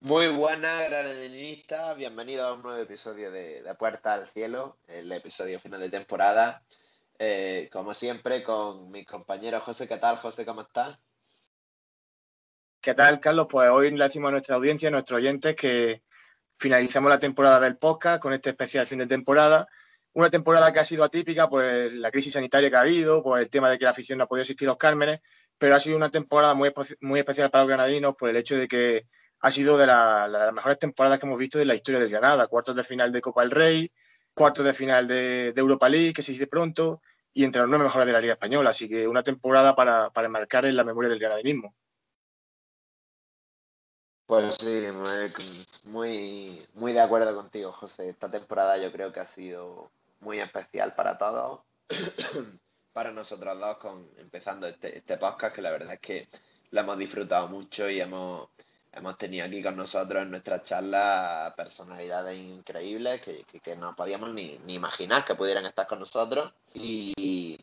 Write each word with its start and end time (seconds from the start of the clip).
Muy 0.00 0.28
buenas, 0.28 0.88
granadenistas. 0.88 1.96
Bienvenidos 1.96 2.46
a 2.46 2.52
un 2.54 2.62
nuevo 2.62 2.82
episodio 2.82 3.30
de, 3.30 3.62
Puerta 3.78 4.14
al 4.14 4.26
Cielo, 4.28 4.76
el 4.88 5.10
episodio 5.12 5.58
final 5.58 5.80
de 5.80 5.88
temporada. 5.88 6.62
Eh, 7.18 7.70
como 7.72 7.94
siempre, 7.94 8.42
con 8.42 8.90
mi 8.90 9.06
compañero 9.06 9.60
José. 9.60 9.88
¿Qué 9.88 9.96
tal, 9.96 10.18
José? 10.18 10.44
¿Cómo 10.44 10.62
estás? 10.62 10.98
¿Qué 12.82 12.94
tal, 12.94 13.20
Carlos? 13.20 13.46
Pues 13.48 13.70
hoy 13.70 13.90
le 13.90 14.04
decimos 14.04 14.28
a 14.28 14.32
nuestra 14.32 14.56
audiencia, 14.56 14.88
a 14.88 14.92
nuestros 14.92 15.18
oyentes, 15.18 15.56
que 15.56 16.02
finalizamos 16.56 17.10
la 17.10 17.18
temporada 17.18 17.60
del 17.60 17.78
podcast 17.78 18.20
con 18.20 18.34
este 18.34 18.50
especial 18.50 18.86
fin 18.86 18.98
de 18.98 19.06
temporada. 19.06 19.66
Una 20.12 20.28
temporada 20.28 20.72
que 20.72 20.80
ha 20.80 20.84
sido 20.84 21.04
atípica 21.04 21.48
por 21.48 21.64
la 21.64 22.10
crisis 22.10 22.32
sanitaria 22.32 22.68
que 22.68 22.76
ha 22.76 22.80
habido, 22.80 23.22
por 23.22 23.38
el 23.40 23.48
tema 23.48 23.70
de 23.70 23.78
que 23.78 23.84
la 23.84 23.90
afición 23.90 24.18
no 24.18 24.24
ha 24.24 24.26
podido 24.26 24.42
asistir 24.42 24.66
a 24.68 24.72
los 24.72 24.78
Cármenes, 24.78 25.20
pero 25.56 25.76
ha 25.76 25.80
sido 25.80 25.96
una 25.96 26.10
temporada 26.10 26.54
muy, 26.54 26.72
muy 27.00 27.20
especial 27.20 27.50
para 27.50 27.62
los 27.62 27.68
granadinos 27.68 28.16
por 28.16 28.28
el 28.30 28.36
hecho 28.36 28.56
de 28.56 28.66
que 28.66 29.06
ha 29.40 29.50
sido 29.50 29.78
de, 29.78 29.86
las 29.86 30.52
mejores 30.52 30.78
temporadas 30.78 31.18
que 31.18 31.26
hemos 31.26 31.38
visto 31.38 31.58
de 31.58 31.64
la 31.64 31.74
historia 31.74 32.00
del 32.00 32.10
Granada. 32.10 32.46
Cuartos 32.48 32.76
de 32.76 32.84
final 32.84 33.12
de 33.12 33.20
Copa 33.20 33.42
del 33.42 33.50
Rey, 33.50 33.92
cuartos 34.34 34.64
de 34.64 34.74
final 34.74 35.06
de, 35.06 35.52
Europa 35.56 35.88
League, 35.88 36.12
que 36.12 36.22
se 36.22 36.32
dice 36.32 36.46
pronto, 36.46 37.00
y 37.32 37.44
entre 37.44 37.60
los 37.60 37.70
nueve 37.70 37.84
mejores 37.84 38.06
de 38.06 38.12
la 38.12 38.20
Liga 38.20 38.34
Española. 38.34 38.70
Así 38.70 38.88
que 38.88 39.06
una 39.06 39.22
temporada 39.22 39.76
para, 39.76 40.10
para 40.10 40.28
marcar 40.28 40.66
en 40.66 40.76
la 40.76 40.84
memoria 40.84 41.08
del 41.08 41.20
granadinismo. 41.20 41.74
Pues 44.26 44.54
sí, 44.60 44.86
muy, 45.84 46.66
muy 46.74 46.92
de 46.92 47.00
acuerdo 47.00 47.34
contigo, 47.34 47.72
José. 47.72 48.10
Esta 48.10 48.30
temporada 48.30 48.78
yo 48.78 48.92
creo 48.92 49.12
que 49.12 49.20
ha 49.20 49.24
sido 49.24 49.90
muy 50.20 50.40
especial 50.40 50.94
para 50.94 51.16
todos, 51.16 51.60
para 52.92 53.12
nosotros 53.12 53.58
dos, 53.58 53.76
con 53.78 54.08
empezando 54.18 54.66
este, 54.66 54.98
este 54.98 55.16
podcast, 55.16 55.54
que 55.54 55.62
la 55.62 55.70
verdad 55.70 55.94
es 55.94 56.00
que 56.00 56.28
lo 56.70 56.80
hemos 56.80 56.98
disfrutado 56.98 57.48
mucho 57.48 57.88
y 57.88 58.00
hemos, 58.00 58.48
hemos 58.92 59.16
tenido 59.16 59.46
aquí 59.46 59.62
con 59.62 59.76
nosotros 59.76 60.22
en 60.22 60.30
nuestra 60.30 60.62
charla 60.62 61.52
personalidades 61.56 62.38
increíbles 62.38 63.22
que, 63.24 63.44
que, 63.60 63.76
no 63.76 63.94
podíamos 63.94 64.32
ni, 64.32 64.58
ni, 64.58 64.74
imaginar 64.74 65.24
que 65.24 65.34
pudieran 65.34 65.66
estar 65.66 65.86
con 65.86 65.98
nosotros. 65.98 66.52
Y, 66.74 67.58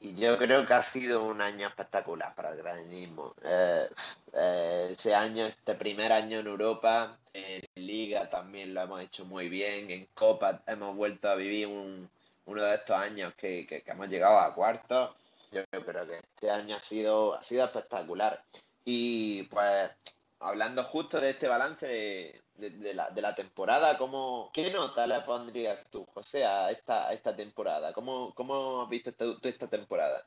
y 0.00 0.14
yo 0.14 0.38
creo 0.38 0.64
que 0.64 0.72
ha 0.72 0.82
sido 0.82 1.24
un 1.24 1.42
año 1.42 1.68
espectacular 1.68 2.34
para 2.34 2.50
el 2.52 2.56
graninismo. 2.56 3.34
Eh, 3.44 3.88
eh, 4.32 4.88
ese 4.92 5.14
año, 5.14 5.46
este 5.46 5.74
primer 5.74 6.10
año 6.12 6.40
en 6.40 6.46
Europa, 6.46 7.18
en 7.34 7.62
Liga 7.74 8.26
también 8.28 8.72
lo 8.72 8.80
hemos 8.80 9.02
hecho 9.02 9.26
muy 9.26 9.50
bien, 9.50 9.90
en 9.90 10.06
Copa 10.14 10.62
hemos 10.66 10.96
vuelto 10.96 11.28
a 11.28 11.34
vivir 11.34 11.66
un, 11.66 12.08
uno 12.46 12.62
de 12.62 12.74
estos 12.76 12.96
años 12.96 13.34
que, 13.34 13.66
que, 13.66 13.82
hemos 13.86 14.08
llegado 14.08 14.38
a 14.38 14.54
cuartos. 14.54 15.14
Yo 15.52 15.64
creo 15.66 16.06
que 16.06 16.16
este 16.16 16.50
año 16.50 16.76
ha 16.76 16.78
sido, 16.78 17.34
ha 17.34 17.42
sido 17.42 17.64
espectacular. 17.66 18.42
Y 18.84 19.42
pues 19.44 19.90
hablando 20.38 20.84
justo 20.84 21.20
de 21.20 21.30
este 21.30 21.46
balance 21.46 22.40
de, 22.60 22.94
la, 22.94 23.10
de 23.10 23.22
la 23.22 23.34
temporada, 23.34 23.96
¿cómo, 23.96 24.50
¿qué 24.52 24.70
nota 24.70 25.06
le 25.06 25.20
pondrías 25.22 25.78
tú, 25.90 26.04
José, 26.14 26.44
a 26.44 26.70
esta, 26.70 27.12
esta 27.12 27.34
temporada? 27.34 27.92
¿Cómo, 27.92 28.34
¿Cómo 28.34 28.82
has 28.82 28.88
visto 28.88 29.10
esta, 29.10 29.24
esta 29.42 29.68
temporada? 29.68 30.26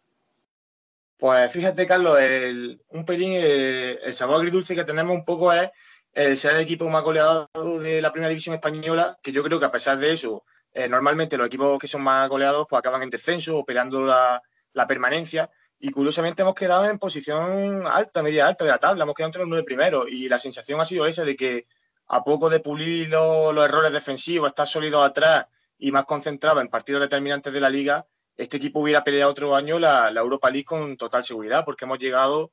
Pues 1.18 1.52
fíjate, 1.54 1.86
Carlos, 1.86 2.20
el, 2.20 2.82
un 2.90 3.06
pelín, 3.06 3.34
eh, 3.36 4.00
el, 4.04 4.14
sabor 4.14 4.38
agridulce 4.38 4.76
que 4.76 4.84
tenemos 4.84 5.16
un 5.16 5.24
poco 5.24 5.54
es 5.54 5.72
el 6.12 6.36
ser 6.36 6.56
el 6.56 6.62
equipo 6.62 6.90
más 6.90 7.04
goleado 7.04 7.48
de 7.82 8.02
la 8.02 8.12
primera 8.12 8.30
división 8.30 8.56
española, 8.56 9.18
que 9.22 9.32
yo 9.32 9.44
creo 9.44 9.60
que 9.60 9.66
a 9.66 9.72
pesar 9.72 9.98
de 9.98 10.12
eso, 10.12 10.44
eh, 10.74 10.90
normalmente 10.90 11.38
los 11.38 11.48
equipos 11.48 11.80
que 11.80 11.88
son 11.88 12.02
más 12.02 12.28
goleados 12.30 12.66
pues 12.70 12.80
acaban 12.80 13.04
en 13.04 13.10
descenso, 13.10 13.58
operando 13.58 14.06
la, 14.06 14.42
la 14.74 14.88
permanencia. 14.88 15.50
Y 15.80 15.92
curiosamente 15.92 16.42
hemos 16.42 16.56
quedado 16.56 16.90
en 16.90 16.98
posición 16.98 17.86
alta, 17.88 18.24
media 18.24 18.48
alta 18.48 18.64
de 18.64 18.72
la 18.72 18.78
tabla, 18.78 19.04
hemos 19.04 19.16
quedado 19.16 19.28
entre 19.28 19.42
los 19.42 19.50
nueve 19.50 19.66
primeros. 19.66 20.06
Y 20.10 20.30
la 20.30 20.40
sensación 20.40 20.80
ha 20.80 20.86
sido 20.86 21.06
esa 21.06 21.26
de 21.26 21.36
que 21.36 21.68
a 22.14 22.24
poco 22.24 22.48
de 22.48 22.60
pulir 22.60 23.10
los, 23.10 23.66
errores 23.66 23.92
defensivos, 23.92 24.48
estar 24.48 24.68
sólido 24.68 25.04
atrás 25.04 25.48
y 25.80 25.92
más 25.92 26.06
concentrado 26.06 26.62
en 26.62 26.68
partidos 26.68 27.02
determinantes 27.02 27.52
de 27.52 27.60
la 27.60 27.72
liga, 27.72 28.06
este 28.38 28.58
equipo 28.58 28.82
hubiera 28.82 29.04
peleado 29.04 29.32
otro 29.32 29.56
año 29.56 29.80
la, 29.80 30.10
Europa 30.10 30.52
League 30.52 30.66
con 30.66 30.96
total 30.96 31.24
seguridad, 31.24 31.66
porque 31.66 31.86
hemos 31.86 31.98
llegado 31.98 32.52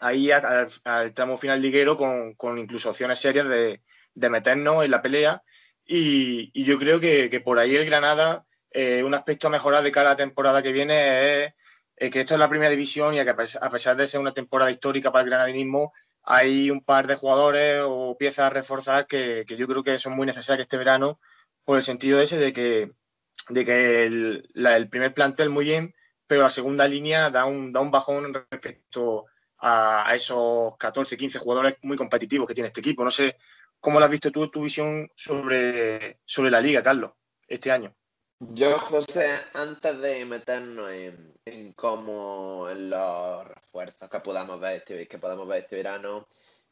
ahí 0.00 0.32
al, 0.32 1.14
tramo 1.14 1.36
final 1.36 1.62
liguero 1.62 1.96
con, 1.96 2.58
incluso 2.58 2.90
opciones 2.90 3.20
serias 3.20 3.46
de, 3.48 3.80
meternos 4.28 4.84
en 4.84 4.90
la 4.90 5.00
pelea. 5.00 5.44
Y, 5.86 6.50
yo 6.64 6.76
creo 6.76 6.98
que, 6.98 7.40
por 7.44 7.60
ahí 7.60 7.76
el 7.76 7.86
Granada, 7.86 8.46
eh, 8.72 9.04
un 9.04 9.14
aspecto 9.14 9.46
a 9.46 9.50
mejorar 9.50 9.84
de 9.84 9.92
cara 9.92 10.08
a 10.08 10.12
la 10.14 10.16
temporada 10.16 10.60
que 10.60 10.72
viene 10.72 11.44
es, 11.44 12.10
que 12.10 12.20
esto 12.20 12.34
es 12.34 12.40
la 12.40 12.48
primera 12.48 12.70
división 12.70 13.14
y 13.14 13.22
que 13.22 13.30
a 13.30 13.70
pesar 13.70 13.96
de 13.96 14.08
ser 14.08 14.18
una 14.18 14.34
temporada 14.34 14.72
histórica 14.72 15.12
para 15.12 15.22
el 15.22 15.30
granadinismo, 15.30 15.92
hay 16.30 16.70
un 16.70 16.82
par 16.82 17.06
de 17.06 17.16
jugadores 17.16 17.80
o 17.86 18.18
piezas 18.18 18.46
a 18.46 18.50
reforzar 18.50 19.06
que, 19.06 19.46
yo 19.48 19.66
creo 19.66 19.82
que 19.82 19.96
son 19.96 20.14
muy 20.14 20.26
necesarias 20.26 20.66
este 20.66 20.76
verano, 20.76 21.18
por 21.64 21.78
el 21.78 21.82
sentido 21.82 22.20
ese 22.20 22.36
de 22.36 22.52
que, 22.52 22.92
de 23.48 23.64
que 23.64 24.04
el, 24.04 24.88
primer 24.90 25.14
plantel 25.14 25.48
muy 25.48 25.64
bien, 25.64 25.94
pero 26.26 26.42
la 26.42 26.50
segunda 26.50 26.86
línea 26.86 27.30
da 27.30 27.46
un, 27.46 27.72
da 27.72 27.80
un 27.80 27.90
bajón 27.90 28.34
respecto 28.34 29.24
a, 29.58 30.12
esos 30.14 30.76
14, 30.76 31.16
15 31.16 31.38
jugadores 31.38 31.76
muy 31.80 31.96
competitivos 31.96 32.46
que 32.46 32.54
tiene 32.54 32.68
este 32.68 32.80
equipo. 32.80 33.04
No 33.04 33.10
sé 33.10 33.38
cómo 33.80 33.98
lo 33.98 34.04
has 34.04 34.10
visto 34.10 34.30
tú, 34.30 34.50
tu 34.50 34.62
visión 34.62 35.10
sobre, 35.14 36.20
sobre 36.26 36.50
la 36.50 36.60
liga, 36.60 36.82
Carlos, 36.82 37.12
este 37.46 37.72
año. 37.72 37.96
Yo, 38.40 38.78
José, 38.78 39.40
antes 39.52 40.00
de 40.00 40.24
meternos 40.24 40.90
en, 40.92 41.34
en 41.44 41.72
cómo 41.72 42.68
en 42.70 42.88
los 42.88 43.48
refuerzos 43.48 44.08
que 44.08 44.20
podamos 44.20 44.60
ver 44.60 44.76
este, 44.76 45.08
que 45.08 45.18
podamos 45.18 45.48
ver 45.48 45.64
este 45.64 45.74
verano, 45.74 46.28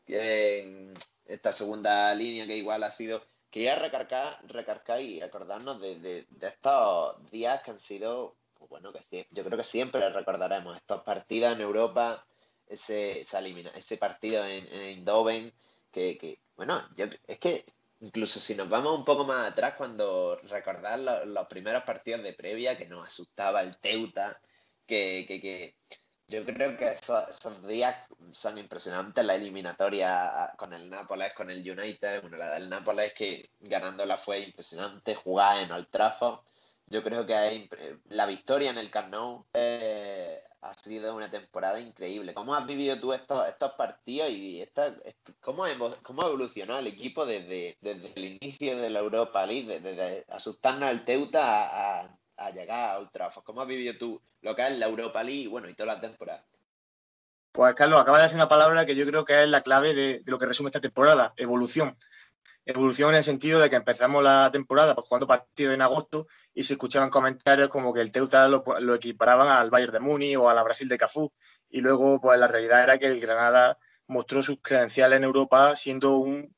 en 0.06 0.94
esta 1.24 1.52
segunda 1.52 2.14
línea 2.14 2.46
que 2.46 2.56
igual 2.56 2.84
ha 2.84 2.90
sido, 2.90 3.24
quería 3.50 3.74
recargar, 3.74 4.38
recargar 4.46 5.00
y 5.00 5.20
acordarnos 5.20 5.80
de, 5.80 6.26
estos 6.40 7.30
días 7.32 7.60
que 7.64 7.72
han 7.72 7.80
sido, 7.80 8.36
pues 8.54 8.70
bueno, 8.70 8.92
que 8.92 9.26
yo 9.32 9.42
creo 9.42 9.56
que 9.56 9.64
siempre 9.64 10.08
recordaremos 10.10 10.76
estos 10.76 11.02
partidos 11.02 11.52
en 11.52 11.62
Europa, 11.62 12.24
ese, 12.68 13.22
ese 13.22 13.96
partido 13.96 14.44
en, 14.44 14.72
en 14.72 15.04
que, 15.90 16.16
que 16.16 16.38
bueno, 16.54 16.88
yo, 16.94 17.06
es 17.26 17.38
que 17.38 17.64
Incluso 18.00 18.38
si 18.38 18.54
nos 18.54 18.68
vamos 18.68 18.98
un 18.98 19.04
poco 19.04 19.24
más 19.24 19.50
atrás, 19.50 19.74
cuando 19.76 20.36
recordar 20.44 20.98
los 20.98 21.46
primeros 21.48 21.82
partidos 21.84 22.22
de 22.22 22.34
previa, 22.34 22.76
que 22.76 22.86
nos 22.86 23.04
asustaba 23.04 23.62
el 23.62 23.78
Teuta, 23.78 24.38
que, 24.86 25.24
que, 25.26 25.76
yo 26.28 26.44
creo 26.44 26.76
que 26.76 26.88
esos, 26.88 27.66
días 27.66 27.96
son 28.30 28.58
impresionantes, 28.58 29.24
la 29.24 29.36
eliminatoria 29.36 30.52
con 30.58 30.72
el 30.74 30.88
Nápoles, 30.88 31.32
con 31.34 31.50
el 31.50 31.58
United, 31.58 32.20
bueno, 32.20 32.36
la 32.36 32.54
del 32.54 32.68
Nápoles 32.68 33.12
que 33.14 33.50
ganándola 33.60 34.16
fue 34.18 34.40
impresionante, 34.40 35.14
jugar 35.14 35.62
en 35.62 35.72
Old 35.72 35.88
Trafford, 35.88 36.40
yo 36.88 37.02
creo 37.02 37.24
que 37.26 37.34
hay, 37.34 37.68
la 38.10 38.26
victoria 38.26 38.70
en 38.70 38.78
el 38.78 38.90
Camp 38.90 39.14
eh, 39.52 40.42
ha 40.68 40.74
sido 40.74 41.14
una 41.14 41.30
temporada 41.30 41.80
increíble. 41.80 42.34
¿Cómo 42.34 42.54
has 42.54 42.66
vivido 42.66 42.98
tú 42.98 43.12
estos, 43.12 43.72
partidos 43.76 44.30
y 44.30 44.62
esta, 44.62 44.94
cómo, 45.40 45.64
ha 45.64 45.70
evolucionado 45.70 46.80
el 46.80 46.88
equipo 46.88 47.24
desde, 47.24 47.76
el 47.82 48.38
inicio 48.40 48.76
de 48.76 48.90
la 48.90 49.00
Europa 49.00 49.46
League, 49.46 49.80
desde, 49.80 50.24
asustarnos 50.28 50.88
al 50.88 51.02
Teuta 51.02 52.00
a, 52.00 52.18
a, 52.36 52.50
llegar 52.50 52.90
a 52.90 52.98
Ultrafos? 52.98 53.44
¿Cómo 53.44 53.60
has 53.60 53.68
vivido 53.68 53.94
tú 53.98 54.20
lo 54.42 54.54
que 54.54 54.66
es 54.66 54.78
la 54.78 54.86
Europa 54.86 55.22
League 55.22 55.48
bueno, 55.48 55.68
y 55.68 55.74
toda 55.74 55.94
la 55.94 56.00
temporada? 56.00 56.44
Pues 57.52 57.74
Carlos, 57.74 58.00
acaba 58.00 58.18
de 58.18 58.24
decir 58.24 58.36
una 58.36 58.48
palabra 58.48 58.84
que 58.84 58.94
yo 58.94 59.06
creo 59.06 59.24
que 59.24 59.42
es 59.42 59.48
la 59.48 59.62
clave 59.62 59.94
de 59.94 60.22
lo 60.26 60.38
que 60.38 60.46
resume 60.46 60.68
esta 60.68 60.80
temporada, 60.80 61.32
evolución 61.36 61.96
evolución 62.66 63.10
en 63.10 63.16
el 63.16 63.24
sentido 63.24 63.60
de 63.60 63.70
que 63.70 63.76
empezamos 63.76 64.22
la 64.22 64.50
temporada 64.52 64.94
pues, 64.94 65.06
jugando 65.06 65.26
partidos 65.26 65.74
en 65.74 65.82
agosto 65.82 66.26
y 66.52 66.64
se 66.64 66.74
escuchaban 66.74 67.10
comentarios 67.10 67.68
como 67.68 67.94
que 67.94 68.00
el 68.00 68.10
Teuta 68.10 68.48
lo, 68.48 68.94
equiparaban 68.94 69.48
al 69.48 69.70
Bayern 69.70 69.92
de 69.92 70.00
Muni 70.00 70.36
o 70.36 70.50
a 70.50 70.54
la 70.54 70.64
Brasil 70.64 70.88
de 70.88 70.98
Cafú. 70.98 71.32
Y 71.70 71.80
luego 71.80 72.20
pues 72.20 72.38
la 72.38 72.48
realidad 72.48 72.82
era 72.82 72.98
que 72.98 73.06
el 73.06 73.20
Granada 73.20 73.78
mostró 74.08 74.42
sus 74.42 74.58
credenciales 74.60 75.16
en 75.16 75.24
Europa 75.24 75.76
siendo 75.76 76.18
un 76.18 76.54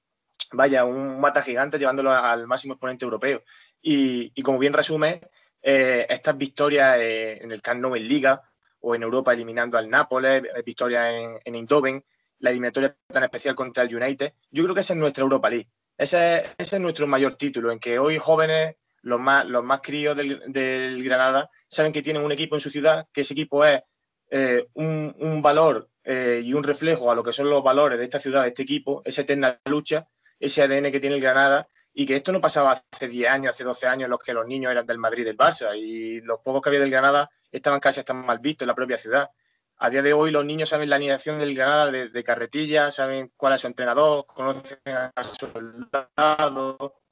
vaya 0.52 0.84
un 0.84 1.20
mata 1.20 1.42
gigante 1.42 1.78
llevándolo 1.78 2.12
al 2.12 2.46
máximo 2.46 2.74
exponente 2.74 3.04
europeo. 3.04 3.42
Y, 3.82 4.42
como 4.42 4.58
bien 4.58 4.72
resume 4.72 5.20
eh, 5.62 6.06
estas 6.08 6.36
victorias 6.38 6.96
eh, 6.98 7.42
en 7.42 7.52
el 7.52 7.60
Camp 7.62 7.80
Nou 7.80 7.94
Liga 7.96 8.42
o 8.80 8.94
en 8.94 9.02
Europa 9.02 9.34
eliminando 9.34 9.76
al 9.76 9.90
Nápoles 9.90 10.42
victorias 10.64 11.14
en, 11.14 11.38
en 11.44 11.54
Eindhoven 11.54 12.04
la 12.38 12.50
eliminatoria 12.50 12.96
tan 13.08 13.24
especial 13.24 13.54
contra 13.54 13.82
el 13.82 13.94
United 13.94 14.32
yo 14.50 14.62
creo 14.62 14.74
que 14.74 14.82
esa 14.82 14.94
es 14.94 14.98
nuestra 14.98 15.24
Europa 15.24 15.50
League 15.50 15.68
ese, 15.98 16.54
es 16.56 16.80
nuestro 16.80 17.06
mayor 17.08 17.34
título, 17.34 17.72
en 17.72 17.80
que 17.80 17.98
hoy 17.98 18.18
jóvenes, 18.18 18.76
los 19.02 19.18
más, 19.18 19.44
los 19.44 19.64
más 19.64 19.80
críos 19.80 20.16
del, 20.16 21.02
Granada, 21.02 21.50
saben 21.68 21.92
que 21.92 22.02
tienen 22.02 22.22
un 22.22 22.32
equipo 22.32 22.54
en 22.54 22.60
su 22.60 22.70
ciudad, 22.70 23.06
que 23.12 23.22
ese 23.22 23.34
equipo 23.34 23.64
es 23.64 23.82
eh, 24.30 24.66
un, 24.74 25.42
valor 25.42 25.90
eh, 26.04 26.40
y 26.44 26.54
un 26.54 26.62
reflejo 26.62 27.10
a 27.10 27.14
lo 27.16 27.24
que 27.24 27.32
son 27.32 27.50
los 27.50 27.64
valores 27.64 27.98
de 27.98 28.04
esta 28.04 28.20
ciudad, 28.20 28.42
de 28.42 28.48
este 28.48 28.62
equipo, 28.62 29.02
esa 29.04 29.22
eterna 29.22 29.60
lucha, 29.64 30.08
ese 30.38 30.62
ADN 30.62 30.92
que 30.92 31.00
tiene 31.00 31.16
el 31.16 31.22
Granada 31.22 31.68
y 31.92 32.06
que 32.06 32.14
esto 32.14 32.30
no 32.30 32.40
pasaba 32.40 32.80
hace 32.92 33.08
10 33.08 33.28
años, 33.28 33.54
hace 33.54 33.64
12 33.64 33.88
años, 33.88 34.04
en 34.04 34.10
los 34.10 34.20
que 34.20 34.32
los 34.32 34.46
niños 34.46 34.70
eran 34.70 34.86
del 34.86 34.98
Madrid 34.98 35.22
y 35.22 35.26
del 35.26 35.36
Barça 35.36 35.76
y 35.76 36.20
los 36.20 36.38
pocos 36.40 36.62
que 36.62 36.68
había 36.68 36.80
del 36.80 36.90
Granada 36.90 37.28
estaban 37.50 37.80
casi 37.80 37.98
hasta 37.98 38.14
mal 38.14 38.38
vistos 38.38 38.62
en 38.62 38.68
la 38.68 38.76
propia 38.76 38.96
ciudad. 38.96 39.30
A 39.78 39.90
día 39.90 40.02
de 40.02 40.12
hoy 40.12 40.30
los 40.30 40.44
niños 40.44 40.68
saben 40.68 40.90
la 40.90 40.96
alineación 40.96 41.38
del 41.38 41.54
Granada 41.54 41.90
de, 41.90 42.24
carretilla, 42.24 42.90
saben 42.90 43.32
cuál 43.36 43.54
es 43.54 43.60
su 43.60 43.68
entrenador, 43.68 44.26
conocen 44.26 44.78
a 44.86 45.22
su 45.22 45.46
soldado 45.46 47.02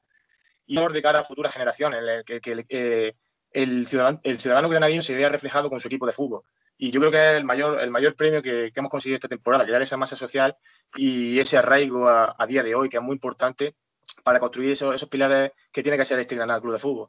y 0.66 0.76
de 0.76 1.02
cara 1.02 1.20
a 1.20 1.24
futuras 1.24 1.52
generaciones, 1.52 2.24
que, 2.24 2.40
que, 2.40 3.14
el, 3.52 3.86
ciudadano, 3.86 4.20
el 4.24 4.38
ciudadano 4.38 4.68
granadino 4.68 5.00
se 5.00 5.14
vea 5.14 5.28
reflejado 5.28 5.70
con 5.70 5.80
su 5.80 5.88
equipo 5.88 6.06
de 6.06 6.12
fútbol. 6.12 6.42
Y 6.76 6.90
yo 6.90 7.00
creo 7.00 7.10
que 7.10 7.30
es 7.30 7.34
el 7.36 7.44
mayor, 7.44 7.80
el 7.80 8.14
premio 8.14 8.42
que, 8.42 8.70
hemos 8.74 8.90
conseguido 8.90 9.16
esta 9.16 9.28
temporada, 9.28 9.64
crear 9.64 9.80
esa 9.80 9.96
masa 9.96 10.16
social 10.16 10.56
y 10.94 11.38
ese 11.38 11.56
arraigo 11.56 12.08
a, 12.08 12.46
día 12.46 12.62
de 12.62 12.74
hoy, 12.74 12.88
que 12.88 12.98
es 12.98 13.02
muy 13.02 13.14
importante 13.14 13.76
para 14.22 14.40
construir 14.40 14.72
esos, 14.72 14.94
esos 14.94 15.08
pilares 15.08 15.52
que 15.72 15.82
tiene 15.82 15.96
que 15.96 16.04
ser 16.04 16.18
este 16.18 16.34
Granada 16.34 16.60
Club 16.60 16.74
de 16.74 16.78
Fútbol. 16.78 17.08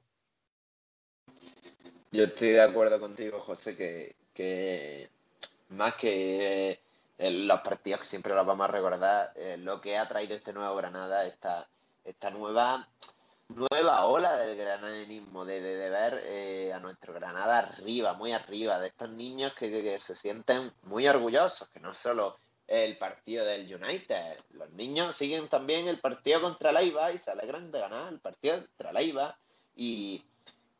Yo 2.11 2.23
estoy 2.23 2.49
de 2.49 2.61
acuerdo 2.61 2.99
contigo, 2.99 3.39
José, 3.41 3.75
que, 3.75 5.09
más 5.69 5.95
que 5.95 6.79
eh, 7.17 7.31
los 7.31 7.61
partidos 7.61 8.01
que 8.01 8.07
siempre 8.07 8.35
los 8.35 8.45
vamos 8.45 8.65
a 8.65 8.71
recordar, 8.71 9.33
eh, 9.35 9.57
lo 9.57 9.81
que 9.81 9.97
ha 9.97 10.07
traído 10.07 10.35
este 10.35 10.53
nuevo 10.53 10.75
Granada, 10.75 11.25
esta, 11.25 11.67
esta 12.03 12.29
nueva 12.29 12.87
nueva 13.49 14.05
ola 14.05 14.37
del 14.37 14.57
granadenismo, 14.57 15.45
de, 15.45 15.61
de, 15.61 15.89
ver 15.89 16.21
eh, 16.25 16.73
a 16.73 16.79
nuestro 16.79 17.13
Granada 17.13 17.59
arriba, 17.59 18.13
muy 18.13 18.33
arriba, 18.33 18.79
de 18.79 18.87
estos 18.87 19.09
niños 19.09 19.53
que, 19.53 19.97
se 19.97 20.15
sienten 20.15 20.71
muy 20.83 21.07
orgullosos, 21.07 21.69
que 21.69 21.79
no 21.79 21.91
solo 21.91 22.37
el 22.67 22.97
partido 22.97 23.45
del 23.45 23.73
United, 23.73 24.39
los 24.51 24.69
niños 24.71 25.15
siguen 25.15 25.47
también 25.47 25.87
el 25.87 25.99
partido 25.99 26.41
contra 26.41 26.73
la 26.73 26.83
IVA 26.83 27.13
y 27.13 27.19
se 27.19 27.31
alegran 27.31 27.71
de 27.71 27.79
ganar 27.79 28.11
el 28.11 28.19
partido 28.19 28.57
contra 28.57 28.91
la 28.91 29.01
IVA 29.01 29.37
y, 29.75 30.25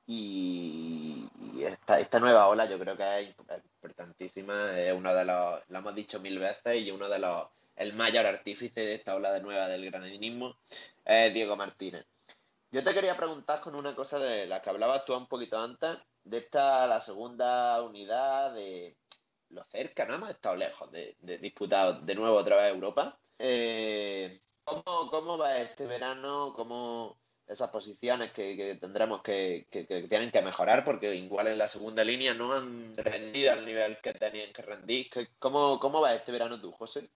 y, 0.05 1.29
esta, 1.61 1.99
esta, 1.99 2.19
nueva 2.19 2.47
ola 2.47 2.65
yo 2.65 2.77
creo 2.77 2.97
que 2.97 3.21
es 3.21 3.35
importantísima, 3.77 4.79
es 4.79 4.93
uno 4.93 5.13
de 5.13 5.25
los, 5.25 5.61
lo 5.69 5.77
hemos 5.77 5.95
dicho 5.95 6.19
mil 6.19 6.39
veces 6.39 6.75
y 6.77 6.91
uno 6.91 7.07
de 7.09 7.19
los, 7.19 7.47
el 7.75 7.93
mayor 7.93 8.25
artífice 8.25 8.81
de 8.81 8.95
esta 8.95 9.15
ola 9.15 9.31
de 9.31 9.41
nueva 9.41 9.67
del 9.67 9.85
granadenismo 9.85 10.57
es 11.05 11.33
Diego 11.33 11.55
Martínez 11.55 12.05
yo 12.69 12.83
te 12.83 12.93
quería 12.93 13.15
preguntar 13.15 13.61
con 13.61 13.75
una 13.75 13.95
cosa 13.95 14.19
de 14.19 14.45
la 14.45 14.61
que 14.61 14.69
hablabas 14.69 15.05
tú 15.05 15.15
un 15.15 15.27
poquito 15.27 15.57
antes, 15.57 15.97
de 16.23 16.39
esta, 16.39 16.85
la 16.85 16.99
segunda 16.99 17.81
unidad, 17.81 18.53
de 18.53 18.97
lo 19.49 19.63
cerca, 19.65 20.05
no 20.05 20.15
hemos 20.15 20.29
estado 20.31 20.55
lejos 20.55 20.91
de, 20.91 21.15
disputar 21.39 22.01
de 22.01 22.15
nuevo 22.15 22.35
otra 22.35 22.57
vez 22.57 22.73
Europa. 22.73 23.17
Eh, 23.39 24.41
¿cómo, 24.65 25.37
va 25.37 25.57
este 25.59 25.85
verano? 25.85 26.51
¿Cómo 26.53 27.17
esas 27.47 27.69
posiciones 27.69 28.31
que, 28.31 28.77
tendremos 28.79 29.21
que, 29.21 29.67
que, 29.71 29.85
tienen 29.85 30.31
que 30.31 30.41
mejorar? 30.41 30.83
Porque 30.83 31.15
igual 31.15 31.47
en 31.47 31.57
la 31.57 31.67
segunda 31.67 32.03
línea 32.03 32.33
no 32.33 32.53
han 32.53 32.95
rendido 32.97 33.53
al 33.53 33.65
nivel 33.65 33.97
que 34.03 34.13
tenían 34.13 34.51
que 34.53 34.61
rendir. 34.61 35.07
¿Cómo, 35.39 35.79
cómo 35.79 36.01
va 36.01 36.13
este 36.13 36.31
verano 36.31 36.59
tú, 36.59 36.71
José? 36.71 37.09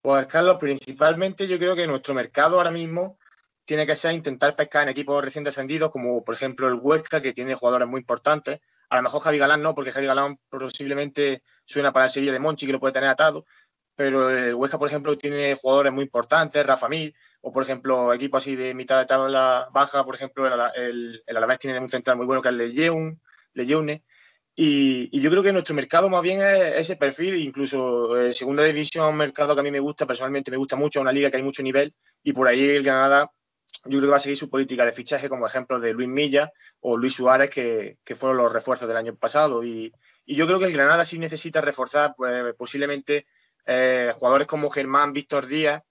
Pues 0.00 0.26
Carlos, 0.26 0.56
principalmente 0.58 1.48
yo 1.48 1.58
creo 1.58 1.74
que 1.74 1.86
nuestro 1.86 2.14
mercado 2.14 2.58
ahora 2.58 2.70
mismo 2.70 3.18
tiene 3.64 3.84
que 3.84 3.96
ser 3.96 4.12
intentar 4.12 4.54
pescar 4.54 4.84
en 4.84 4.90
equipos 4.90 5.22
recién 5.22 5.44
descendidos, 5.44 5.90
como 5.90 6.24
por 6.24 6.34
ejemplo 6.34 6.68
el 6.68 6.74
Huesca, 6.80 7.20
que 7.20 7.32
tiene 7.32 7.56
jugadores 7.56 7.88
muy 7.88 8.00
importantes. 8.00 8.60
A 8.88 8.96
lo 8.96 9.02
mejor 9.02 9.20
Javi 9.20 9.38
Galán 9.38 9.62
no, 9.62 9.74
porque 9.74 9.90
Javi 9.90 10.06
Galán 10.06 10.38
posiblemente 10.48 11.42
suena 11.64 11.92
para 11.92 12.04
el 12.04 12.10
Sevilla 12.10 12.32
de 12.32 12.38
Monchi, 12.38 12.66
que 12.66 12.72
lo 12.72 12.78
puede 12.78 12.92
tener 12.94 13.10
atado. 13.10 13.44
Pero 13.96 14.30
el 14.30 14.54
Huesca, 14.54 14.78
por 14.78 14.88
ejemplo, 14.88 15.16
tiene 15.16 15.54
jugadores 15.54 15.92
muy 15.92 16.04
importantes, 16.04 16.64
Rafa 16.64 16.88
Mir, 16.88 17.14
o 17.40 17.50
por 17.52 17.62
ejemplo, 17.62 18.12
equipos 18.12 18.42
así 18.42 18.54
de 18.54 18.74
mitad 18.74 18.98
de 18.98 19.06
tabla 19.06 19.68
baja, 19.72 20.04
por 20.04 20.14
ejemplo, 20.14 20.46
el, 20.74 21.22
el, 21.26 21.36
Alavés 21.36 21.58
tiene 21.58 21.80
un 21.80 21.88
central 21.88 22.16
muy 22.16 22.26
bueno 22.26 22.42
que 22.42 22.50
es 22.50 22.54
Lejeune. 22.54 23.18
Lejeune. 23.54 24.04
Y, 24.54 25.08
y, 25.12 25.20
yo 25.20 25.30
creo 25.30 25.42
que 25.42 25.52
nuestro 25.52 25.74
mercado 25.74 26.08
más 26.08 26.22
bien 26.22 26.40
es 26.40 26.76
ese 26.76 26.96
perfil, 26.96 27.36
incluso 27.36 28.18
eh, 28.18 28.32
segunda 28.32 28.62
división, 28.64 29.08
un 29.08 29.16
mercado 29.16 29.54
que 29.54 29.60
a 29.60 29.62
mí 29.62 29.70
me 29.70 29.80
gusta, 29.80 30.06
personalmente 30.06 30.50
me 30.50 30.56
gusta 30.56 30.76
mucho, 30.76 31.00
una 31.00 31.12
liga 31.12 31.30
que 31.30 31.36
hay 31.36 31.42
mucho 31.42 31.62
nivel, 31.62 31.94
y 32.22 32.32
por 32.32 32.48
ahí 32.48 32.70
el 32.70 32.82
Granada 32.82 33.30
yo 33.84 33.98
creo 33.98 34.02
que 34.02 34.06
va 34.08 34.16
a 34.16 34.20
seguir 34.20 34.36
su 34.36 34.50
política 34.50 34.84
de 34.84 34.92
fichaje 34.92 35.28
como 35.28 35.46
ejemplo 35.46 35.78
de 35.78 35.92
Luis 35.92 36.08
Milla 36.08 36.52
o 36.80 36.96
Luis 36.96 37.14
Suárez, 37.14 37.50
que, 37.50 37.98
fueron 38.16 38.38
los 38.38 38.52
refuerzos 38.52 38.88
del 38.88 38.96
año 38.96 39.14
pasado. 39.16 39.64
Y, 39.64 39.92
yo 40.26 40.46
creo 40.46 40.58
que 40.58 40.64
el 40.64 40.72
Granada 40.72 41.04
sí 41.04 41.18
necesita 41.18 41.60
reforzar 41.60 42.14
pues, 42.16 42.54
posiblemente 42.56 43.26
eh, 43.66 44.12
jugadores 44.14 44.46
como 44.46 44.70
Germán, 44.70 45.12
Víctor 45.12 45.46
Díaz. 45.46 45.82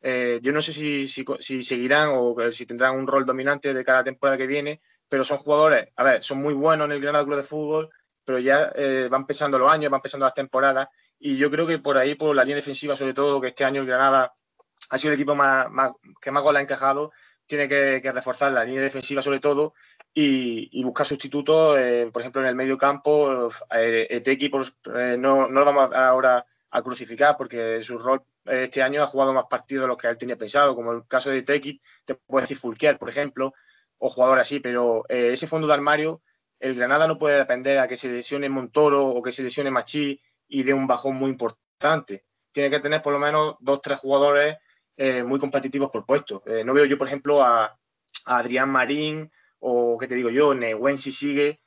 Eh, 0.00 0.38
yo 0.42 0.52
no 0.52 0.60
sé 0.60 0.72
si, 0.72 1.06
seguirán 1.08 2.10
o 2.12 2.36
si 2.50 2.66
tendrán 2.66 2.96
un 2.96 3.06
rol 3.06 3.24
dominante 3.24 3.72
de 3.72 3.84
cada 3.84 4.04
temporada 4.04 4.36
que 4.36 4.46
viene, 4.46 4.80
pero 5.08 5.24
son 5.24 5.38
jugadores, 5.38 5.88
a 5.96 6.04
ver, 6.04 6.22
son 6.22 6.38
muy 6.38 6.54
buenos 6.54 6.86
en 6.86 6.92
el 6.92 7.00
Granada 7.00 7.24
Club 7.24 7.36
de 7.36 7.42
Fútbol, 7.42 7.90
pero 8.24 8.38
ya 8.38 8.70
eh, 8.74 9.08
van 9.10 9.26
pesando 9.26 9.58
los 9.58 9.70
años, 9.70 9.90
van 9.90 10.02
pesando 10.02 10.26
las 10.26 10.34
temporadas. 10.34 10.88
Y 11.18 11.36
yo 11.36 11.50
creo 11.50 11.66
que 11.66 11.78
por 11.78 11.96
ahí, 11.96 12.14
por 12.14 12.34
la 12.36 12.44
línea 12.44 12.56
defensiva, 12.56 12.96
sobre 12.96 13.14
todo, 13.14 13.40
que 13.40 13.48
este 13.48 13.64
año 13.64 13.80
el 13.80 13.86
Granada 13.86 14.34
ha 14.90 14.98
sido 14.98 15.12
el 15.12 15.18
equipo 15.18 15.34
más, 15.34 15.66
que 16.20 16.30
más 16.30 16.42
goles 16.42 16.60
ha 16.60 16.62
encajado, 16.62 17.12
tiene 17.46 17.68
que, 17.68 18.12
reforzar 18.12 18.52
la 18.52 18.64
línea 18.64 18.82
defensiva 18.82 19.22
sobre 19.22 19.40
todo 19.40 19.74
y, 20.12 20.82
buscar 20.82 21.06
sustitutos, 21.06 21.78
eh, 21.78 22.10
por 22.12 22.22
ejemplo, 22.22 22.42
en 22.42 22.48
el 22.48 22.54
medio 22.54 22.78
campo. 22.78 23.48
Eh, 23.74 24.06
eh, 24.10 25.16
no, 25.18 25.48
no, 25.48 25.60
lo 25.60 25.64
vamos 25.64 25.90
ahora 25.94 26.46
a 26.74 26.82
crucificar 26.82 27.36
porque 27.36 27.80
su 27.80 27.98
rol 27.98 28.22
este 28.44 28.82
año 28.82 29.02
ha 29.02 29.06
jugado 29.06 29.32
más 29.32 29.44
partidos 29.48 29.84
de 29.84 29.88
los 29.88 29.96
que 29.96 30.08
él 30.08 30.18
tenía 30.18 30.36
pensado, 30.36 30.74
como 30.74 30.92
el 30.92 31.06
caso 31.06 31.30
de 31.30 31.38
Eteki, 31.38 31.80
te 32.04 32.16
puedo 32.16 32.42
decir 32.42 32.56
Fulquier, 32.56 32.98
por 32.98 33.08
ejemplo, 33.08 33.54
o 33.98 34.10
jugadores 34.10 34.42
así, 34.42 34.58
pero 34.60 35.04
ese 35.08 35.46
fondo 35.46 35.68
de 35.68 35.74
armario, 35.74 36.20
el 36.58 36.74
Granada 36.74 37.06
no 37.06 37.18
puede 37.18 37.38
depender 37.38 37.78
a 37.78 37.86
que 37.86 37.96
se 37.96 38.08
lesione 38.08 38.48
Montoro 38.48 39.06
o 39.06 39.22
que 39.22 39.30
se 39.30 39.42
lesione 39.42 39.70
Machi 39.70 40.20
y 40.48 40.62
de 40.62 40.74
un 40.74 40.86
bajón 40.86 41.14
muy 41.14 41.30
importante. 41.30 42.24
Tiene 42.52 42.70
que 42.70 42.80
tener 42.80 43.02
por 43.02 43.12
lo 43.12 43.18
menos 43.18 43.56
dos, 43.60 43.80
tres 43.80 43.98
jugadores 43.98 44.56
eh, 44.96 45.22
muy 45.22 45.38
competitivos 45.38 45.90
por 45.90 46.06
puesto. 46.06 46.42
Eh, 46.46 46.64
no 46.64 46.72
veo 46.72 46.84
yo, 46.86 46.98
por 46.98 47.06
ejemplo, 47.06 47.42
a, 47.42 47.78
Adrián 48.26 48.70
Marín 48.70 49.30
o, 49.58 49.98
¿qué 49.98 50.06
te 50.06 50.14
digo 50.14 50.30
yo? 50.30 50.54
Nehuen 50.54 50.96
si 50.98 51.12
sigue, 51.12 51.60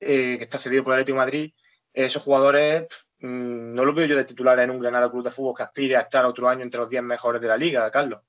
eh, 0.00 0.36
que 0.38 0.44
está 0.44 0.58
cedido 0.58 0.84
por 0.84 0.92
el 0.92 1.00
Atlético 1.00 1.18
Madrid. 1.18 1.52
Esos 1.92 2.22
jugadores 2.22 2.86
mm, 3.20 3.74
no 3.74 3.84
los 3.84 3.94
veo 3.94 4.06
yo 4.06 4.16
de 4.16 4.24
titular 4.24 4.58
en 4.60 4.70
un 4.70 4.80
Granada 4.80 5.10
Club 5.10 5.24
de 5.24 5.30
Fútbol 5.30 5.54
que 5.56 5.62
aspire 5.62 5.96
a 5.96 6.00
estar 6.00 6.24
otro 6.24 6.48
año 6.48 6.62
entre 6.62 6.80
los 6.80 6.90
10 6.90 7.02
mejores 7.02 7.40
de 7.40 7.48
la 7.48 7.56
liga, 7.56 7.90
Carlos. 7.90 8.20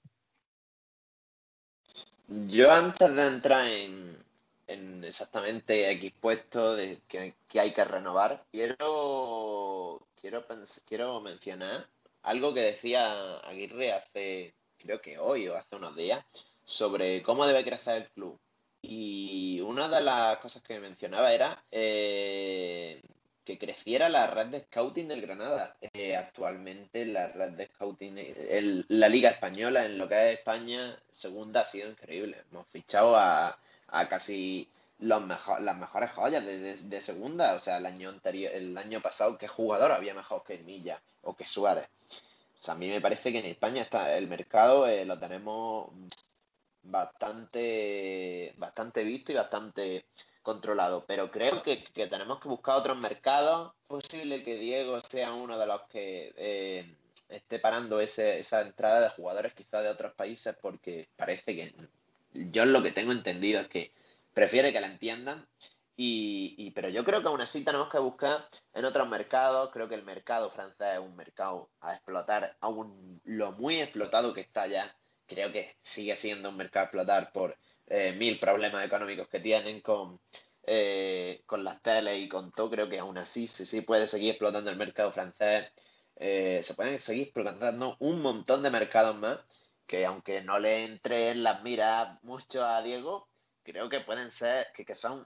Yo 2.28 2.72
antes 2.72 3.16
de 3.16 3.26
entrar 3.26 3.68
en, 3.68 5.04
exactamente 5.04 5.90
X 5.92 6.14
puesto 6.20 6.76
de 6.76 7.00
que, 7.08 7.34
hay 7.58 7.74
que 7.74 7.84
renovar, 7.86 8.44
quiero, 8.52 10.06
quiero, 10.20 10.46
quiero 10.86 11.22
mencionar 11.22 11.88
algo 12.24 12.54
que 12.54 12.62
decía 12.62 13.38
Aguirre 13.40 13.94
hace, 13.94 14.54
creo 14.78 15.00
que 15.00 15.18
hoy 15.18 15.48
o 15.48 15.56
hace 15.56 15.78
unos 15.78 15.96
días, 15.96 16.26
sobre 16.66 17.24
cómo 17.24 17.46
debe 17.48 17.64
crecer 17.64 17.96
el 18.04 18.10
club. 18.10 18.38
Y 18.82 19.62
una 19.62 19.88
de 19.88 20.02
las 20.02 20.38
cosas 20.40 20.62
que 20.62 20.80
mencionaba 20.80 21.32
era 21.32 21.64
eh, 21.72 23.02
que 23.48 23.58
creciera 23.58 24.10
la 24.10 24.28
red 24.28 24.48
de 24.48 24.60
scouting 24.66 25.08
del 25.08 25.22
Granada. 25.22 25.78
Eh, 25.94 26.18
actualmente 26.18 27.06
la 27.06 27.30
red 27.30 27.52
de 27.52 27.68
scouting, 27.68 28.86
la 28.90 29.08
Liga 29.08 29.30
Española, 29.30 29.86
en 29.86 29.98
lo 29.98 30.06
que 30.06 30.16
es 30.16 30.40
España, 30.40 31.00
segunda 31.10 31.62
ha 31.62 31.64
sido 31.64 31.90
increíble. 31.90 32.44
Hemos 32.52 32.68
fichado 32.68 33.16
a, 33.16 33.58
casi 34.10 34.70
las 35.00 35.78
mejores 35.78 36.12
joyas 36.12 36.46
de, 36.46 37.00
segunda. 37.00 37.54
O 37.54 37.60
sea, 37.60 37.78
el 37.78 37.86
año 37.86 38.10
anterior, 38.10 38.52
el 38.54 38.78
año 38.78 39.02
pasado, 39.02 39.38
¿qué 39.38 39.48
jugador 39.48 39.94
había 39.94 40.14
mejor 40.14 40.44
que 40.44 40.58
Milla 40.58 41.00
o 41.22 41.34
que 41.34 41.46
Suárez? 41.46 41.88
O 42.60 42.62
sea, 42.62 42.74
a 42.74 42.78
mí 42.78 42.90
me 42.90 43.00
parece 43.00 43.32
que 43.32 43.40
en 43.40 43.46
España 43.46 43.84
está 43.84 44.18
el 44.18 44.28
mercado 44.28 44.88
eh, 44.88 45.06
lo 45.06 45.18
tenemos 45.18 45.90
bastante, 46.84 48.54
bastante 48.58 49.04
visto 49.06 49.32
y 49.32 49.36
bastante 49.36 50.06
controlado. 50.48 51.04
Pero 51.06 51.30
creo 51.30 51.62
que, 51.62 51.84
tenemos 51.94 52.40
que 52.40 52.48
buscar 52.48 52.78
otros 52.78 52.98
mercados. 52.98 53.74
Es 53.82 53.88
posible 53.88 54.44
que 54.44 54.56
Diego 54.56 54.98
sea 55.02 55.34
uno 55.34 55.60
de 55.60 55.68
los 55.68 55.82
que 55.90 56.34
eh, 56.38 56.96
esté 57.28 57.60
parando 57.60 58.00
ese, 58.00 58.38
esa 58.38 58.62
entrada 58.62 59.02
de 59.02 59.10
jugadores 59.10 59.54
quizás 59.54 59.84
de 59.84 59.90
otros 59.90 60.14
países 60.14 60.56
porque 60.62 61.10
parece 61.18 61.54
que 61.54 61.76
yo 62.34 62.64
lo 62.64 62.82
que 62.82 62.94
tengo 62.94 63.12
entendido 63.12 63.60
es 63.60 63.68
que 63.68 63.92
prefiere 64.34 64.72
que 64.72 64.80
la 64.80 64.88
entiendan 64.88 65.46
y, 65.98 66.72
pero 66.72 66.90
yo 66.90 67.04
creo 67.04 67.22
que 67.22 67.28
aún 67.28 67.42
así 67.42 67.64
tenemos 67.64 67.92
que 67.92 67.98
buscar 68.00 68.48
en 68.74 68.86
otros 68.86 69.10
mercados. 69.10 69.72
Creo 69.74 69.90
que 69.90 69.96
el 69.96 70.04
mercado 70.04 70.50
francés 70.52 70.94
es 70.94 71.00
un 71.00 71.16
mercado 71.16 71.70
a 71.82 71.96
explotar, 71.96 72.56
aún 72.62 73.20
lo 73.26 73.52
muy 73.54 73.82
explotado 73.82 74.34
que 74.34 74.42
está 74.42 74.68
ya. 74.68 74.96
Creo 75.26 75.52
que 75.52 75.76
sigue 75.82 76.16
siendo 76.16 76.50
un 76.50 76.56
mercado 76.56 76.84
a 76.84 76.86
explotar 76.86 77.32
por 77.34 77.58
eh, 77.88 78.12
mil 78.14 78.38
problemas 78.38 78.86
económicos 78.86 79.28
que 79.30 79.40
tienen 79.40 79.82
con, 79.82 80.20
eh, 80.64 81.42
con 81.46 81.64
las 81.64 81.82
teles 81.82 82.20
y 82.20 82.28
con 82.30 82.52
todo. 82.52 82.70
Creo 82.70 82.90
que 82.90 83.00
aún 83.00 83.18
así 83.18 83.48
sí, 83.48 83.66
sí 83.66 83.82
puede 83.82 84.08
seguir 84.08 84.32
explotando 84.32 84.70
el 84.70 84.78
mercado 84.78 85.12
francés. 85.12 85.72
Eh, 86.18 86.62
se 86.64 86.74
pueden 86.74 87.00
seguir 87.00 87.24
explotando 87.24 87.96
un 88.00 88.22
montón 88.22 88.62
de 88.62 88.70
mercados 88.70 89.16
más. 89.16 89.40
que 89.86 90.06
aunque 90.06 90.42
no 90.42 90.60
le 90.60 90.84
entre 90.84 91.32
en 91.32 91.44
las 91.44 91.64
miras 91.64 92.22
mucho 92.24 92.66
a 92.66 92.82
Diego, 92.82 93.28
creo 93.64 93.88
que 93.90 94.02
pueden 94.02 94.30
ser, 94.30 94.68
que, 94.76 94.84
que 94.86 94.94
son 94.94 95.26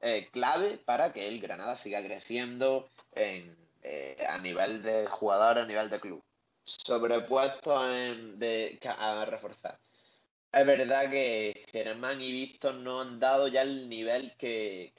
eh, 0.00 0.28
clave 0.30 0.78
para 0.78 1.12
que 1.12 1.26
el 1.26 1.40
Granada 1.40 1.74
siga 1.74 2.02
creciendo 2.02 2.88
en, 3.12 3.56
a 4.28 4.38
nivel 4.38 4.82
de 4.82 5.06
jugador, 5.06 5.58
a 5.58 5.66
nivel 5.66 5.88
de 5.90 6.00
club. 6.00 6.22
Sobrepuesto 6.64 7.90
en, 7.90 8.38
de, 8.38 8.78
a 8.84 9.24
reforzar. 9.24 9.78
Es 10.54 10.64
verdad 10.64 11.10
que 11.10 11.66
Germán 11.72 12.20
y 12.20 12.30
Víctor 12.30 12.76
no 12.76 13.00
han 13.00 13.18
dado 13.18 13.48
ya 13.48 13.62
el 13.62 13.88
nivel 13.88 14.36
que, 14.38 14.92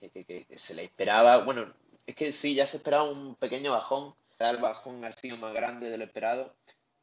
se 0.53 0.74
le 0.74 0.83
esperaba. 0.83 1.38
Bueno, 1.45 1.74
es 2.05 2.13
que 2.13 2.33
sí, 2.33 2.53
ya 2.53 2.65
se 2.65 2.75
esperaba 2.75 3.03
un 3.03 3.35
pequeño 3.35 3.71
bajón. 3.71 4.13
El 4.38 4.57
bajón 4.57 5.05
ha 5.05 5.13
sido 5.13 5.38
más 5.38 5.53
grande 5.53 5.89
de 5.89 5.97
lo 5.97 6.03
esperado. 6.03 6.53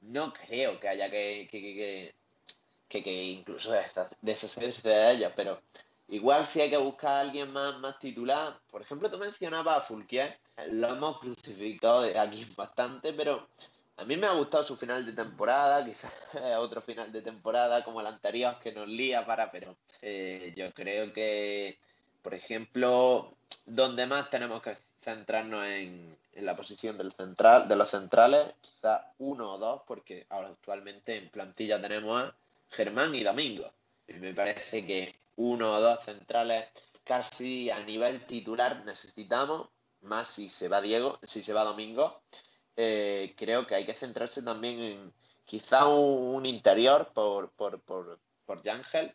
No 0.03 0.35
creo 0.35 0.79
que 0.79 0.87
haya 0.87 1.11
que, 1.11 1.49
que, 1.51 3.03
que, 3.03 3.23
incluso 3.25 3.73
deshacerse 4.21 4.87
de 4.87 5.13
ella, 5.13 5.33
pero 5.35 5.63
igual 6.09 6.45
si 6.45 6.61
hay 6.61 6.69
que 6.69 6.77
buscar 6.77 7.13
a 7.13 7.21
alguien 7.21 7.51
más, 7.55 7.79
más 7.79 7.99
titular. 8.01 8.61
Por 8.71 8.83
ejemplo, 8.83 9.09
tú 9.09 9.17
mencionabas 9.17 9.79
a 9.79 9.81
Fulquier. 9.81 10.39
Lo 10.69 10.89
hemos 10.89 11.21
crucificado 11.21 12.03
aquí 12.21 12.45
bastante, 12.55 13.15
pero 13.15 13.49
a 13.97 14.05
mí 14.05 14.17
me 14.17 14.27
ha 14.27 14.33
gustado 14.33 14.65
su 14.65 14.77
final 14.77 15.05
de 15.05 15.13
temporada, 15.13 15.85
quizás 15.85 16.13
otro 16.59 16.83
final 16.83 17.13
de 17.13 17.23
temporada 17.23 17.85
como 17.85 18.01
el 18.01 18.07
anterior 18.07 18.59
que 18.61 18.73
nos 18.73 18.89
lía 18.89 19.25
para, 19.25 19.51
pero 19.51 19.77
eh, 20.01 20.53
yo 20.57 20.73
creo 20.73 21.13
que, 21.13 21.79
por 22.23 22.35
ejemplo, 22.35 23.35
donde 23.67 24.07
más 24.07 24.29
tenemos 24.29 24.63
que 24.63 24.77
centrarnos 25.03 25.67
en, 25.67 26.17
la 26.37 26.57
posición 26.57 26.97
del 26.97 27.13
central, 27.13 27.69
de 27.69 27.77
los 27.77 27.91
centrales, 27.91 28.55
quizás 28.63 29.03
uno 29.19 29.53
o 29.53 29.59
dos, 29.59 29.83
porque 29.87 30.27
ahora 30.31 30.49
actualmente 30.49 31.19
en 31.19 31.29
plantilla 31.29 31.79
tenemos 31.79 32.23
a 32.23 32.35
Germán 32.71 33.15
y 33.15 33.23
Domingo. 33.23 33.71
Y 34.09 34.15
me 34.15 34.33
parece 34.33 34.87
que 34.87 35.15
uno 35.37 35.73
o 35.75 35.81
dos 35.81 36.03
centrales 36.05 36.69
casi 37.05 37.71
a 37.71 37.81
nivel 37.81 38.25
titular 38.25 38.83
necesitamos, 38.87 39.69
más 40.01 40.29
si 40.29 40.49
se 40.49 40.69
va 40.69 40.81
Diego, 40.81 41.19
si 41.23 41.43
se 41.43 41.53
va 41.53 41.65
Domingo. 41.65 42.23
Eh, 42.77 43.35
creo 43.37 43.67
que 43.67 43.75
hay 43.75 43.85
que 43.85 43.95
centrarse 43.95 44.43
también 44.43 44.79
en 44.81 45.13
quizá 45.45 45.87
un, 45.87 46.47
interior 46.47 47.11
por, 47.15 47.51
por, 47.53 47.81
por, 47.83 48.19
por 48.47 48.63
Yangel. 48.63 49.15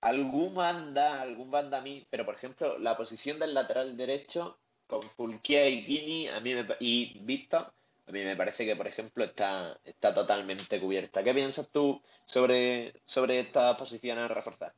Algún 0.00 0.54
banda, 0.54 1.20
algún 1.20 1.50
banda 1.50 1.78
a 1.78 1.80
mí, 1.80 2.06
pero 2.10 2.24
por 2.24 2.34
ejemplo, 2.34 2.78
la 2.78 2.96
posición 2.96 3.38
del 3.38 3.54
lateral 3.54 3.96
derecho 3.96 4.58
con 4.86 5.08
Fulquier 5.10 5.72
y 5.72 5.84
Guini 5.84 6.28
a 6.28 6.40
mí 6.40 6.54
y 6.80 7.18
Víctor, 7.20 7.72
a 8.06 8.12
mí 8.12 8.24
me 8.24 8.36
parece 8.36 8.64
que, 8.64 8.74
por 8.74 8.86
ejemplo, 8.86 9.24
está, 9.24 9.78
está 9.84 10.14
totalmente 10.14 10.80
cubierta. 10.80 11.22
¿Qué 11.22 11.34
piensas 11.34 11.68
tú 11.70 12.00
sobre, 12.24 12.94
sobre 13.04 13.40
esta 13.40 13.76
posición 13.76 14.18
a 14.18 14.28
reforzar? 14.28 14.72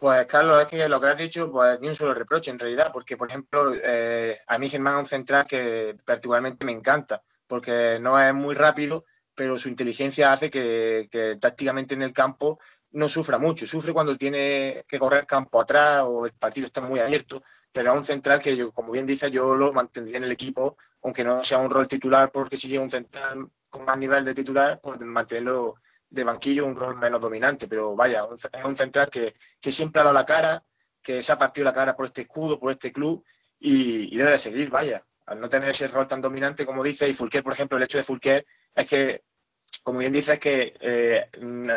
Pues 0.00 0.26
Carlos, 0.26 0.62
es 0.62 0.68
que 0.68 0.88
lo 0.88 1.00
que 1.00 1.08
has 1.08 1.18
dicho, 1.18 1.50
pues 1.50 1.80
ni 1.80 1.88
un 1.88 1.94
solo 1.94 2.14
reproche 2.14 2.52
en 2.52 2.58
realidad, 2.58 2.90
porque 2.92 3.16
por 3.16 3.28
ejemplo, 3.28 3.72
eh, 3.74 4.38
a 4.46 4.56
mí 4.56 4.68
Germán 4.68 4.94
es 4.94 5.00
un 5.00 5.06
central 5.06 5.44
que 5.48 5.96
particularmente 6.04 6.64
me 6.64 6.70
encanta, 6.72 7.22
porque 7.48 7.98
no 8.00 8.20
es 8.20 8.32
muy 8.32 8.54
rápido, 8.54 9.04
pero 9.34 9.58
su 9.58 9.68
inteligencia 9.68 10.32
hace 10.32 10.50
que, 10.50 11.08
tácticamente 11.40 11.94
en 11.94 12.02
el 12.02 12.12
campo 12.12 12.60
no 12.92 13.08
sufra 13.08 13.38
mucho, 13.38 13.66
sufre 13.66 13.92
cuando 13.92 14.16
tiene 14.16 14.84
que 14.86 14.98
correr 15.00 15.26
campo 15.26 15.60
atrás 15.60 16.04
o 16.06 16.26
el 16.26 16.32
partido 16.32 16.66
está 16.66 16.80
muy 16.80 17.00
abierto, 17.00 17.42
pero 17.72 17.92
es 17.92 17.98
un 17.98 18.04
central 18.04 18.40
que 18.40 18.56
yo, 18.56 18.72
como 18.72 18.92
bien 18.92 19.06
dice, 19.06 19.30
yo 19.32 19.56
lo 19.56 19.72
mantendría 19.72 20.18
en 20.18 20.24
el 20.24 20.32
equipo, 20.32 20.76
aunque 21.02 21.24
no 21.24 21.42
sea 21.42 21.58
un 21.58 21.70
rol 21.70 21.88
titular, 21.88 22.30
porque 22.30 22.56
si 22.56 22.68
llega 22.68 22.82
un 22.82 22.90
central 22.90 23.48
con 23.68 23.84
más 23.84 23.98
nivel 23.98 24.24
de 24.24 24.34
titular, 24.34 24.80
pues 24.80 25.00
mantenerlo 25.00 25.74
de 26.10 26.24
banquillo 26.24 26.66
un 26.66 26.76
rol 26.76 26.96
menos 26.96 27.20
dominante, 27.20 27.68
pero 27.68 27.94
vaya, 27.94 28.26
es 28.34 28.64
un 28.64 28.76
central 28.76 29.10
que, 29.10 29.34
siempre 29.70 30.00
ha 30.00 30.04
dado 30.04 30.14
la 30.14 30.24
cara, 30.24 30.62
que 31.02 31.22
se 31.22 31.32
ha 31.32 31.38
partido 31.38 31.64
la 31.64 31.72
cara 31.72 31.94
por 31.94 32.06
este 32.06 32.22
escudo, 32.22 32.58
por 32.58 32.70
este 32.70 32.92
club 32.92 33.24
y, 33.58 34.16
debe 34.16 34.32
de 34.32 34.38
seguir, 34.38 34.70
vaya, 34.70 35.04
al 35.26 35.40
no 35.40 35.48
tener 35.48 35.70
ese 35.70 35.88
rol 35.88 36.06
tan 36.06 36.20
dominante 36.20 36.64
como 36.64 36.82
dice, 36.82 37.08
y 37.08 37.14
Fulquer, 37.14 37.42
por 37.42 37.52
ejemplo, 37.52 37.76
el 37.76 37.84
hecho 37.84 37.98
de 37.98 38.04
Fulquer 38.04 38.46
es 38.74 38.86
que, 38.86 39.24
como 39.82 39.98
bien 39.98 40.12
dice, 40.12 40.34
es 40.34 40.38
que 40.38 40.74
eh, 40.80 41.28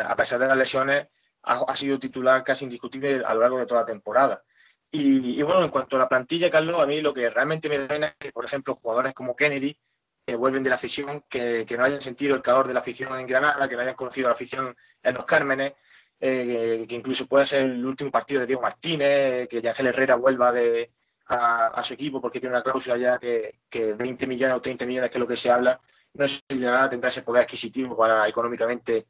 a 0.04 0.16
pesar 0.16 0.38
de 0.38 0.46
las 0.46 0.56
lesiones 0.56 1.08
ha, 1.42 1.76
sido 1.76 1.98
titular 1.98 2.42
casi 2.44 2.64
indiscutible 2.64 3.22
a 3.24 3.34
lo 3.34 3.40
largo 3.40 3.58
de 3.58 3.66
toda 3.66 3.82
la 3.82 3.86
temporada. 3.86 4.42
Y, 4.90 5.40
y, 5.40 5.42
bueno, 5.42 5.64
en 5.64 5.70
cuanto 5.70 5.96
a 5.96 6.00
la 6.00 6.08
plantilla, 6.08 6.50
Carlos, 6.50 6.78
a 6.80 6.86
mí 6.86 7.00
lo 7.00 7.12
que 7.14 7.28
realmente 7.30 7.68
me 7.68 7.78
da 7.78 7.96
es 7.96 8.14
que, 8.18 8.32
por 8.32 8.44
ejemplo, 8.44 8.74
jugadores 8.74 9.14
como 9.14 9.34
Kennedy, 9.34 9.76
que 10.24 10.36
vuelven 10.36 10.62
de 10.62 10.70
la 10.70 10.76
afición, 10.76 11.24
que, 11.28 11.66
no 11.76 11.84
hayan 11.84 12.00
sentido 12.00 12.36
el 12.36 12.42
calor 12.42 12.66
de 12.66 12.74
la 12.74 12.80
afición 12.80 13.18
en 13.18 13.26
Granada, 13.26 13.68
que 13.68 13.74
no 13.76 13.82
hayan 13.82 13.94
conocido 13.94 14.28
la 14.28 14.34
afición 14.34 14.74
en 15.02 15.14
los 15.14 15.24
Cármenes, 15.24 15.74
eh, 16.20 16.86
que 16.88 16.94
incluso 16.94 17.26
pueda 17.26 17.44
ser 17.44 17.64
el 17.64 17.84
último 17.84 18.10
partido 18.10 18.40
de 18.40 18.46
Diego 18.46 18.62
Martínez, 18.62 19.48
que 19.48 19.66
Ángel 19.68 19.88
Herrera 19.88 20.14
vuelva 20.14 20.52
de, 20.52 20.92
a, 21.26 21.82
su 21.82 21.94
equipo 21.94 22.20
porque 22.20 22.38
tiene 22.40 22.54
una 22.54 22.62
cláusula 22.62 22.96
ya 22.96 23.18
que, 23.18 23.60
20 23.72 24.26
millones 24.26 24.56
o 24.56 24.60
30 24.60 24.86
millones, 24.86 25.10
que 25.10 25.18
es 25.18 25.20
lo 25.20 25.26
que 25.26 25.36
se 25.36 25.50
habla, 25.50 25.80
no 26.14 26.28
sé 26.28 26.40
si 26.48 26.58
Granada 26.58 26.90
tendrá 26.90 27.08
ese 27.08 27.22
poder 27.22 27.42
adquisitivo 27.42 27.96
para 27.96 28.28
económicamente 28.28 29.06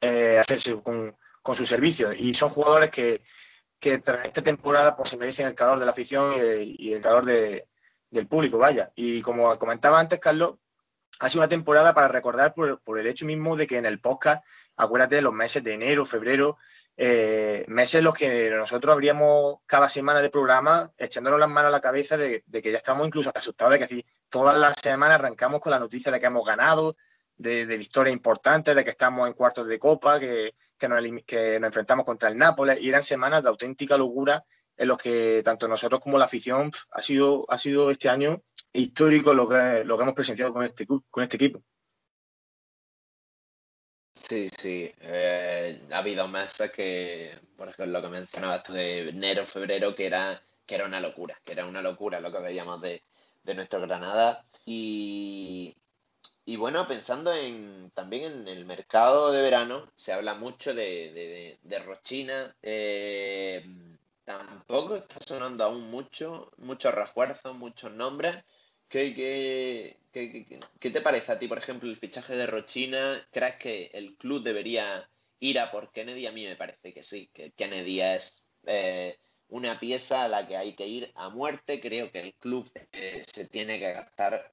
eh, 0.00 0.38
hacerse 0.40 0.80
con, 0.82 1.16
sus 1.54 1.68
servicios. 1.68 2.14
Y 2.18 2.34
son 2.34 2.50
jugadores 2.50 2.90
que, 2.90 3.22
que 3.78 3.98
tras 3.98 4.26
esta 4.26 4.42
temporada 4.42 4.96
pues, 4.96 5.10
se 5.10 5.16
merecen 5.16 5.46
el 5.46 5.54
calor 5.54 5.78
de 5.78 5.84
la 5.84 5.92
afición 5.92 6.34
y 6.60 6.92
el 6.92 7.00
calor 7.00 7.24
de, 7.24 7.66
del 8.12 8.28
público, 8.28 8.58
vaya. 8.58 8.92
Y 8.94 9.22
como 9.22 9.58
comentaba 9.58 9.98
antes, 9.98 10.20
Carlos, 10.20 10.54
ha 11.18 11.28
sido 11.28 11.40
una 11.40 11.48
temporada 11.48 11.94
para 11.94 12.08
recordar 12.08 12.54
por, 12.54 12.98
el 12.98 13.06
hecho 13.06 13.26
mismo 13.26 13.56
de 13.56 13.66
que 13.66 13.78
en 13.78 13.86
el 13.86 14.00
podcast, 14.00 14.44
acuérdate 14.76 15.16
de 15.16 15.22
los 15.22 15.32
meses 15.32 15.64
de 15.64 15.74
enero, 15.74 16.04
febrero, 16.04 16.58
eh, 16.96 17.64
meses 17.68 17.96
en 17.96 18.04
los 18.04 18.14
que 18.14 18.50
nosotros 18.50 18.92
habríamos 18.92 19.60
cada 19.66 19.88
semana 19.88 20.20
de 20.20 20.28
programa 20.28 20.92
echándonos 20.98 21.40
las 21.40 21.48
manos 21.48 21.68
a 21.68 21.72
la 21.72 21.80
cabeza 21.80 22.18
de, 22.18 22.44
que 22.50 22.70
ya 22.70 22.76
estamos 22.76 23.06
incluso 23.06 23.32
asustados 23.34 23.72
de 23.72 23.78
que 23.78 23.84
así 23.84 24.06
todas 24.28 24.58
las 24.58 24.76
semanas 24.76 25.18
arrancamos 25.18 25.60
con 25.60 25.70
la 25.70 25.78
noticia 25.78 26.12
de 26.12 26.20
que 26.20 26.26
hemos 26.26 26.46
ganado, 26.46 26.96
de, 27.36 27.64
de 27.64 27.76
victorias 27.78 28.14
importantes, 28.14 28.76
de 28.76 28.84
que 28.84 28.90
estamos 28.90 29.26
en 29.26 29.32
cuartos 29.32 29.66
de 29.66 29.78
copa, 29.78 30.20
que, 30.20 30.54
que, 30.76 30.86
nos, 30.86 31.02
que 31.26 31.58
nos 31.58 31.68
enfrentamos 31.68 32.04
contra 32.04 32.28
el 32.28 32.36
Nápoles, 32.36 32.78
y 32.78 32.90
eran 32.90 33.02
semanas 33.02 33.42
de 33.42 33.48
auténtica 33.48 33.96
locura 33.96 34.44
en 34.76 34.88
los 34.88 34.98
que 34.98 35.42
tanto 35.44 35.68
nosotros 35.68 36.00
como 36.00 36.18
la 36.18 36.24
afición 36.24 36.70
ha 36.90 37.02
sido, 37.02 37.44
ha 37.48 37.58
sido 37.58 37.90
este 37.90 38.08
año 38.08 38.42
histórico 38.72 39.34
lo 39.34 39.48
que, 39.48 39.82
lo 39.84 39.96
que 39.96 40.02
hemos 40.02 40.14
presenciado 40.14 40.52
con 40.52 40.64
este, 40.64 40.86
con 40.86 41.22
este 41.22 41.36
equipo. 41.36 41.62
Sí, 44.14 44.48
sí. 44.60 44.92
Eh, 45.00 45.82
ha 45.90 45.98
habido 45.98 46.28
meses 46.28 46.70
que, 46.70 47.38
por 47.56 47.68
ejemplo, 47.68 47.98
lo 47.98 48.02
que 48.02 48.12
mencionabas 48.12 48.62
de 48.68 49.08
enero, 49.08 49.46
febrero, 49.46 49.94
que 49.94 50.06
era, 50.06 50.42
que 50.66 50.74
era 50.74 50.84
una 50.84 51.00
locura, 51.00 51.38
que 51.44 51.52
era 51.52 51.66
una 51.66 51.82
locura 51.82 52.20
lo 52.20 52.30
que 52.30 52.38
veíamos 52.38 52.80
de, 52.82 53.02
de 53.42 53.54
nuestro 53.54 53.80
Granada. 53.80 54.44
Y, 54.64 55.76
y 56.44 56.56
bueno, 56.56 56.86
pensando 56.86 57.32
en, 57.34 57.90
también 57.94 58.32
en 58.32 58.48
el 58.48 58.64
mercado 58.64 59.32
de 59.32 59.42
verano, 59.42 59.90
se 59.94 60.12
habla 60.12 60.34
mucho 60.34 60.74
de, 60.74 61.12
de, 61.12 61.58
de 61.62 61.78
Rochina. 61.80 62.54
Eh, 62.62 63.64
tampoco 64.38 64.96
está 64.96 65.18
sonando 65.18 65.64
aún 65.64 65.90
mucho, 65.90 66.50
muchos 66.58 66.94
refuerzos, 66.94 67.56
muchos 67.56 67.92
nombres. 67.92 68.44
¿Qué, 68.88 69.14
qué, 69.14 69.96
qué, 70.12 70.60
qué, 70.78 70.90
te 70.90 71.00
parece 71.00 71.32
a 71.32 71.38
ti, 71.38 71.48
por 71.48 71.58
ejemplo, 71.58 71.88
el 71.88 71.96
fichaje 71.96 72.34
de 72.34 72.46
Rochina? 72.46 73.26
¿Crees 73.30 73.56
que 73.56 73.90
el 73.94 74.16
club 74.16 74.42
debería 74.42 75.08
ir 75.40 75.58
a 75.58 75.70
por 75.70 75.90
Kennedy? 75.90 76.26
A 76.26 76.32
mí 76.32 76.44
me 76.44 76.56
parece 76.56 76.92
que 76.92 77.02
sí, 77.02 77.30
que 77.32 77.52
Kennedy 77.52 78.00
es 78.02 78.36
eh, 78.66 79.18
una 79.48 79.78
pieza 79.78 80.24
a 80.24 80.28
la 80.28 80.46
que 80.46 80.56
hay 80.56 80.74
que 80.74 80.86
ir 80.86 81.10
a 81.14 81.30
muerte. 81.30 81.80
Creo 81.80 82.10
que 82.10 82.20
el 82.20 82.34
club 82.34 82.70
eh, 82.92 83.22
se 83.32 83.46
tiene 83.46 83.78
que 83.78 83.92
gastar, 83.92 84.50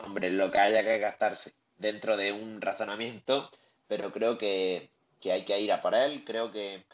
hombre, 0.00 0.30
lo 0.30 0.50
que 0.50 0.58
haya 0.58 0.82
que 0.82 0.98
gastarse 0.98 1.52
dentro 1.76 2.16
de 2.16 2.32
un 2.32 2.60
razonamiento, 2.60 3.50
pero 3.86 4.12
creo 4.12 4.36
que, 4.36 4.90
que 5.20 5.32
hay 5.32 5.44
que 5.44 5.60
ir 5.60 5.72
a 5.72 5.82
por 5.82 5.94
él. 5.94 6.24
Creo 6.24 6.50
que, 6.50 6.84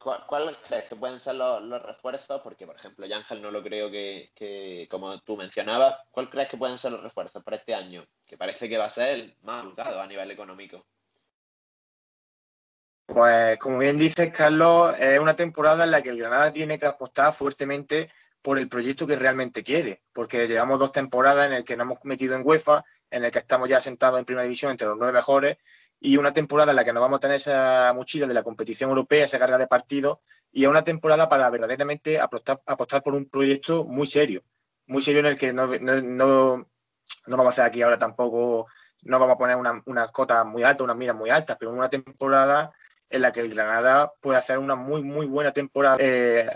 ¿Cuál, 0.00 0.56
crees 0.66 0.88
que 0.88 0.96
pueden 0.96 1.18
ser 1.18 1.34
los, 1.34 1.82
refuerzos? 1.82 2.40
Porque, 2.40 2.64
por 2.64 2.74
ejemplo, 2.74 3.04
Ángel 3.14 3.42
no 3.42 3.50
lo 3.50 3.62
creo 3.62 3.90
que, 3.90 4.88
como 4.90 5.20
tú 5.20 5.36
mencionabas, 5.36 5.98
¿cuál 6.10 6.30
crees 6.30 6.48
que 6.48 6.56
pueden 6.56 6.78
ser 6.78 6.92
los 6.92 7.02
refuerzos 7.02 7.44
para 7.44 7.58
este 7.58 7.74
año? 7.74 8.06
Que 8.26 8.38
parece 8.38 8.66
que 8.66 8.78
va 8.78 8.86
a 8.86 8.88
ser 8.88 9.08
el 9.08 9.36
más 9.42 9.62
buscado 9.62 10.00
a 10.00 10.06
nivel 10.06 10.30
económico. 10.30 10.86
Pues, 13.04 13.58
como 13.58 13.76
bien 13.76 13.98
dices, 13.98 14.32
Carlos, 14.34 14.94
es 14.98 15.18
una 15.18 15.36
temporada 15.36 15.84
en 15.84 15.90
la 15.90 16.00
que 16.00 16.08
el 16.08 16.16
Granada 16.16 16.50
tiene 16.50 16.78
que 16.78 16.86
apostar 16.86 17.34
fuertemente 17.34 18.10
por 18.42 18.58
el 18.58 18.68
proyecto 18.68 19.06
que 19.06 19.16
realmente 19.16 19.62
quiere, 19.62 20.02
porque 20.12 20.48
llevamos 20.48 20.78
dos 20.78 20.92
temporadas 20.92 21.46
en 21.46 21.52
el 21.52 21.64
que 21.64 21.76
nos 21.76 21.84
hemos 21.84 21.98
metido 22.04 22.34
en 22.34 22.42
UEFA, 22.44 22.84
en 23.10 23.24
el 23.24 23.30
que 23.30 23.40
estamos 23.40 23.68
ya 23.68 23.80
sentados 23.80 24.18
en 24.18 24.24
primera 24.24 24.44
división 24.44 24.70
entre 24.70 24.86
los 24.86 24.96
nueve 24.96 25.12
mejores 25.12 25.58
y 26.00 26.16
una 26.16 26.32
temporada 26.32 26.72
en 26.72 26.76
la 26.76 26.84
que 26.84 26.92
nos 26.92 27.02
vamos 27.02 27.18
a 27.18 27.20
tener 27.20 27.36
esa 27.36 27.92
mochila 27.94 28.26
de 28.26 28.34
la 28.34 28.42
competición 28.42 28.88
europea, 28.88 29.24
esa 29.24 29.38
carga 29.38 29.58
de 29.58 29.66
partidos, 29.66 30.18
y 30.50 30.64
es 30.64 30.70
una 30.70 30.82
temporada 30.82 31.28
para 31.28 31.50
verdaderamente 31.50 32.18
apostar, 32.18 32.62
por 33.02 33.14
un 33.14 33.28
proyecto 33.28 33.84
muy 33.84 34.06
serio, 34.06 34.42
muy 34.86 35.02
serio 35.02 35.20
en 35.20 35.26
el 35.26 35.38
que 35.38 35.52
no, 35.52 35.66
no, 35.66 36.00
no, 36.00 36.66
vamos 37.26 37.46
a 37.46 37.50
hacer 37.50 37.64
aquí 37.64 37.82
ahora 37.82 37.98
tampoco 37.98 38.66
no 39.02 39.18
vamos 39.18 39.34
a 39.34 39.38
poner 39.38 39.56
unas 39.86 40.10
cotas 40.10 40.44
muy 40.44 40.62
altas, 40.62 40.84
unas 40.84 40.96
miras 40.96 41.16
muy 41.16 41.30
altas, 41.30 41.56
pero 41.58 41.72
una 41.72 41.88
temporada 41.88 42.72
en 43.10 43.22
la 43.22 43.32
que 43.32 43.40
el 43.40 43.52
Granada 43.52 44.12
puede 44.20 44.38
hacer 44.38 44.58
una 44.58 44.76
muy, 44.76 45.02
muy 45.02 45.26
buena 45.26 45.52
temporada 45.52 45.96
eh, 46.00 46.48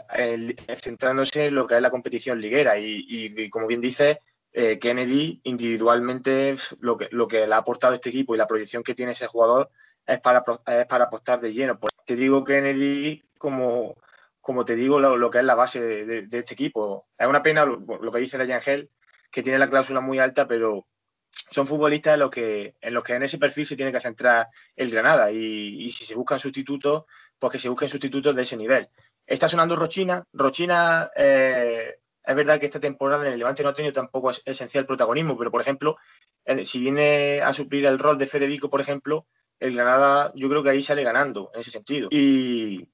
centrándose 0.80 1.46
en 1.46 1.54
lo 1.54 1.66
que 1.66 1.75
es 1.75 1.82
la 1.82 1.90
competición 1.90 2.40
liguera. 2.40 2.78
Y, 2.78 3.50
como 3.50 3.66
bien 3.66 3.80
dice, 3.80 4.20
eh, 4.52 4.78
Kennedy 4.78 5.40
individualmente 5.42 6.54
lo 6.78 6.96
que, 6.96 7.08
lo 7.11 7.26
que 7.26 7.46
le 7.46 7.54
ha 7.54 7.58
aportado 7.58 7.94
este 7.94 8.11
equipo 8.11 8.34
y 8.34 8.38
la 8.38 8.46
proyección 8.46 8.84
que 8.84 8.94
tiene 8.94 9.12
ese 9.12 9.26
jugador 9.26 9.68
es 10.06 10.20
para, 10.20 10.44
es 10.66 10.87
para 10.87 11.04
apostar 11.04 11.40
de 11.40 11.52
lleno. 11.52 11.78
Pues 11.78 11.96
te 12.06 12.14
digo 12.14 12.44
Kennedy 12.44 13.25
como, 13.37 13.96
como 14.40 14.64
te 14.64 14.76
digo 14.76 15.00
lo, 15.00 15.30
que 15.30 15.38
es 15.38 15.44
la 15.44 15.56
base 15.56 15.80
de, 15.80 16.38
este 16.38 16.54
equipo. 16.54 17.08
Es 17.18 17.26
una 17.26 17.42
pena 17.42 17.64
lo, 17.64 18.12
que 18.12 18.18
dice 18.20 18.38
Ryan 18.38 18.61
Hell, 18.64 18.90
que 19.30 19.42
tiene 19.42 19.58
la 19.58 19.68
cláusula 19.68 20.00
muy 20.00 20.20
alta, 20.20 20.46
pero 20.46 20.87
son 21.50 21.66
futbolistas 21.66 22.14
en 22.14 22.20
los 22.20 22.30
que 22.30 22.74
en, 22.80 22.94
los 22.94 23.04
que 23.04 23.14
en 23.14 23.22
ese 23.22 23.38
perfil 23.38 23.66
se 23.66 23.76
tiene 23.76 23.92
que 23.92 24.00
centrar 24.00 24.48
el 24.74 24.90
Granada 24.90 25.30
y, 25.30 25.88
si 25.88 26.04
se 26.04 26.14
buscan 26.14 26.38
sustitutos, 26.38 27.04
pues 27.38 27.52
que 27.52 27.58
se 27.58 27.68
busquen 27.68 27.88
sustitutos 27.88 28.34
de 28.34 28.42
ese 28.42 28.56
nivel. 28.56 28.88
Está 29.26 29.48
sonando 29.48 29.76
Rochina. 29.76 30.24
Rochina, 30.32 31.10
eh, 31.16 31.98
es 32.24 32.36
verdad 32.36 32.58
que 32.58 32.66
esta 32.66 32.80
temporada 32.80 33.26
en 33.26 33.34
el 33.34 33.38
Levante 33.38 33.62
no 33.62 33.68
ha 33.68 33.74
tenido 33.74 33.92
tampoco 33.92 34.30
esencial 34.30 34.86
protagonismo, 34.86 35.36
pero 35.36 35.50
por 35.50 35.60
ejemplo, 35.60 35.96
si 36.64 36.80
viene 36.80 37.42
a 37.42 37.52
suplir 37.52 37.86
el 37.86 37.98
rol 37.98 38.18
de 38.18 38.26
Federico, 38.26 38.70
por 38.70 38.80
ejemplo, 38.80 39.26
el 39.60 39.74
Granada 39.74 40.32
yo 40.34 40.48
creo 40.48 40.62
que 40.62 40.70
ahí 40.70 40.82
sale 40.82 41.02
ganando 41.02 41.50
en 41.54 41.60
ese 41.60 41.70
sentido. 41.70 42.08
Y, 42.10 42.88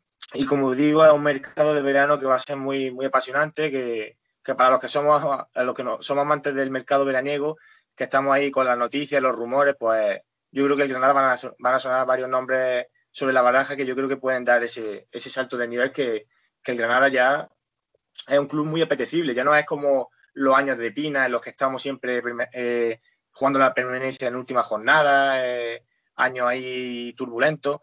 como 0.49 0.75
digo, 0.75 1.05
es 1.05 1.13
un 1.13 1.23
mercado 1.23 1.75
de 1.75 1.83
verano 1.83 2.19
que 2.19 2.27
va 2.27 2.37
a 2.37 2.39
ser 2.39 2.57
muy, 2.57 2.91
muy 2.91 3.07
apasionante, 3.07 3.71
que, 3.71 4.17
para 4.57 4.71
los 4.71 4.81
que 4.81 4.89
somos 4.89 5.23
los 5.55 5.75
que 5.75 5.85
no, 5.85 6.03
somos 6.03 6.23
amantes 6.23 6.55
del 6.55 6.71
mercado 6.71 7.05
veraniego, 7.05 7.57
que 8.01 8.05
estamos 8.05 8.35
ahí 8.35 8.51
con 8.51 8.65
las 8.65 8.79
noticias, 8.79 9.21
los 9.21 9.37
rumores, 9.37 9.77
pues 9.79 10.23
yo 10.51 10.65
creo 10.65 10.75
que 10.75 10.85
el 10.85 10.89
Granada 10.89 11.13
van 11.13 11.75
a, 11.75 11.79
sonar 11.79 12.07
varios 12.07 12.31
nombres 12.31 12.87
sobre 13.11 13.35
la 13.35 13.43
baraja 13.43 13.77
que 13.77 13.85
yo 13.85 13.95
creo 13.95 14.09
que 14.09 14.17
pueden 14.17 14.43
dar 14.43 14.65
ese, 14.65 15.07
ese 15.13 15.29
salto 15.29 15.59
de 15.59 15.69
nivel 15.69 15.93
que, 15.93 16.27
el 16.65 16.77
Granada 16.79 17.09
ya 17.09 17.51
es 18.27 18.39
un 18.39 18.47
club 18.47 18.65
muy 18.65 18.81
apetecible, 18.81 19.35
ya 19.35 19.45
no 19.45 19.55
es 19.55 19.67
como 19.67 20.09
los 20.33 20.57
años 20.57 20.79
de 20.79 20.93
Pina 20.93 21.27
en 21.27 21.33
los 21.33 21.43
que 21.43 21.51
estamos 21.51 21.83
siempre 21.83 22.23
eh, 22.55 23.03
jugando 23.33 23.59
la 23.59 23.75
permanencia 23.75 24.29
en 24.29 24.37
última 24.37 24.63
jornada, 24.63 25.47
eh, 25.47 25.85
años 26.15 26.49
ahí 26.49 27.13
turbulentos 27.13 27.81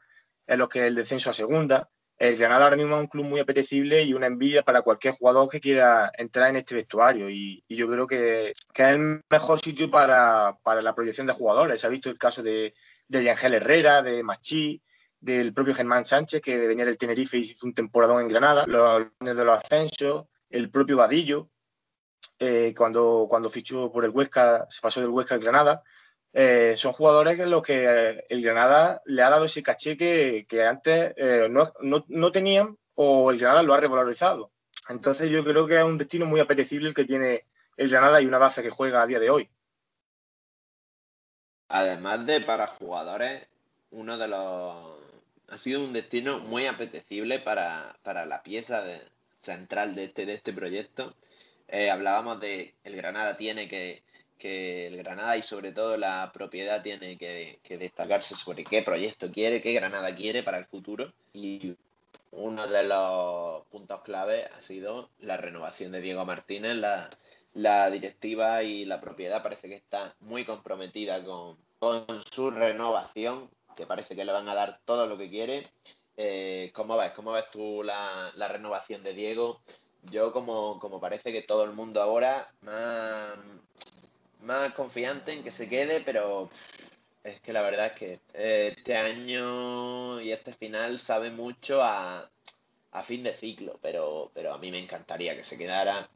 en 0.48 0.58
los 0.58 0.68
que 0.68 0.88
el 0.88 0.96
descenso 0.96 1.30
a 1.30 1.34
segunda 1.34 1.92
el 2.18 2.36
Granada 2.36 2.66
ahora 2.66 2.78
mismo 2.78 2.96
es 2.96 3.02
un 3.02 3.08
club 3.08 3.26
muy 3.26 3.40
apetecible 3.40 4.02
y 4.02 4.14
una 4.14 4.28
envidia 4.28 4.64
para 4.64 4.82
cualquier 4.82 5.14
jugador 5.14 5.50
que 5.50 5.60
quiera 5.60 6.12
entrar 6.18 6.50
en 6.50 6.56
este 6.56 6.76
vestuario. 6.76 7.30
Y, 7.30 7.64
yo 7.70 7.88
creo 7.88 8.08
que, 8.08 8.50
es 8.50 8.80
el 8.80 9.22
mejor 9.30 9.60
sitio 9.60 9.92
para, 9.92 10.58
la 10.82 10.96
proyección 10.96 11.28
de 11.28 11.34
jugadores. 11.34 11.82
Se 11.82 11.88
ha 11.88 11.92
visto 11.92 12.10
el 12.10 12.18
caso 12.18 12.42
de, 12.42 12.74
de 13.08 13.30
Ángel 13.30 13.54
Herrera, 13.54 14.02
de 14.02 14.24
Machi, 14.24 14.82
del 15.20 15.54
propio 15.54 15.76
Germán 15.76 16.06
Sánchez, 16.06 16.42
que 16.42 16.58
venía 16.58 16.86
del 16.86 16.98
Tenerife 16.98 17.38
y 17.38 17.42
hizo 17.42 17.68
un 17.68 17.74
temporadón 17.74 18.22
en 18.22 18.28
Granada, 18.30 18.66
los 18.68 19.08
de 19.20 19.46
los 19.46 19.58
ascensos, 19.58 20.26
el 20.50 20.72
propio 20.72 20.98
Vadillo, 20.98 21.50
eh, 22.40 22.74
cuando, 22.76 23.28
cuando 23.30 23.50
fichó 23.50 23.92
por 23.92 24.06
el 24.06 24.12
Huesca, 24.12 24.66
se 24.70 24.82
pasó 24.82 25.02
del 25.02 25.10
Huesca 25.10 25.36
al 25.36 25.42
Granada. 25.42 25.84
Eh, 26.34 26.76
son 26.76 26.94
jugadores 26.94 27.40
en 27.40 27.50
los 27.50 27.64
que 27.64 27.86
eh, 27.86 28.26
el 28.30 28.42
Granada 28.42 29.02
le 29.06 29.24
ha 29.24 29.30
dado 29.30 29.46
ese 29.46 29.64
caché 29.64 29.98
que, 29.98 30.46
antes 30.68 31.14
eh, 31.18 31.50
no, 31.50 32.32
tenían 32.32 32.78
o 32.96 33.32
el 33.32 33.40
Granada 33.40 33.64
lo 33.64 33.74
ha 33.74 33.80
revalorizado. 33.80 34.52
Entonces 34.90 35.30
yo 35.30 35.44
creo 35.44 35.68
que 35.68 35.78
es 35.78 35.84
un 35.84 35.98
destino 35.98 36.26
muy 36.26 36.40
apetecible 36.40 36.90
el 36.90 36.96
que 36.96 37.06
tiene 37.06 37.46
el 37.76 37.90
Granada 37.90 38.22
y 38.22 38.26
una 38.26 38.38
base 38.38 38.62
que 38.62 38.70
juega 38.70 39.02
a 39.02 39.08
día 39.08 39.20
de 39.20 39.30
hoy. 39.30 39.50
Además 41.70 42.26
de 42.26 42.42
para 42.42 42.68
jugadores, 42.68 43.46
uno 43.92 44.18
de 44.18 44.28
los 44.28 44.98
ha 45.50 45.58
sido 45.58 45.84
un 45.84 45.92
destino 45.92 46.40
muy 46.40 46.66
apetecible 46.66 47.40
para, 47.40 47.98
la 48.04 48.44
pieza 48.44 48.84
central 49.42 49.96
de 49.96 50.06
este, 50.06 50.26
de 50.26 50.36
este 50.36 50.54
proyecto. 50.54 51.16
hablábamos 51.92 52.40
de 52.40 52.76
el 52.84 52.96
Granada 52.96 53.38
tiene 53.38 53.68
que 53.68 54.04
que 54.38 54.88
el 54.88 54.98
Granada 54.98 55.38
y 55.38 55.42
sobre 55.42 55.72
todo 55.72 55.98
la 55.98 56.32
propiedad 56.34 56.82
tiene 56.82 57.18
que, 57.18 57.60
destacarse 57.78 58.36
sobre 58.36 58.64
qué 58.64 58.82
proyecto 58.82 59.30
quiere, 59.30 59.62
qué 59.62 59.74
Granada 59.74 60.16
quiere 60.16 60.44
para 60.44 60.58
el 60.58 60.66
futuro. 60.66 61.12
Y 61.34 61.76
uno 62.32 62.68
de 62.68 62.84
los 62.84 63.66
puntos 63.68 64.02
clave 64.04 64.46
ha 64.46 64.60
sido 64.60 65.10
la 65.20 65.38
renovación 65.38 65.92
de 65.92 66.02
Diego 66.02 66.26
Martínez. 66.26 66.76
La, 67.54 67.90
directiva 67.90 68.62
y 68.62 68.86
la 68.86 69.02
propiedad 69.02 69.42
parece 69.42 69.68
que 69.68 69.76
está 69.76 70.16
muy 70.20 70.46
comprometida 70.46 71.24
con, 71.24 71.58
su 72.32 72.52
renovación, 72.52 73.50
que 73.76 73.88
parece 73.88 74.16
que 74.16 74.26
le 74.26 74.32
van 74.32 74.48
a 74.48 74.56
dar 74.56 74.80
todo 74.86 75.08
lo 75.08 75.18
que 75.18 75.30
quiere. 75.30 75.72
Eh, 76.18 76.72
¿Cómo 76.76 76.98
ves? 76.98 77.14
¿Cómo 77.14 77.32
ves 77.32 77.50
tú 77.52 77.82
la, 77.84 78.32
renovación 78.48 79.02
de 79.02 79.14
Diego? 79.14 79.62
Yo 80.04 80.32
como, 80.32 80.80
como 80.80 81.00
parece 81.00 81.32
que 81.32 81.42
todo 81.42 81.64
el 81.64 81.74
mundo 81.74 82.02
ahora 82.02 82.52
más 82.62 83.38
confiante 84.76 85.34
en 85.34 85.44
que 85.44 85.52
se 85.52 85.68
quede, 85.68 86.02
pero 86.02 86.50
es 87.24 87.42
que 87.42 87.54
la 87.54 87.62
verdad 87.62 87.88
es 87.88 87.94
que 87.94 88.20
eh, 88.34 88.74
este 88.78 88.96
año 88.96 90.22
y 90.22 90.32
este 90.32 90.54
final 90.54 91.00
sabe 91.00 91.30
mucho 91.30 91.82
a, 91.84 92.30
fin 93.06 93.22
de 93.22 93.34
ciclo, 93.38 93.78
pero, 93.82 94.32
pero 94.34 94.54
a 94.54 94.58
mí 94.58 94.72
me 94.72 94.80
encantaría 94.80 95.36
que 95.36 95.44
se 95.44 95.58
quedara. 95.58 96.10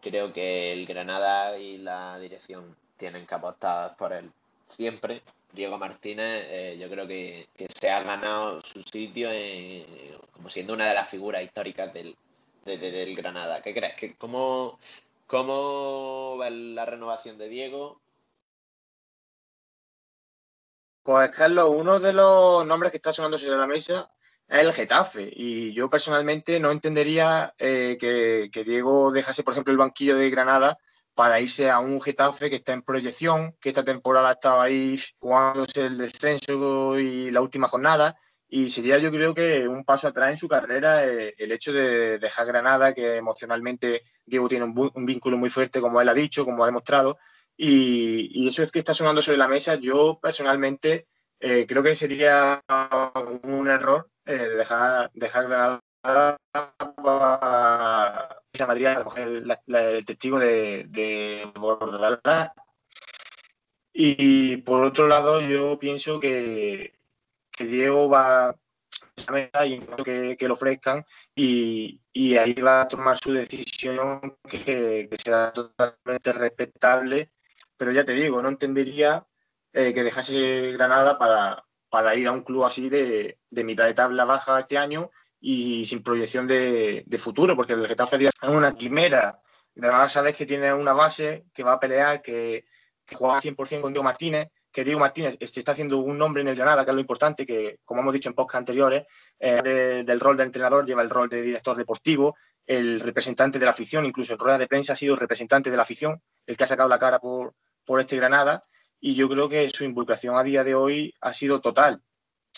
Creo 0.00 0.32
que 0.32 0.72
el 0.72 0.86
Granada 0.86 1.58
y 1.58 1.78
la 1.78 2.18
dirección 2.20 2.76
tienen 2.96 3.26
que 3.26 3.34
apostar 3.34 3.96
por 3.96 4.12
él 4.12 4.30
siempre. 4.66 5.22
Diego 5.52 5.78
Martínez, 5.78 6.44
eh, 6.48 6.76
yo 6.78 6.88
creo 6.88 7.08
que, 7.08 7.48
se 7.80 7.90
ha 7.90 8.02
ganado 8.02 8.60
su 8.60 8.82
sitio 8.82 9.30
como 10.32 10.48
siendo 10.48 10.74
una 10.74 10.88
de 10.88 10.94
las 10.94 11.10
figuras 11.10 11.42
históricas 11.42 11.92
del, 11.92 12.14
del 12.64 13.16
Granada. 13.16 13.60
¿Qué 13.62 13.74
crees? 13.74 13.96
¿Que, 13.96 14.14
cómo, 14.14 14.78
¿Cómo 15.28 16.38
va 16.40 16.48
la 16.48 16.86
renovación 16.86 17.36
de 17.36 17.50
Diego? 17.50 18.00
Pues 21.02 21.30
Carlos, 21.32 21.68
uno 21.68 22.00
de 22.00 22.14
los 22.14 22.66
nombres 22.66 22.90
que 22.90 22.96
está 22.96 23.12
sonando 23.12 23.36
sobre 23.36 23.58
la 23.58 23.66
mesa 23.66 24.10
es 24.48 24.60
el 24.60 24.72
Getafe. 24.72 25.30
Y 25.30 25.74
yo 25.74 25.90
personalmente 25.90 26.58
no 26.58 26.70
entendería 26.70 27.54
eh, 27.58 27.98
que, 28.00 28.64
Diego 28.64 29.12
dejase, 29.12 29.42
por 29.42 29.52
ejemplo, 29.52 29.70
el 29.70 29.76
banquillo 29.76 30.16
de 30.16 30.30
Granada 30.30 30.78
para 31.14 31.40
irse 31.40 31.70
a 31.70 31.78
un 31.78 32.00
Getafe 32.00 32.48
que 32.48 32.56
está 32.56 32.72
en 32.72 32.80
proyección, 32.82 33.54
que 33.60 33.68
esta 33.68 33.84
temporada 33.84 34.32
estaba 34.32 34.62
ahí 34.62 34.98
jugándose 35.18 35.84
el 35.84 35.98
descenso 35.98 36.98
y 36.98 37.30
la 37.30 37.42
última 37.42 37.68
jornada 37.68 38.16
y 38.50 38.70
sería 38.70 38.98
yo 38.98 39.10
creo 39.10 39.34
que 39.34 39.68
un 39.68 39.84
paso 39.84 40.08
atrás 40.08 40.30
en 40.30 40.38
su 40.38 40.48
carrera 40.48 41.06
eh, 41.06 41.34
el 41.36 41.52
hecho 41.52 41.72
de 41.72 42.18
dejar 42.18 42.46
Granada, 42.46 42.94
que 42.94 43.16
emocionalmente 43.16 44.02
Diego 44.24 44.48
tiene 44.48 44.64
un, 44.64 45.06
vínculo 45.06 45.36
muy 45.36 45.50
fuerte, 45.50 45.80
como 45.80 46.00
él 46.00 46.08
ha 46.08 46.14
dicho, 46.14 46.46
como 46.46 46.64
ha 46.64 46.66
demostrado, 46.66 47.18
y, 47.56 48.48
eso 48.48 48.62
es 48.62 48.72
que 48.72 48.78
está 48.78 48.94
sonando 48.94 49.20
sobre 49.20 49.38
la 49.38 49.48
mesa. 49.48 49.74
Yo 49.74 50.18
personalmente 50.22 51.08
eh, 51.40 51.66
creo 51.68 51.82
que 51.82 51.94
sería 51.94 52.62
un 53.42 53.68
error 53.68 54.10
eh, 54.24 54.32
dejar, 54.56 55.10
dejar 55.14 55.48
Granada 55.48 55.80
para 56.02 56.36
Madrid 58.66 58.86
a 58.86 59.04
coger 59.04 59.28
el, 59.66 60.04
testigo 60.06 60.38
de, 60.38 60.84
de 60.88 61.52
Y 63.92 64.56
por 64.58 64.84
otro 64.84 65.06
lado, 65.08 65.40
yo 65.42 65.78
pienso 65.78 66.20
que 66.20 66.97
que 67.58 67.64
Diego 67.64 68.08
va 68.08 68.50
a 68.50 68.56
y 69.66 69.80
que, 70.04 70.36
que 70.38 70.48
lo 70.48 70.54
ofrezcan 70.54 71.04
y, 71.34 72.00
ahí 72.36 72.54
va 72.54 72.82
a 72.82 72.88
tomar 72.88 73.16
su 73.16 73.32
decisión 73.32 74.38
que, 74.48 75.08
será 75.22 75.52
totalmente 75.52 76.32
respetable, 76.32 77.32
pero 77.76 77.90
ya 77.92 78.04
te 78.04 78.12
digo, 78.12 78.40
no 78.40 78.48
entendería 78.48 79.26
eh, 79.72 79.92
que 79.92 80.04
dejase 80.04 80.72
Granada 80.72 81.18
para, 81.18 81.64
para 81.88 82.14
ir 82.14 82.28
a 82.28 82.32
un 82.32 82.42
club 82.42 82.64
así 82.64 82.88
de, 82.88 83.38
mitad 83.50 83.86
de 83.86 83.94
tabla 83.94 84.24
baja 84.24 84.60
este 84.60 84.78
año 84.78 85.08
y 85.40 85.84
sin 85.86 86.02
proyección 86.02 86.46
de, 86.46 87.04
futuro, 87.18 87.56
porque 87.56 87.72
el 87.72 87.86
Getafe 87.86 88.16
es 88.24 88.30
una 88.42 88.72
quimera. 88.72 89.40
Granada 89.74 90.08
sabes 90.08 90.36
que 90.36 90.46
tiene 90.46 90.72
una 90.72 90.92
base, 90.92 91.46
que 91.52 91.62
va 91.62 91.72
a 91.74 91.80
pelear, 91.80 92.22
que, 92.22 92.64
que 93.04 93.16
juega 93.16 93.40
100% 93.40 93.80
con 93.80 93.92
Diego 93.92 94.04
Martínez, 94.04 94.48
que 94.72 94.84
Diego 94.84 95.00
Martínez 95.00 95.38
se 95.40 95.60
está 95.60 95.72
haciendo 95.72 95.98
un 95.98 96.18
nombre 96.18 96.42
en 96.42 96.48
el 96.48 96.56
Granada, 96.56 96.84
que 96.84 96.90
es 96.90 96.94
lo 96.94 97.00
importante, 97.00 97.46
que 97.46 97.80
como 97.84 98.00
hemos 98.00 98.12
dicho 98.12 98.28
en 98.28 98.34
podcast 98.34 98.60
anteriores, 98.60 99.06
eh, 99.38 100.02
del 100.04 100.20
rol 100.20 100.36
de 100.36 100.44
entrenador 100.44 100.86
lleva 100.86 101.02
el 101.02 101.10
rol 101.10 101.28
de 101.28 101.42
director 101.42 101.76
deportivo, 101.76 102.36
el 102.66 103.00
representante 103.00 103.58
de 103.58 103.64
la 103.64 103.70
afición, 103.70 104.04
incluso 104.04 104.34
en 104.34 104.38
rueda 104.38 104.58
de 104.58 104.66
prensa 104.66 104.92
ha 104.92 104.96
sido 104.96 105.16
representante 105.16 105.70
de 105.70 105.76
la 105.76 105.82
afición, 105.82 106.22
el 106.46 106.56
que 106.56 106.64
ha 106.64 106.66
sacado 106.66 106.88
la 106.88 106.98
cara 106.98 107.18
por, 107.18 107.54
por 107.84 108.00
este 108.00 108.16
Granada, 108.16 108.64
y 109.00 109.14
yo 109.14 109.28
creo 109.28 109.48
que 109.48 109.68
su 109.70 109.84
involucración 109.84 110.36
a 110.36 110.42
día 110.42 110.64
de 110.64 110.74
hoy 110.74 111.14
ha 111.20 111.32
sido 111.32 111.60
total. 111.60 112.02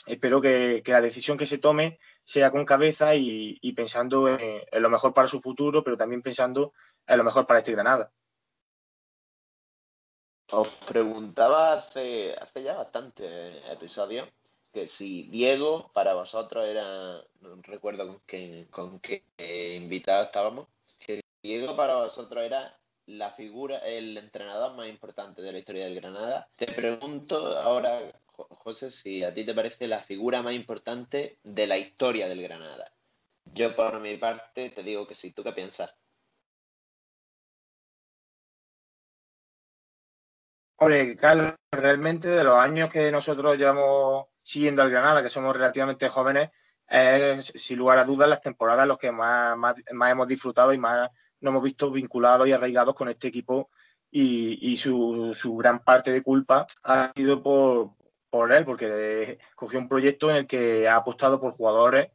Espero 0.07 0.41
que, 0.41 0.83
la 0.87 1.01
decisión 1.01 1.37
que 1.37 1.47
se 1.47 1.59
tome 1.59 1.99
sea 2.25 2.51
con 2.51 2.65
cabeza 2.65 3.15
y, 3.15 3.73
pensando 3.75 4.29
en, 4.29 4.63
en, 4.71 4.83
lo 4.83 4.91
mejor 4.91 5.13
para 5.13 5.29
su 5.29 5.41
futuro, 5.41 5.85
pero 5.85 5.97
también 5.97 6.23
pensando 6.23 6.73
en 7.07 7.19
lo 7.19 7.25
mejor 7.25 7.47
para 7.47 7.59
este 7.59 7.73
Granada. 7.73 8.11
Os 10.53 10.69
preguntaba 10.87 11.75
hace, 11.75 12.35
hace 12.35 12.63
ya 12.63 12.75
bastante 12.75 13.59
episodios 13.73 14.29
que 14.73 14.87
si 14.87 15.25
Diego 15.25 15.91
para 15.93 16.15
vosotros 16.15 16.65
era, 16.65 17.23
no 17.41 17.63
recuerdo 17.63 18.07
con 18.07 18.21
qué, 18.27 18.67
con 18.71 19.01
qué 19.01 19.25
invitado 19.77 20.25
estábamos, 20.25 20.69
que 20.99 21.21
Diego 21.43 21.75
para 21.77 21.97
vosotros 21.97 22.45
era 22.45 22.79
la 23.07 23.33
figura, 23.33 23.79
el 23.79 24.17
entrenador 24.17 24.75
más 24.75 24.89
importante 24.89 25.43
de 25.43 25.53
la 25.53 25.59
historia 25.59 25.85
del 25.85 25.97
Granada. 25.97 26.49
Te 26.57 26.67
pregunto 26.67 27.59
ahora, 27.59 28.13
José, 28.37 28.91
si 28.91 29.25
a 29.25 29.35
ti 29.35 29.45
te 29.45 29.55
parece 29.55 29.89
la 29.89 30.03
figura 30.03 30.43
más 30.43 30.55
importante 30.55 31.39
de 31.43 31.67
la 31.67 31.77
historia 31.77 32.29
del 32.29 32.43
Granada. 32.43 32.93
Yo 33.47 33.75
por 33.75 34.01
mi 34.01 34.17
parte 34.17 34.71
te 34.71 34.83
digo 34.83 35.07
que 35.07 35.15
sí. 35.15 35.33
¿Tú 35.33 35.43
qué 35.43 35.53
piensas? 35.53 35.91
Hombre, 40.83 41.15
Carlos, 41.15 41.53
realmente 41.71 42.29
de 42.29 42.43
los 42.43 42.57
años 42.57 42.89
que 42.89 43.13
nosotros 43.13 43.59
llevamos 43.59 44.29
siguiendo 44.43 44.81
al 44.81 44.89
Granada, 44.89 45.23
que 45.23 45.29
somos 45.29 45.55
relativamente 45.55 46.09
jóvenes, 46.09 46.49
es 46.89 47.53
sin 47.55 47.77
lugar 47.77 47.99
a 47.99 48.05
dudas 48.05 48.31
las 48.31 48.41
temporadas 48.41 48.85
en 48.85 48.89
las 48.89 48.97
que 48.97 49.13
más, 49.13 49.59
más, 49.59 49.77
hemos 50.11 50.27
disfrutado 50.27 50.73
y 50.73 50.79
más 50.79 51.11
nos 51.41 51.53
hemos 51.53 51.63
visto 51.63 51.91
vinculados 51.91 52.49
y 52.49 52.53
arraigados 52.53 52.95
con 52.95 53.11
este 53.11 53.29
equipo. 53.29 53.69
Y, 54.11 54.75
su, 54.77 55.33
su, 55.35 55.55
gran 55.55 55.81
parte 55.85 56.13
de 56.13 56.23
culpa 56.23 56.67
ha 56.83 57.13
sido 57.15 57.43
por, 57.43 57.91
por 58.31 58.51
él, 58.51 58.65
porque 58.65 59.39
cogió 59.55 59.79
un 59.79 59.89
proyecto 59.89 60.31
en 60.31 60.37
el 60.37 60.47
que 60.47 60.89
ha 60.89 60.97
apostado 60.97 61.43
por 61.43 61.53
jugadores 61.53 62.09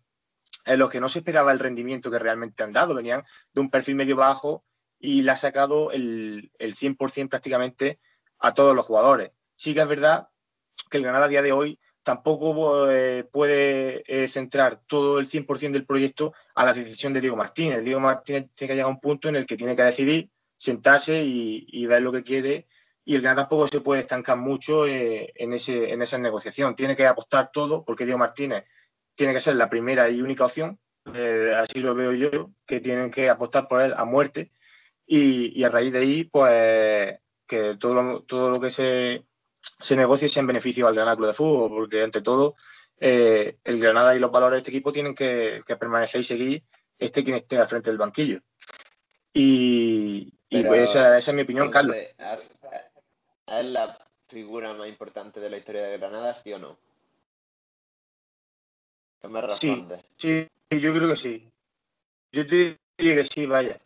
en 0.66 0.80
los 0.80 0.90
que 0.90 1.00
no 1.00 1.08
se 1.08 1.20
esperaba 1.20 1.52
el 1.52 1.60
rendimiento 1.60 2.10
que 2.10 2.18
realmente 2.18 2.64
han 2.64 2.74
dado, 2.74 2.96
venían 2.96 3.22
de 3.54 3.62
un 3.62 3.70
perfil 3.70 3.94
medio 3.94 4.16
bajo 4.16 4.66
y 4.98 5.22
le 5.22 5.30
ha 5.30 5.36
sacado 5.36 5.92
el, 5.92 6.52
el 6.58 6.76
100% 6.76 7.30
prácticamente 7.30 8.00
a 8.46 8.54
todos 8.54 8.76
los 8.76 8.86
jugadores. 8.86 9.32
Sí 9.56 9.74
que 9.74 9.82
es 9.82 9.88
verdad 9.88 10.30
que 10.90 10.98
el 10.98 11.04
Granada 11.04 11.26
a 11.26 11.30
día 11.30 11.42
de 11.42 11.52
hoy 11.52 11.80
tampoco 12.04 12.92
eh, 12.92 13.24
puede 13.24 14.04
eh, 14.06 14.28
centrar 14.28 14.84
todo 14.86 15.18
el 15.18 15.28
100% 15.28 15.72
del 15.72 15.86
proyecto 15.88 16.34
a 16.54 16.64
la 16.64 16.74
decisión 16.74 17.12
de 17.12 17.22
Diego 17.22 17.36
Martínez. 17.36 17.84
Diego 17.84 18.00
Martínez 18.00 18.50
tiene 18.54 18.70
que 18.70 18.76
llegar 18.76 18.86
a 18.86 18.94
un 18.94 19.00
punto 19.00 19.30
en 19.30 19.36
el 19.36 19.48
que 19.48 19.58
tiene 19.58 19.76
que 19.76 19.82
decidir, 19.82 20.30
sentarse 20.56 21.24
y, 21.24 21.86
ver 21.88 22.04
lo 22.04 22.12
que 22.12 22.24
quiere. 22.24 22.68
Y 23.04 23.16
el 23.16 23.22
Granada 23.22 23.48
tampoco 23.48 23.68
se 23.68 23.82
puede 23.82 24.02
estancar 24.02 24.38
mucho 24.38 24.86
eh, 24.86 25.34
en, 25.36 25.54
ese, 25.54 25.92
en 25.92 26.04
esa 26.04 26.20
negociación. 26.20 26.76
Tiene 26.76 26.96
que 26.96 27.08
apostar 27.08 27.50
todo, 27.52 27.84
porque 27.84 28.06
Diego 28.06 28.20
Martínez 28.20 28.66
tiene 29.16 29.34
que 29.34 29.40
ser 29.40 29.56
la 29.56 29.70
primera 29.70 30.08
y 30.10 30.22
única 30.22 30.46
opción. 30.46 30.80
así 31.58 31.80
lo 31.80 31.96
veo 31.96 32.14
yo, 32.14 32.52
que 32.68 32.80
tienen 32.80 33.10
que 33.10 33.30
apostar 33.30 33.68
por 33.68 33.82
él 33.82 33.94
a 33.98 34.06
muerte. 34.06 34.52
Y, 35.08 35.60
y 35.60 35.64
a 35.64 35.70
raíz 35.70 35.92
de 35.94 36.00
ahí, 36.00 36.24
pues 36.26 37.20
que 37.48 37.76
todo 37.76 37.94
lo, 37.94 38.24
todo 38.24 38.50
lo 38.50 38.60
que 38.60 38.70
se, 38.70 39.26
se 39.80 39.96
negocie 39.96 40.30
sea 40.30 40.42
en 40.42 40.48
beneficio 40.48 40.88
al 40.88 40.96
Granada 40.96 41.18
Club 41.18 41.28
de 41.28 41.34
Fútbol, 41.34 41.70
porque 41.70 42.04
ante 42.04 42.22
todo 42.22 42.56
eh, 43.00 43.58
el 43.64 43.80
Granada 43.80 44.16
y 44.16 44.20
los 44.20 44.32
valores 44.32 44.58
de 44.58 44.58
este 44.60 44.72
equipo 44.72 44.92
tienen 44.92 45.16
que, 45.16 45.62
permanecer 45.80 46.22
y 46.22 46.24
seguir 46.24 46.64
este 46.98 47.24
quien 47.24 47.36
esté 47.36 47.58
al 47.58 47.68
frente 47.68 47.90
del 47.90 47.98
banquillo. 47.98 48.40
Y, 49.34 50.32
pues 50.50 50.92
esa, 50.92 51.18
es 51.18 51.34
mi 51.34 51.42
opinión, 51.42 51.70
Carlos. 51.70 51.96
¿Es 53.48 53.66
la 53.66 54.00
figura 54.28 54.74
más 54.74 54.88
importante 54.88 55.40
de 55.40 55.50
la 55.50 55.58
historia 55.58 55.84
de 55.84 55.98
Granada, 55.98 56.34
sí 56.42 56.54
o 56.54 56.60
no? 56.60 56.78
¿Qué 59.22 59.28
me 59.28 59.42
responde? 59.42 60.04
Sí, 60.16 60.48
sí, 60.70 60.80
yo 60.80 60.94
creo 60.94 61.10
que 61.10 61.16
sí. 61.16 61.52
Yo 62.32 62.48
te 62.48 62.80
diría 62.98 63.16
que 63.16 63.24
sí, 63.24 63.46
vaya. 63.46 63.80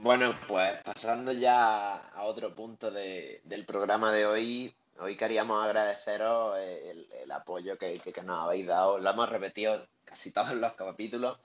Bueno, 0.00 0.38
pues 0.46 0.80
pasando 0.84 1.32
ya 1.32 1.96
a 1.96 2.22
otro 2.22 2.54
punto 2.54 2.88
del 2.90 3.64
programa 3.66 4.12
de 4.12 4.26
hoy, 4.26 4.74
hoy 5.00 5.16
queríamos 5.16 5.64
agradeceros 5.64 6.56
el, 6.56 7.30
apoyo 7.32 7.76
que, 7.76 8.00
nos 8.24 8.44
habéis 8.44 8.66
dado. 8.68 8.98
Lo 8.98 9.10
hemos 9.10 9.28
repetido 9.28 9.88
casi 10.04 10.30
todos 10.30 10.52
los 10.54 10.74
capítulos, 10.74 11.38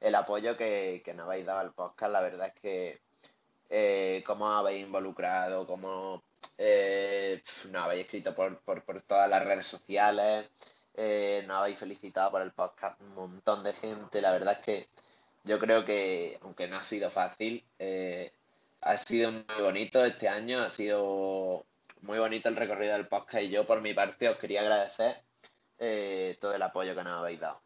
el 0.00 0.14
apoyo 0.14 0.56
que, 0.56 1.02
nos 1.14 1.26
habéis 1.26 1.44
dado 1.44 1.58
al 1.60 1.72
podcast. 1.74 2.10
La 2.10 2.22
verdad 2.22 2.46
es 2.48 2.54
que 2.62 3.00
eh, 3.68 4.24
cómo 4.26 4.48
habéis 4.48 4.86
involucrado, 4.86 5.66
cómo 5.66 6.22
eh, 6.56 7.42
nos 7.68 7.84
habéis 7.84 8.06
escrito 8.06 8.34
por, 8.34 8.62
todas 9.06 9.28
las 9.28 9.44
redes 9.44 9.64
sociales, 9.64 10.48
eh, 10.94 11.44
nos 11.46 11.58
habéis 11.58 11.78
felicitado 11.78 12.30
por 12.30 12.40
el 12.40 12.52
podcast 12.52 12.98
un 13.02 13.14
montón 13.14 13.62
de 13.62 13.74
gente. 13.74 14.22
La 14.22 14.32
verdad 14.32 14.56
es 14.58 14.64
que 14.64 14.88
yo 15.44 15.58
creo 15.58 15.84
que, 15.84 16.38
aunque 16.42 16.68
no 16.68 16.76
ha 16.76 16.80
sido 16.80 17.10
fácil, 17.10 17.64
eh, 17.78 18.32
ha 18.80 18.96
sido 18.96 19.32
muy 19.32 19.62
bonito 19.62 20.04
este 20.04 20.28
año, 20.28 20.60
ha 20.60 20.70
sido 20.70 21.66
muy 22.02 22.18
bonito 22.18 22.48
el 22.48 22.56
recorrido 22.56 22.94
del 22.94 23.08
podcast 23.08 23.44
y 23.44 23.50
yo 23.50 23.66
por 23.66 23.80
mi 23.80 23.94
parte 23.94 24.28
os 24.28 24.38
quería 24.38 24.60
agradecer 24.60 25.22
eh, 25.78 26.36
todo 26.40 26.54
el 26.54 26.62
apoyo 26.62 26.94
que 26.94 27.04
nos 27.04 27.20
habéis 27.20 27.40
dado. 27.40 27.62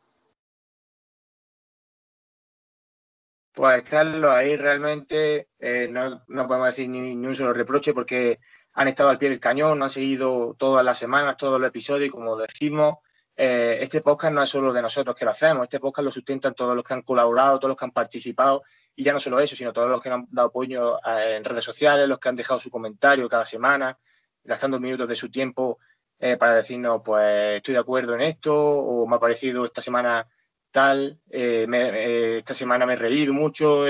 Pues 3.52 3.84
Carlos, 3.84 4.32
ahí 4.32 4.56
realmente 4.56 5.48
eh, 5.60 5.86
no, 5.88 6.24
no, 6.26 6.48
podemos 6.48 6.66
decir 6.66 6.88
ni, 6.88 7.14
un 7.14 7.34
solo 7.36 7.52
reproche 7.52 7.94
porque 7.94 8.40
han 8.72 8.88
estado 8.88 9.10
al 9.10 9.18
pie 9.18 9.30
del 9.30 9.38
cañón, 9.38 9.78
no 9.78 9.84
han 9.84 9.90
seguido 9.90 10.54
todas 10.54 10.84
las 10.84 10.98
semanas, 10.98 11.36
todos 11.36 11.60
los 11.60 11.68
episodios 11.68 12.10
como 12.10 12.36
decimos, 12.36 12.96
eh, 13.36 13.78
este 13.80 14.00
podcast 14.00 14.32
no 14.32 14.42
es 14.42 14.50
solo 14.50 14.72
de 14.72 14.80
nosotros 14.80 15.16
que 15.16 15.24
lo 15.24 15.32
hacemos, 15.32 15.64
este 15.64 15.80
podcast 15.80 16.04
lo 16.04 16.10
sustentan 16.12 16.54
todos 16.54 16.76
los 16.76 16.84
que 16.84 16.94
han 16.94 17.02
colaborado, 17.02 17.58
todos 17.58 17.70
los 17.70 17.76
que 17.76 17.84
han 17.84 17.90
participado, 17.90 18.62
y 18.94 19.02
ya 19.02 19.12
no 19.12 19.18
solo 19.18 19.40
eso, 19.40 19.56
sino 19.56 19.72
todos 19.72 19.90
los 19.90 20.00
que 20.00 20.08
han 20.08 20.26
dado 20.30 20.48
apoyo 20.48 20.98
eh, 20.98 21.36
en 21.36 21.44
redes 21.44 21.64
sociales, 21.64 22.08
los 22.08 22.18
que 22.18 22.28
han 22.28 22.36
dejado 22.36 22.60
su 22.60 22.70
comentario 22.70 23.28
cada 23.28 23.44
semana, 23.44 23.98
gastando 24.44 24.78
minutos 24.78 25.08
de 25.08 25.16
su 25.16 25.30
tiempo 25.30 25.78
eh, 26.20 26.36
para 26.36 26.54
decirnos, 26.54 27.02
pues 27.04 27.56
estoy 27.56 27.74
de 27.74 27.80
acuerdo 27.80 28.14
en 28.14 28.20
esto, 28.20 28.54
o 28.56 29.06
me 29.06 29.16
ha 29.16 29.20
parecido 29.20 29.64
esta 29.64 29.82
semana 29.82 30.28
tal, 30.70 31.20
esta 31.28 32.54
semana 32.54 32.86
me 32.86 32.94
he 32.94 32.96
reído 32.96 33.32
mucho. 33.32 33.84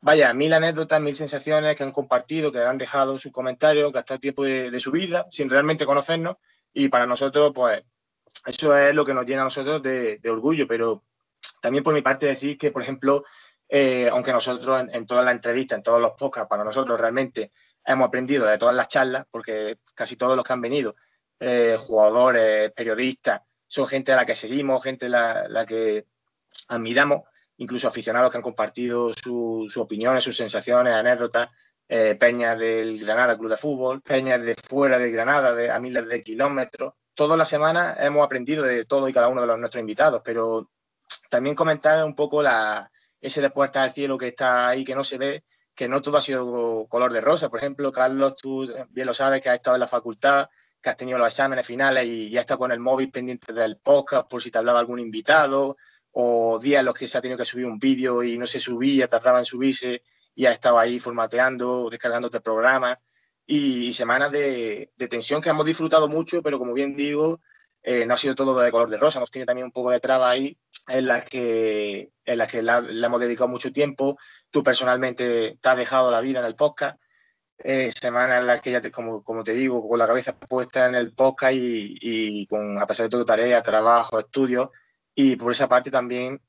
vaya, 0.00 0.32
mil 0.34 0.52
anécdotas, 0.52 1.00
mil 1.00 1.14
sensaciones 1.16 1.76
que 1.76 1.82
han 1.82 1.92
compartido, 1.92 2.52
que 2.52 2.60
han 2.62 2.78
dejado 2.78 3.18
sus 3.18 3.32
comentarios, 3.32 3.92
gastado 3.92 4.20
tiempo 4.20 4.44
de, 4.44 4.70
de 4.70 4.80
su 4.80 4.90
vida 4.90 5.26
sin 5.30 5.48
realmente 5.48 5.86
conocernos, 5.86 6.36
y 6.72 6.88
para 6.88 7.06
nosotros, 7.06 7.52
pues 7.54 7.82
eso 8.46 8.76
es 8.76 8.94
lo 8.94 9.04
que 9.04 9.14
nos 9.14 9.26
llena 9.26 9.42
a 9.42 9.44
nosotros 9.44 9.82
de, 9.82 10.20
orgullo, 10.28 10.66
pero 10.66 11.04
también 11.60 11.84
por 11.84 11.94
mi 11.94 12.02
parte 12.02 12.26
decir 12.26 12.56
que, 12.56 12.70
por 12.70 12.82
ejemplo, 12.82 13.24
eh, 13.68 14.08
aunque 14.10 14.32
nosotros 14.32 14.86
en, 14.90 15.06
todas 15.06 15.24
las 15.24 15.34
entrevistas, 15.34 15.76
en 15.76 15.82
todos 15.82 16.00
los 16.00 16.12
podcasts, 16.12 16.48
para 16.48 16.64
nosotros 16.64 16.98
realmente 16.98 17.52
hemos 17.84 18.08
aprendido 18.08 18.46
de 18.46 18.58
todas 18.58 18.74
las 18.74 18.88
charlas, 18.88 19.26
porque 19.30 19.78
casi 19.94 20.16
todos 20.16 20.36
los 20.36 20.44
que 20.44 20.52
han 20.52 20.60
venido, 20.60 20.96
eh, 21.38 21.76
jugadores, 21.78 22.72
periodistas, 22.72 23.42
son 23.66 23.86
gente 23.86 24.12
a 24.12 24.16
la 24.16 24.26
que 24.26 24.34
seguimos, 24.34 24.82
gente 24.82 25.06
a 25.06 25.46
la, 25.48 25.66
que 25.66 26.06
admiramos, 26.68 27.22
incluso 27.58 27.88
aficionados 27.88 28.30
que 28.30 28.38
han 28.38 28.42
compartido 28.42 29.12
sus 29.12 29.76
opiniones, 29.76 30.24
sus 30.24 30.36
sensaciones, 30.36 30.94
anécdotas, 30.94 31.48
eh, 31.88 32.16
peñas 32.18 32.58
del 32.58 32.98
Granada 33.04 33.36
Club 33.36 33.50
de 33.50 33.56
Fútbol, 33.56 34.00
peñas 34.00 34.42
de 34.42 34.54
fuera 34.54 34.98
de 34.98 35.10
Granada, 35.10 35.54
de, 35.54 35.70
a 35.70 35.78
miles 35.78 36.06
de 36.08 36.22
kilómetros, 36.22 36.94
toda 37.20 37.36
la 37.36 37.44
semana 37.44 37.94
hemos 38.00 38.24
aprendido 38.24 38.64
de 38.64 38.86
todo 38.86 39.06
y 39.06 39.12
cada 39.12 39.28
uno 39.28 39.42
de 39.42 39.46
los, 39.46 39.58
nuestros 39.58 39.82
invitados, 39.82 40.22
pero 40.24 40.70
también 41.28 41.54
comentar 41.54 42.02
un 42.02 42.14
poco 42.14 42.42
la, 42.42 42.90
ese 43.20 43.42
de 43.42 43.50
puertas 43.50 43.82
al 43.82 43.92
cielo 43.92 44.16
que 44.16 44.28
está 44.28 44.68
ahí, 44.68 44.86
que 44.86 44.94
no 44.94 45.04
se 45.04 45.18
ve, 45.18 45.44
que 45.74 45.86
no 45.86 46.00
todo 46.00 46.16
ha 46.16 46.22
sido 46.22 46.86
color 46.88 47.12
de 47.12 47.20
rosa. 47.20 47.50
Por 47.50 47.58
ejemplo, 47.58 47.92
Carlos, 47.92 48.36
tú 48.36 48.66
bien 48.88 49.06
lo 49.06 49.12
sabes, 49.12 49.42
que 49.42 49.50
has 49.50 49.56
estado 49.56 49.76
en 49.76 49.80
la 49.80 49.86
facultad, 49.86 50.48
que 50.80 50.88
has 50.88 50.96
tenido 50.96 51.18
los 51.18 51.26
exámenes 51.26 51.66
finales 51.66 52.06
y 52.06 52.30
ya 52.30 52.40
está 52.40 52.56
con 52.56 52.72
el 52.72 52.80
móvil 52.80 53.10
pendiente 53.10 53.52
del 53.52 53.76
podcast 53.76 54.26
por 54.26 54.40
si 54.42 54.50
te 54.50 54.56
hablaba 54.56 54.78
algún 54.78 54.98
invitado, 54.98 55.76
o 56.12 56.58
días 56.58 56.80
en 56.80 56.86
los 56.86 56.94
que 56.94 57.06
se 57.06 57.18
ha 57.18 57.20
tenido 57.20 57.36
que 57.36 57.44
subir 57.44 57.66
un 57.66 57.78
vídeo 57.78 58.22
y 58.22 58.38
no 58.38 58.46
se 58.46 58.60
subía, 58.60 59.08
tardaba 59.08 59.40
en 59.40 59.44
subirse 59.44 60.04
y 60.34 60.46
ha 60.46 60.52
estado 60.52 60.78
ahí 60.78 60.98
formateando, 60.98 61.90
descargándote 61.90 62.38
el 62.38 62.42
programa 63.50 63.86
y, 63.86 63.92
semanas 63.92 64.30
de, 64.32 64.90
tensión 65.10 65.42
que 65.42 65.50
hemos 65.50 65.66
disfrutado 65.66 66.08
mucho, 66.08 66.42
pero 66.42 66.58
como 66.58 66.72
bien 66.72 66.94
digo, 66.94 67.40
eh, 67.82 68.06
no 68.06 68.14
ha 68.14 68.16
sido 68.16 68.34
todo 68.34 68.58
de 68.60 68.70
color 68.70 68.88
de 68.88 68.98
rosa, 68.98 69.18
hemos 69.18 69.30
tenido 69.30 69.46
también 69.46 69.66
un 69.66 69.72
poco 69.72 69.90
de 69.90 70.00
traba 70.00 70.30
ahí 70.30 70.56
en 70.88 71.06
las 71.06 71.24
que, 71.24 72.12
en 72.24 72.38
las 72.38 72.48
que 72.48 72.62
le 72.62 73.06
hemos 73.06 73.20
dedicado 73.20 73.48
mucho 73.48 73.72
tiempo. 73.72 74.16
Tú 74.50 74.62
personalmente 74.62 75.58
te 75.60 75.68
has 75.68 75.76
dejado 75.76 76.10
la 76.10 76.20
vida 76.20 76.40
en 76.40 76.46
el 76.46 76.56
podcast. 76.56 76.98
Eh, 77.62 77.92
semanas 77.92 78.40
en 78.40 78.46
las 78.46 78.60
que 78.62 78.70
ya, 78.70 78.80
te, 78.80 78.90
como, 78.90 79.22
como, 79.22 79.44
te 79.44 79.52
digo, 79.52 79.86
con 79.86 79.98
la 79.98 80.06
cabeza 80.06 80.38
puesta 80.38 80.86
en 80.86 80.94
el 80.94 81.12
podcast 81.12 81.54
y, 81.54 81.98
y 82.00 82.46
con, 82.46 82.78
a 82.80 82.86
pesar 82.86 83.06
de 83.06 83.10
todo, 83.10 83.24
tarea, 83.24 83.62
trabajo, 83.62 84.18
estudios. 84.18 84.70
Y 85.14 85.36
por 85.36 85.52
esa 85.52 85.68
parte 85.68 85.90
también 85.90 86.40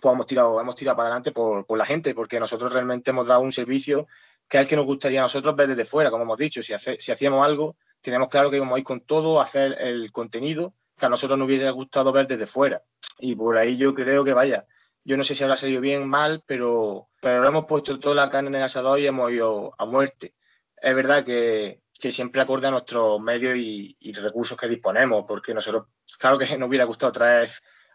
pues 0.00 0.12
hemos 0.12 0.26
tirado, 0.26 0.60
hemos 0.60 0.74
tirado 0.74 0.96
para 0.96 1.08
adelante 1.08 1.32
por, 1.32 1.64
por, 1.66 1.78
la 1.78 1.84
gente, 1.86 2.14
porque 2.14 2.40
nosotros 2.40 2.72
realmente 2.72 3.10
hemos 3.10 3.26
dado 3.26 3.40
un 3.40 3.52
servicio 3.52 4.06
que 4.48 4.56
es 4.56 4.62
el 4.62 4.68
que 4.68 4.76
nos 4.76 4.86
gustaría 4.86 5.20
a 5.20 5.24
nosotros 5.24 5.54
ver 5.54 5.68
desde 5.68 5.84
fuera, 5.84 6.10
como 6.10 6.24
hemos 6.24 6.38
dicho. 6.38 6.62
Si, 6.62 6.72
si 6.98 7.12
hacíamos 7.12 7.44
algo, 7.44 7.76
teníamos 8.00 8.28
claro 8.28 8.50
que 8.50 8.56
íbamos 8.56 8.76
a 8.76 8.78
ir 8.78 8.84
con 8.84 9.00
todo, 9.00 9.40
a 9.40 9.44
hacer 9.44 9.76
el 9.80 10.10
contenido 10.12 10.74
que 10.96 11.06
a 11.06 11.08
nosotros 11.08 11.38
nos 11.38 11.46
hubiera 11.46 11.70
gustado 11.70 12.12
ver 12.12 12.26
desde 12.26 12.46
fuera. 12.46 12.82
Y 13.18 13.36
por 13.36 13.56
ahí 13.56 13.76
yo 13.76 13.94
creo 13.94 14.24
que, 14.24 14.32
vaya, 14.32 14.66
yo 15.04 15.16
no 15.16 15.22
sé 15.22 15.34
si 15.34 15.44
habrá 15.44 15.56
salido 15.56 15.80
bien, 15.80 16.06
mal, 16.08 16.42
pero, 16.46 17.08
pero 17.20 17.46
hemos 17.46 17.64
puesto 17.66 17.98
toda 17.98 18.14
la 18.14 18.28
carne 18.28 18.48
en 18.48 18.56
el 18.56 18.62
asador 18.62 18.98
y 18.98 19.06
hemos 19.06 19.30
ido 19.32 19.74
a 19.78 19.86
muerte. 19.86 20.34
es 20.76 20.94
verdad 20.94 21.24
que, 21.24 21.82
siempre 21.92 22.40
acorde 22.40 22.68
a 22.68 22.70
nuestros 22.70 23.20
medios 23.20 23.56
y, 23.56 23.96
recursos 24.12 24.56
que 24.56 24.68
disponemos, 24.68 25.24
porque 25.26 25.54
nosotros, 25.54 25.86
claro 26.18 26.38
que 26.38 26.44
nos 26.58 26.68
hubiera 26.68 26.84
gustado 26.84 27.12
traer 27.12 27.48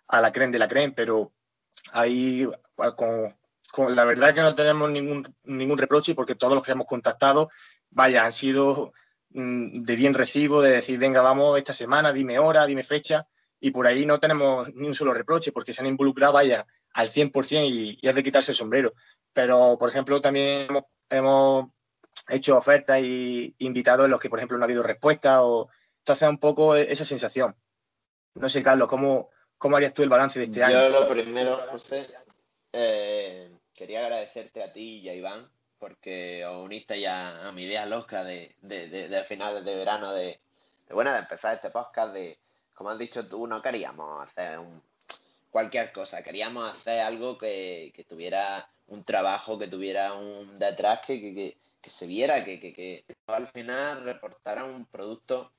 a 0.08 0.22
la 0.22 0.32
CREN 0.32 0.52
de 0.52 0.60
la 0.60 0.68
CREN, 0.68 0.94
pero 0.94 1.34
ahí 1.94 2.48
con, 2.96 3.36
la 3.90 4.06
verdad 4.06 4.34
que 4.34 4.42
no 4.42 4.56
tenemos 4.56 4.90
ningún, 4.92 5.24
ningún 5.44 5.78
reproche 5.78 6.16
porque 6.16 6.36
todos 6.36 6.54
los 6.54 6.64
que 6.64 6.72
hemos 6.72 6.88
contactado, 6.88 7.50
vaya, 7.90 8.26
han 8.26 8.32
sido 8.32 8.92
mm, 9.30 9.80
de 9.80 9.96
bien 9.96 10.14
recibo, 10.14 10.62
de 10.62 10.72
decir, 10.72 11.00
venga, 11.00 11.22
vamos 11.22 11.58
esta 11.58 11.74
semana, 11.74 12.14
dime 12.14 12.40
hora, 12.40 12.66
dime 12.66 12.84
fecha, 12.84 13.28
y 13.60 13.72
por 13.72 13.88
ahí 13.88 14.06
no 14.06 14.20
tenemos 14.20 14.74
ni 14.74 14.88
un 14.88 14.96
solo 14.96 15.14
reproche 15.14 15.52
porque 15.52 15.74
se 15.74 15.82
han 15.82 15.88
involucrado, 15.88 16.34
vaya, 16.34 16.66
al 16.94 17.10
100% 17.10 17.70
y, 17.70 17.98
y 18.02 18.08
es 18.08 18.16
de 18.16 18.24
quitarse 18.24 18.52
el 18.52 18.58
sombrero. 18.58 18.94
Pero, 19.32 19.78
por 19.80 19.90
ejemplo, 19.90 20.22
también 20.22 20.68
hemos, 21.10 21.66
hecho 22.30 22.58
ofertas 22.58 23.00
y 23.02 23.56
invitados 23.60 24.06
en 24.06 24.12
los 24.12 24.20
que, 24.20 24.30
por 24.30 24.40
ejemplo, 24.40 24.58
no 24.58 24.64
ha 24.64 24.68
habido 24.68 24.84
respuesta 24.84 25.44
o 25.44 25.70
entonces 26.00 26.30
un 26.30 26.38
poco 26.38 26.76
esa 26.76 27.06
sensación. 27.06 27.56
No 28.36 28.50
sé, 28.50 28.64
Carlos, 28.64 28.88
¿cómo, 28.88 29.30
cómo 29.58 29.78
harías 29.78 29.94
tú 29.94 30.04
el 30.04 30.10
balance 30.10 30.40
de 30.40 30.46
este 30.46 30.64
año? 30.64 30.82
Yo 30.82 30.90
lo 30.90 31.10
primero, 31.10 31.60
José, 31.72 32.08
eh, 32.72 33.53
quería 33.76 34.02
agradecerte 34.02 34.64
a 34.64 34.72
ti 34.72 35.00
y 35.00 35.10
a 35.10 35.14
Iván 35.14 35.50
porque 35.80 36.46
os 36.46 36.64
uniste 36.64 37.00
ya 37.00 37.48
a 37.48 37.52
mi 37.52 37.64
idea 37.64 37.86
loca 37.86 38.24
de, 38.24 38.56
de, 38.62 38.88
de, 38.88 39.24
finales 39.26 39.66
de 39.66 39.76
verano 39.76 40.14
de, 40.14 40.40
bueno, 40.90 41.12
de 41.12 41.20
empezar 41.20 41.56
este 41.56 41.70
podcast 41.70 42.14
de 42.14 42.38
como 42.74 42.90
has 42.90 42.98
dicho 42.98 43.26
tú, 43.28 43.48
no 43.48 43.62
queríamos 43.62 44.28
hacer 44.28 44.60
cualquier 45.52 45.92
cosa, 45.92 46.24
queríamos 46.24 46.70
hacer 46.70 47.00
algo 47.00 47.38
que, 47.38 47.94
tuviera 48.10 48.68
un 48.88 49.04
trabajo, 49.04 49.58
que 49.58 49.68
tuviera 49.68 50.14
un 50.14 50.58
detrás, 50.58 51.06
que, 51.06 51.56
se 51.82 52.06
viera, 52.08 52.44
que, 52.44 53.06
al 53.28 53.48
final 53.48 54.04
reportara 54.04 54.64
un 54.64 54.86
producto. 54.86 55.52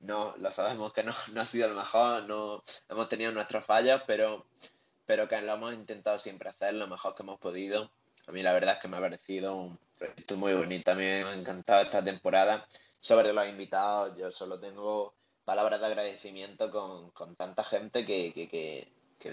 No, 0.00 0.34
lo 0.36 0.50
sabemos 0.50 0.92
que 0.92 1.02
no, 1.02 1.12
ha 1.36 1.44
sido 1.44 1.68
el 1.68 1.74
mejor, 1.74 2.24
no 2.24 2.62
hemos 2.88 3.08
tenido 3.08 3.32
nuestros 3.32 3.64
fallos, 3.64 4.02
pero, 4.06 4.46
pero 5.06 5.28
que 5.28 5.40
lo 5.40 5.54
hemos 5.54 5.74
intentado 5.74 6.18
siempre 6.18 6.50
hacer 6.50 6.74
lo 6.74 6.86
mejor 6.86 7.14
que 7.14 7.22
hemos 7.22 7.40
podido. 7.40 7.90
A 8.26 8.32
mí 8.32 8.42
la 8.42 8.52
verdad 8.52 8.76
es 8.76 8.82
que 8.82 8.88
me 8.88 8.96
ha 8.96 9.00
parecido 9.00 9.56
un 9.56 9.78
proyecto 9.98 10.36
muy 10.36 10.54
bonito, 10.54 10.92
a 10.92 10.94
mí 10.94 11.02
me 11.02 11.24
ha 11.24 11.34
encantado 11.34 11.82
esta 11.82 12.02
temporada. 12.02 12.66
Sobre 12.98 13.32
los 13.32 13.48
invitados, 13.48 14.16
yo 14.16 14.30
solo 14.30 14.58
tengo 14.58 15.14
palabras 15.44 15.80
de 15.80 15.86
agradecimiento 15.86 16.70
con, 16.70 17.10
con 17.10 17.34
tanta 17.34 17.64
gente 17.64 18.06
que, 18.06 18.32
que, 18.32 18.48
que, 19.18 19.30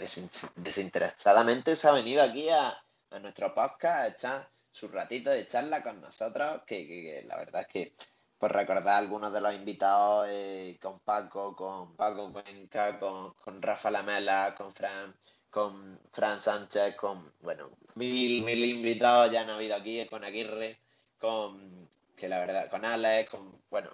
desinteresadamente 0.55 1.75
se 1.75 1.87
ha 1.87 1.91
venido 1.91 2.23
aquí 2.23 2.49
a, 2.49 2.81
a 3.11 3.19
nuestro 3.19 3.53
podcast 3.53 3.85
a 3.85 4.07
echar 4.07 4.49
su 4.71 4.87
ratito 4.87 5.29
de 5.29 5.45
charla 5.45 5.81
con 5.81 5.99
nosotros, 6.01 6.61
que, 6.65 7.23
la 7.27 7.37
verdad 7.37 7.61
es 7.61 7.67
que 7.67 7.93
por 8.37 8.53
recordar 8.53 8.97
algunos 8.97 9.33
de 9.33 9.41
los 9.41 9.53
invitados 9.53 10.27
eh, 10.29 10.77
con 10.81 10.99
Paco, 10.99 11.55
con 11.55 11.95
Paco 11.95 12.31
Cuenca, 12.31 12.97
con, 12.97 13.33
con 13.33 13.61
Rafa 13.61 13.91
Lamela, 13.91 14.55
con 14.57 14.73
Fran, 14.73 15.13
con 15.49 15.99
Fran 16.11 16.37
Sánchez, 16.39 16.95
con 16.95 17.23
bueno, 17.41 17.69
mil, 17.95 18.43
mil 18.43 18.65
invitados 18.65 19.31
ya 19.31 19.41
han 19.41 19.49
habido 19.49 19.75
aquí, 19.75 20.05
con 20.07 20.23
Aguirre, 20.23 20.79
con 21.19 21.89
que 22.15 22.27
la 22.27 22.39
verdad, 22.39 22.69
con 22.69 22.85
Alex, 22.85 23.29
con 23.31 23.61
bueno, 23.69 23.89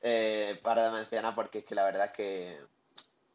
eh, 0.00 0.58
para 0.62 0.90
mencionar 0.90 1.34
porque 1.34 1.58
es 1.58 1.64
que 1.64 1.74
la 1.74 1.84
verdad 1.84 2.06
es 2.06 2.12
que 2.12 2.58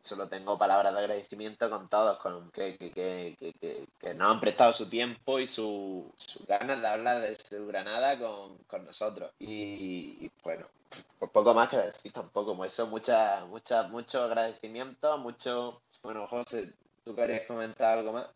solo 0.02 0.28
tengo 0.28 0.58
palabras 0.58 0.94
de 0.94 1.00
agradecimiento 1.00 1.70
con 1.70 1.88
todos, 1.88 2.18
con 2.20 2.52
que, 2.52 2.78
que, 2.78 4.14
nos 4.16 4.32
han 4.32 4.40
prestado 4.40 4.72
su 4.72 4.90
tiempo 4.90 5.40
y 5.40 5.46
sus 5.46 6.06
su 6.16 6.44
ganas 6.48 6.82
de 6.82 6.88
hablar 6.88 7.22
de 7.22 7.36
su 7.36 7.68
Granada 7.68 8.18
con, 8.18 8.86
nosotros. 8.86 9.32
Y, 9.40 10.30
bueno, 10.44 10.68
pues 11.20 11.32
poco 11.32 11.54
más 11.54 11.70
que 11.70 11.78
decir 11.78 12.12
tampoco, 12.12 12.56
pues 12.58 12.74
eso, 12.74 12.88
mucha, 12.88 13.46
mucha, 13.46 13.84
mucho 13.84 14.24
agradecimiento, 14.24 15.18
mucho... 15.18 15.82
Bueno, 16.04 16.28
José, 16.28 16.74
¿tú 17.04 17.16
querías 17.16 17.46
comentar 17.48 17.98
algo 17.98 18.14
más? 18.14 18.28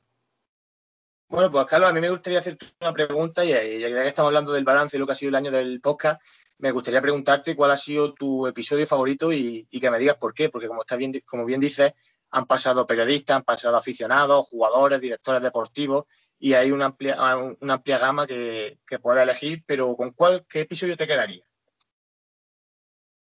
Bueno, 1.27 1.51
pues 1.51 1.65
Carlos, 1.65 1.89
a 1.89 1.93
mí 1.93 1.99
me 1.99 2.09
gustaría 2.09 2.39
hacerte 2.39 2.67
una 2.81 2.93
pregunta, 2.93 3.43
y 3.43 3.49
ya 3.49 3.89
que 3.89 4.07
estamos 4.07 4.29
hablando 4.29 4.53
del 4.53 4.63
balance 4.63 4.95
y 4.95 4.99
lo 4.99 5.05
que 5.05 5.13
ha 5.13 5.15
sido 5.15 5.29
el 5.29 5.35
año 5.35 5.51
del 5.51 5.81
podcast, 5.81 6.21
me 6.59 6.71
gustaría 6.71 7.01
preguntarte 7.01 7.55
cuál 7.55 7.71
ha 7.71 7.77
sido 7.77 8.13
tu 8.13 8.47
episodio 8.47 8.85
favorito 8.85 9.33
y, 9.33 9.65
que 9.65 9.89
me 9.89 9.99
digas 9.99 10.17
por 10.17 10.33
qué, 10.33 10.49
porque 10.49 10.67
como, 10.67 10.81
está 10.81 10.95
bien, 10.95 11.19
como 11.25 11.45
bien 11.45 11.59
dices, 11.59 11.93
han 12.29 12.45
pasado 12.45 12.85
periodistas, 12.85 13.37
han 13.37 13.43
pasado 13.43 13.75
aficionados, 13.75 14.47
jugadores, 14.47 15.01
directores 15.01 15.41
deportivos 15.41 16.05
y 16.39 16.53
hay 16.53 16.71
una 16.71 16.85
amplia, 16.85 17.17
una 17.59 17.73
amplia 17.73 17.97
gama 17.97 18.27
que, 18.27 18.79
que 18.85 18.99
puedes 18.99 19.23
elegir, 19.23 19.63
pero 19.65 19.95
¿con 19.95 20.11
cuál, 20.11 20.45
qué 20.47 20.61
episodio 20.61 20.95
te 20.95 21.07
quedaría? 21.07 21.43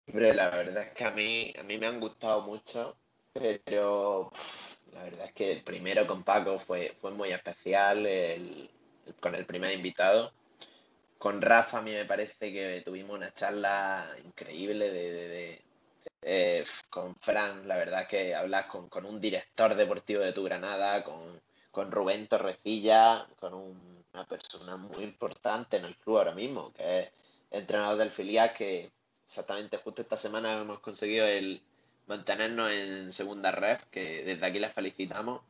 Hombre, 0.06 0.34
la 0.34 0.50
verdad 0.50 0.84
es 0.84 0.92
que 0.96 1.04
a 1.04 1.10
mí, 1.10 1.52
a 1.58 1.62
mí 1.62 1.78
me 1.78 1.86
han 1.86 2.00
gustado 2.00 2.40
mucho, 2.42 2.96
pero 3.32 4.30
la 4.92 5.02
verdad 5.04 5.26
es 5.26 5.32
que 5.34 5.52
el 5.52 5.62
primero 5.62 6.06
con 6.06 6.22
Paco 6.22 6.58
fue, 6.58 6.94
fue 7.00 7.10
muy 7.10 7.30
especial, 7.30 8.06
con 9.20 9.34
el 9.34 9.44
primer 9.46 9.72
invitado. 9.72 10.32
Con 11.18 11.40
Rafa 11.40 11.78
a 11.78 11.82
mí 11.82 11.90
me 11.92 12.04
parece 12.04 12.52
que 12.52 12.82
tuvimos 12.84 13.16
una 13.16 13.32
charla 13.32 14.14
increíble 14.24 14.90
de, 14.90 15.62
eh, 16.22 16.64
con 16.90 17.16
Fran, 17.16 17.66
la 17.66 17.76
verdad 17.76 18.06
que 18.06 18.34
hablas 18.34 18.66
con, 18.66 19.04
un 19.04 19.20
director 19.20 19.74
deportivo 19.74 20.22
de 20.22 20.32
tu 20.32 20.44
Granada, 20.44 21.02
con, 21.02 21.40
con 21.70 21.90
Rubén 21.90 22.28
Torrecilla, 22.28 23.26
con 23.40 23.54
una 23.54 24.24
persona 24.26 24.76
muy 24.76 25.04
importante 25.04 25.76
en 25.76 25.86
el 25.86 25.96
club 25.96 26.18
ahora 26.18 26.34
mismo, 26.34 26.72
que 26.72 27.00
es 27.00 27.10
entrenador 27.50 27.98
del 27.98 28.10
filial, 28.10 28.52
que 28.52 28.90
exactamente 29.24 29.76
justo 29.78 30.02
esta 30.02 30.16
semana 30.16 30.60
hemos 30.60 30.80
conseguido 30.80 31.26
el 31.26 31.60
mantenernos 32.08 32.70
en 32.70 33.10
segunda 33.10 33.50
red, 33.50 33.78
que 33.90 34.24
desde 34.24 34.46
aquí 34.46 34.58
les 34.58 34.72
felicitamos. 34.72 35.42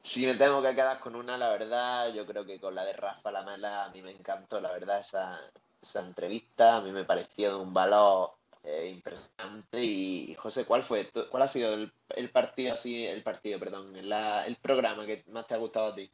Si 0.00 0.26
me 0.26 0.34
tengo 0.34 0.62
que 0.62 0.74
quedar 0.74 0.98
con 1.00 1.14
una, 1.14 1.36
la 1.38 1.50
verdad, 1.50 2.12
yo 2.12 2.26
creo 2.26 2.44
que 2.44 2.58
con 2.58 2.74
la 2.74 2.84
de 2.84 2.94
Rafa 2.94 3.30
Lamela 3.30 3.84
a 3.84 3.90
mí 3.90 4.02
me 4.02 4.10
encantó, 4.10 4.60
la 4.60 4.72
verdad, 4.72 4.98
esa, 4.98 5.40
esa 5.80 6.00
entrevista, 6.00 6.76
a 6.76 6.80
mí 6.80 6.90
me 6.90 7.04
pareció 7.04 7.50
de 7.50 7.62
un 7.62 7.72
valor 7.72 8.32
eh, 8.64 8.90
impresionante. 8.94 9.82
Y, 9.82 10.34
José, 10.34 10.64
¿cuál 10.64 10.82
fue? 10.82 11.10
¿Cuál 11.30 11.42
ha 11.42 11.46
sido 11.46 11.74
el, 11.74 12.30
partido 12.30 12.72
así, 12.72 13.06
el 13.06 13.22
partido, 13.22 13.58
perdón, 13.58 13.94
el 13.96 14.56
programa 14.56 15.06
que 15.06 15.24
más 15.28 15.46
te 15.46 15.54
ha 15.54 15.58
gustado 15.58 15.86
a 15.86 15.94
ti? 15.94 16.10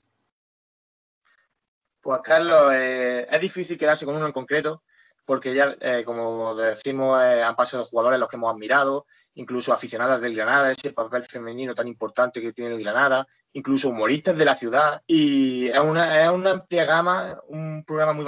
Pues 2.01 2.21
Carlos, 2.23 2.73
eh, 2.73 3.27
es 3.29 3.41
difícil 3.41 3.77
quedarse 3.77 4.05
con 4.05 4.17
uno 4.17 4.27
en 4.27 4.33
concreto, 4.33 4.83
porque 5.27 5.55
ya, 5.55 5.77
eh, 5.81 6.05
como 6.07 6.55
decimos, 6.55 7.21
han 7.21 7.57
pasado 7.57 7.85
jugadores 7.85 8.19
los 8.19 8.29
que 8.29 8.37
hemos 8.37 8.51
admirado, 8.51 9.07
incluso 9.35 9.73
aficionadas 9.73 10.21
del 10.21 10.35
Granada, 10.35 10.71
ese 10.71 10.93
papel 10.93 11.25
femenino 11.25 11.75
tan 11.75 11.89
importante 11.89 12.41
que 12.41 12.53
tiene 12.53 12.77
el 12.77 12.83
Granada, 12.83 13.27
incluso 13.53 13.91
humoristas 13.91 14.37
de 14.39 14.45
la 14.45 14.55
ciudad. 14.55 15.03
Y 15.07 15.67
es 15.67 15.79
una, 15.79 16.25
es 16.25 16.31
una 16.31 16.53
amplia 16.53 16.85
gama, 16.87 17.39
un 17.49 17.85
programa 17.85 18.13
muy 18.15 18.25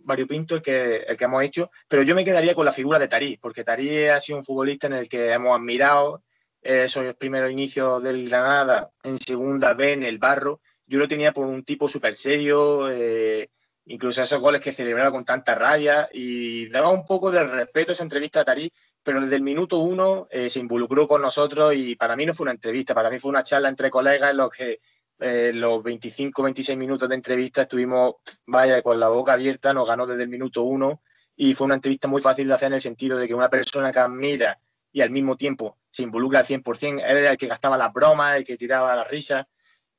variopinto 0.00 0.56
el 0.56 0.62
que, 0.62 0.96
el 0.96 1.16
que 1.16 1.24
hemos 1.24 1.42
hecho, 1.44 1.70
pero 1.88 2.02
yo 2.02 2.14
me 2.14 2.24
quedaría 2.24 2.54
con 2.54 2.66
la 2.66 2.72
figura 2.72 2.98
de 2.98 3.08
Tarí, 3.08 3.38
porque 3.38 3.64
Tarí 3.64 4.08
ha 4.08 4.20
sido 4.20 4.38
un 4.38 4.44
futbolista 4.44 4.88
en 4.88 4.94
el 4.94 5.08
que 5.08 5.32
hemos 5.32 5.56
admirado 5.56 6.22
esos 6.60 7.14
primeros 7.14 7.50
inicios 7.50 8.02
del 8.02 8.28
Granada 8.28 8.90
en 9.02 9.18
segunda 9.18 9.74
B, 9.74 9.92
en 9.92 10.02
el 10.02 10.18
barro. 10.18 10.60
Yo 10.86 10.98
lo 10.98 11.08
tenía 11.08 11.32
por 11.32 11.46
un 11.46 11.64
tipo 11.64 11.88
súper 11.88 12.14
serio, 12.14 12.90
eh, 12.90 13.50
incluso 13.86 14.22
esos 14.22 14.40
goles 14.40 14.60
que 14.60 14.72
celebraba 14.72 15.10
con 15.10 15.24
tanta 15.24 15.54
rabia 15.54 16.08
y 16.12 16.68
daba 16.68 16.90
un 16.90 17.04
poco 17.04 17.30
de 17.30 17.44
respeto 17.44 17.92
esa 17.92 18.02
entrevista 18.02 18.40
a 18.40 18.44
Tarí, 18.44 18.70
pero 19.02 19.20
desde 19.20 19.36
el 19.36 19.42
minuto 19.42 19.78
uno 19.78 20.28
eh, 20.30 20.48
se 20.48 20.60
involucró 20.60 21.08
con 21.08 21.22
nosotros 21.22 21.74
y 21.74 21.96
para 21.96 22.16
mí 22.16 22.26
no 22.26 22.34
fue 22.34 22.44
una 22.44 22.52
entrevista, 22.52 22.94
para 22.94 23.10
mí 23.10 23.18
fue 23.18 23.30
una 23.30 23.42
charla 23.42 23.68
entre 23.68 23.90
colegas 23.90 24.30
en 24.30 24.36
los 24.36 24.50
que 24.50 24.78
eh, 25.18 25.52
los 25.54 25.82
25, 25.82 26.42
26 26.42 26.78
minutos 26.78 27.08
de 27.08 27.14
entrevista 27.14 27.62
estuvimos, 27.62 28.14
vaya, 28.46 28.82
con 28.82 28.98
la 28.98 29.08
boca 29.08 29.32
abierta, 29.32 29.72
nos 29.72 29.86
ganó 29.86 30.06
desde 30.06 30.24
el 30.24 30.28
minuto 30.28 30.62
uno 30.62 31.02
y 31.36 31.54
fue 31.54 31.64
una 31.64 31.74
entrevista 31.74 32.08
muy 32.08 32.22
fácil 32.22 32.48
de 32.48 32.54
hacer 32.54 32.68
en 32.68 32.74
el 32.74 32.80
sentido 32.80 33.18
de 33.18 33.26
que 33.26 33.34
una 33.34 33.48
persona 33.48 33.92
que 33.92 33.98
admira 33.98 34.58
y 34.92 35.00
al 35.00 35.10
mismo 35.10 35.36
tiempo 35.36 35.78
se 35.90 36.02
involucra 36.02 36.40
al 36.40 36.46
100%, 36.46 37.02
era 37.04 37.30
el 37.30 37.36
que 37.36 37.46
gastaba 37.46 37.78
las 37.78 37.92
bromas, 37.92 38.36
el 38.36 38.44
que 38.44 38.56
tiraba 38.56 38.94
las 38.94 39.08
risas 39.08 39.46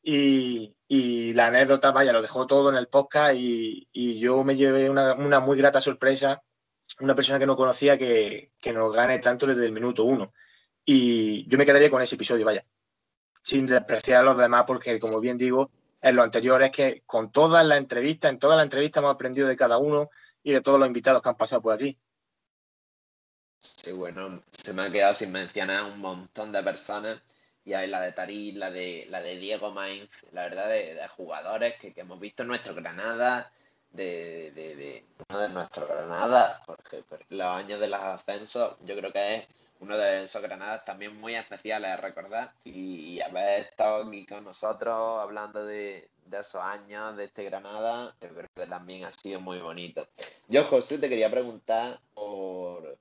y, 0.04 1.34
la 1.34 1.48
anécdota, 1.48 1.92
vaya, 1.92 2.13
lo 2.13 2.22
dejó 2.22 2.46
todo 2.46 2.70
en 2.70 2.76
el 2.76 2.88
podcast 2.88 3.36
y, 3.36 4.20
yo 4.20 4.44
me 4.44 4.56
llevé 4.56 4.89
una, 4.89 5.39
muy 5.39 5.58
grata 5.58 5.82
sorpresa 5.82 6.44
una 7.00 7.16
persona 7.16 7.39
que 7.39 7.46
no 7.46 7.56
conocía 7.56 7.98
que, 7.98 8.52
nos 8.74 8.94
gane 8.94 9.20
tanto 9.20 9.48
desde 9.48 9.66
el 9.66 9.72
minuto 9.72 10.04
uno. 10.04 10.34
Y 10.86 11.48
yo 11.48 11.58
me 11.58 11.66
quedaría 11.66 11.89
con 11.89 12.02
ese 12.02 12.16
episodio, 12.16 12.46
vaya, 12.46 12.66
sin 13.42 13.66
despreciar 13.66 14.22
a 14.22 14.24
los 14.24 14.38
demás, 14.38 14.66
porque 14.68 15.00
como 15.00 15.20
bien 15.20 15.38
digo, 15.38 15.72
en 16.02 16.16
lo 16.16 16.24
anterior 16.24 16.62
es 16.62 16.72
que 16.72 17.04
con 17.06 17.32
todas 17.32 17.66
las 17.66 17.78
entrevistas, 17.78 18.32
en 18.32 18.39
todas 18.39 18.58
las 18.58 18.66
entrevistas 18.66 19.02
hemos 19.02 19.16
aprendido 19.16 19.48
de 19.48 19.56
cada 19.56 19.78
uno 19.78 20.10
y 20.44 20.52
de 20.52 20.62
todos 20.62 20.78
los 20.78 20.88
invitados 20.88 21.22
que 21.22 21.30
han 21.30 21.38
pasado 21.38 21.62
por 21.62 21.74
aquí. 21.74 21.98
Sí, 23.60 23.94
bueno, 23.94 24.44
se 24.52 24.74
me 24.74 24.84
ha 24.84 24.92
quedado 24.92 25.13
sin 25.13 25.32
mencionar 25.32 25.86
un 25.86 26.00
montón 26.00 26.52
de 26.52 26.62
personas. 26.62 27.22
Y 27.65 27.73
hay 27.73 27.88
la 27.88 28.02
de 28.02 28.12
Tarí, 28.12 28.52
la 28.52 28.69
de, 28.71 29.06
la 29.10 29.21
de 29.21 29.38
Diego 29.38 29.71
Mainz, 29.71 30.10
la 30.32 30.43
verdad, 30.43 30.67
de, 30.67 30.99
jugadores 31.15 31.80
que, 31.80 31.93
que, 31.93 32.02
hemos 32.02 32.19
visto 32.19 32.41
en 32.41 32.49
nuestro 32.49 32.76
Granada, 32.76 33.52
de, 33.91 34.52
de, 34.54 34.76
de, 34.76 35.06
de 35.30 35.49
nuestro 35.49 35.88
Granada, 35.88 36.62
porque 36.65 37.04
los 37.30 37.47
años 37.47 37.80
de 37.80 37.88
los 37.88 38.02
ascensos 38.02 38.76
yo 38.82 38.95
creo 38.95 39.12
que 39.12 39.36
es 39.36 39.47
uno 39.84 39.97
de 39.97 40.23
esos 40.23 40.41
granadas 40.41 40.84
también 40.84 41.19
muy 41.19 41.36
especiales 41.36 41.91
a 41.91 41.97
recordar 41.97 42.54
y, 42.63 43.19
haber 43.21 43.63
estado 43.63 44.08
aquí 44.08 44.26
con 44.26 44.43
nosotros 44.43 45.21
hablando 45.21 45.65
de, 45.65 46.10
esos 46.32 46.56
años, 46.56 47.15
de 47.17 47.26
este 47.26 47.43
Granada, 47.43 48.15
yo 48.21 48.30
creo 48.30 48.49
que 48.56 48.65
también 48.65 49.04
ha 49.04 49.12
sido 49.12 49.39
muy 49.39 49.60
bonito. 49.60 50.08
Yo, 50.47 50.63
José, 50.65 50.97
te 50.97 51.10
quería 51.10 51.30
preguntar 51.30 51.99
por, 52.13 52.97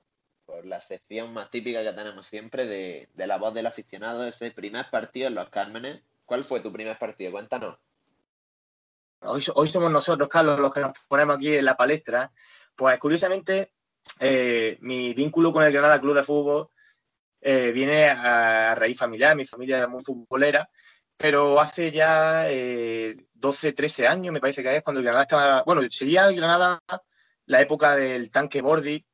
la 0.63 0.79
sección 0.79 1.33
más 1.33 1.49
típica 1.49 1.83
que 1.83 1.93
tenemos 1.93 2.25
siempre 2.25 2.65
de, 2.65 3.09
la 3.15 3.37
voz 3.37 3.53
del 3.53 3.65
aficionado, 3.65 4.25
ese 4.25 4.51
primer 4.51 4.89
partido 4.89 5.27
en 5.27 5.35
Los 5.35 5.49
Cármenes. 5.49 6.01
¿Cuál 6.25 6.43
fue 6.43 6.61
tu 6.61 6.71
primer 6.71 6.97
partido? 6.97 7.31
Cuéntanos. 7.31 7.77
Hoy, 9.21 9.67
somos 9.67 9.91
nosotros, 9.91 10.27
Carlos, 10.27 10.59
los 10.59 10.73
que 10.73 10.81
nos 10.81 10.91
ponemos 11.07 11.37
aquí 11.37 11.55
en 11.55 11.65
la 11.65 11.77
palestra. 11.77 12.31
Pues 12.75 12.99
curiosamente, 12.99 13.73
eh, 14.19 14.77
mi 14.81 15.13
vínculo 15.13 15.53
con 15.53 15.63
el 15.63 15.71
Granada 15.71 15.99
Club 15.99 16.15
de 16.15 16.23
Fútbol 16.23 16.67
eh, 17.39 17.71
viene 17.71 18.09
a, 18.09 18.75
raíz 18.75 18.97
familiar, 18.97 19.35
mi 19.35 19.45
familia 19.45 19.83
es 19.83 19.89
muy 19.89 20.03
futbolera, 20.03 20.69
pero 21.15 21.59
hace 21.59 21.91
ya 21.91 22.43
12, 22.43 22.47
eh, 22.49 23.73
13 23.73 24.07
años, 24.07 24.33
me 24.33 24.41
parece 24.41 24.63
que 24.63 24.75
es, 24.75 24.83
cuando 24.83 24.99
el 24.99 25.05
Granada 25.05 25.23
estaba, 25.23 25.63
bueno, 25.63 25.81
sería 25.89 26.27
el 26.27 26.35
Granada 26.35 26.81
la 27.45 27.61
época 27.61 27.95
del 27.95 28.31
tanque 28.31 28.61
Bordi, 28.61 29.05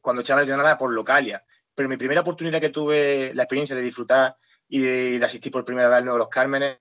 cuando 0.00 0.22
echaba 0.22 0.40
el 0.40 0.46
Granada 0.46 0.78
por 0.78 0.92
Localia. 0.92 1.44
Pero 1.74 1.88
mi 1.88 1.96
primera 1.96 2.22
oportunidad 2.22 2.60
que 2.60 2.70
tuve 2.70 3.32
la 3.34 3.42
experiencia 3.42 3.76
de 3.76 3.82
disfrutar 3.82 4.34
y 4.68 4.80
de, 4.80 5.24
asistir 5.24 5.52
por 5.52 5.64
primera 5.64 5.88
vez 5.88 5.98
al 5.98 6.04
Nuevo 6.04 6.18
Los 6.18 6.28
Cármenes 6.28 6.78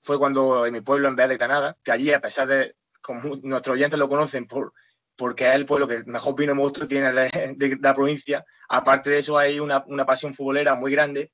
fue 0.00 0.18
cuando 0.18 0.66
en 0.66 0.72
mi 0.72 0.80
pueblo, 0.80 1.08
en 1.08 1.16
vez 1.16 1.28
de 1.28 1.36
Granada, 1.36 1.76
que 1.82 1.92
allí, 1.92 2.12
a 2.12 2.20
pesar 2.20 2.46
de, 2.46 2.76
como 3.00 3.36
nuestros 3.42 3.74
oyentes 3.74 3.98
lo 3.98 4.08
conocen 4.08 4.46
por 4.46 4.72
porque 5.16 5.48
es 5.48 5.54
el 5.54 5.66
pueblo 5.66 5.86
que 5.86 6.02
mejor 6.04 6.34
vino 6.34 6.54
monstruo 6.54 6.88
tiene 6.88 7.12
de, 7.12 7.78
la 7.80 7.94
provincia. 7.94 8.44
Aparte 8.68 9.10
de 9.10 9.18
eso, 9.18 9.38
hay 9.38 9.60
una, 9.60 9.84
pasión 10.06 10.34
futbolera 10.34 10.74
muy 10.74 10.92
grande. 10.92 11.30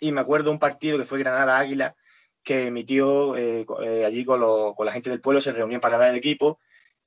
Y 0.00 0.12
me 0.12 0.20
acuerdo 0.20 0.50
un 0.50 0.58
partido 0.58 0.96
que 0.96 1.04
fue 1.04 1.18
Granada 1.18 1.58
Águila, 1.58 1.94
que 2.42 2.70
mi 2.70 2.84
tío 2.84 3.36
eh, 3.36 3.66
eh, 3.82 4.04
allí 4.06 4.24
con, 4.24 4.40
la 4.40 4.92
gente 4.92 5.10
del 5.10 5.20
pueblo 5.20 5.40
se 5.40 5.52
reunían 5.52 5.80
para 5.80 5.98
ver 5.98 6.10
el 6.10 6.16
equipo 6.16 6.58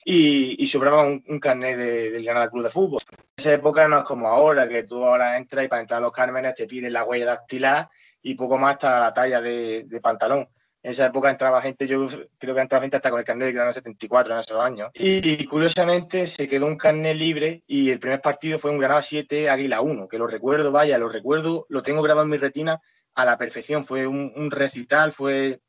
y, 0.05 0.67
sobraba 0.67 1.03
un, 1.03 1.39
carnet 1.39 1.77
del 1.77 2.23
Granada 2.23 2.49
Club 2.49 2.63
de 2.63 2.69
Fútbol. 2.69 3.01
En 3.11 3.25
esa 3.37 3.53
época 3.53 3.87
no 3.87 3.99
es 3.99 4.03
como 4.03 4.27
ahora, 4.27 4.67
que 4.67 4.83
tú 4.83 5.03
ahora 5.03 5.37
entras 5.37 5.65
y 5.65 5.67
para 5.67 5.81
entrar 5.81 5.99
a 5.99 6.01
los 6.01 6.11
Cármenes 6.11 6.55
te 6.55 6.67
piden 6.67 6.93
la 6.93 7.03
huella 7.03 7.25
dactilar 7.25 7.89
y 8.21 8.35
poco 8.35 8.57
más 8.57 8.75
hasta 8.75 8.99
la 8.99 9.13
talla 9.13 9.41
de 9.41 9.99
pantalón. 10.01 10.47
En 10.83 10.91
esa 10.91 11.05
época 11.05 11.29
entraba 11.29 11.61
gente, 11.61 11.87
yo 11.87 12.05
creo 12.37 12.53
que 12.53 12.59
entraba 12.59 12.81
gente 12.81 12.97
hasta 12.97 13.09
con 13.09 13.17
el 13.17 13.25
carnet 13.25 13.47
de 13.47 13.53
Granada 13.53 13.71
74 13.71 14.33
en 14.33 14.39
esos 14.39 14.59
años. 14.59 14.91
Y, 14.93 15.45
curiosamente 15.45 16.25
se 16.25 16.49
quedó 16.49 16.65
un 16.65 16.75
carnet 16.75 17.15
libre 17.15 17.63
y 17.65 17.89
el 17.89 17.99
primer 17.99 18.19
partido 18.19 18.59
fue 18.59 18.71
un 18.71 18.79
Granada 18.79 19.01
7, 19.01 19.49
Águila 19.49 19.79
1, 19.79 20.09
que 20.09 20.17
lo 20.17 20.27
recuerdo, 20.27 20.73
vaya, 20.73 20.97
lo 20.97 21.07
recuerdo, 21.07 21.65
lo 21.69 21.81
tengo 21.83 22.01
grabado 22.01 22.25
en 22.25 22.31
mi 22.31 22.37
retina 22.37 22.81
a 23.15 23.23
la 23.23 23.37
perfección. 23.37 23.85
Fue 23.85 24.05
un, 24.05 24.51
recital, 24.51 25.13
fue 25.13 25.61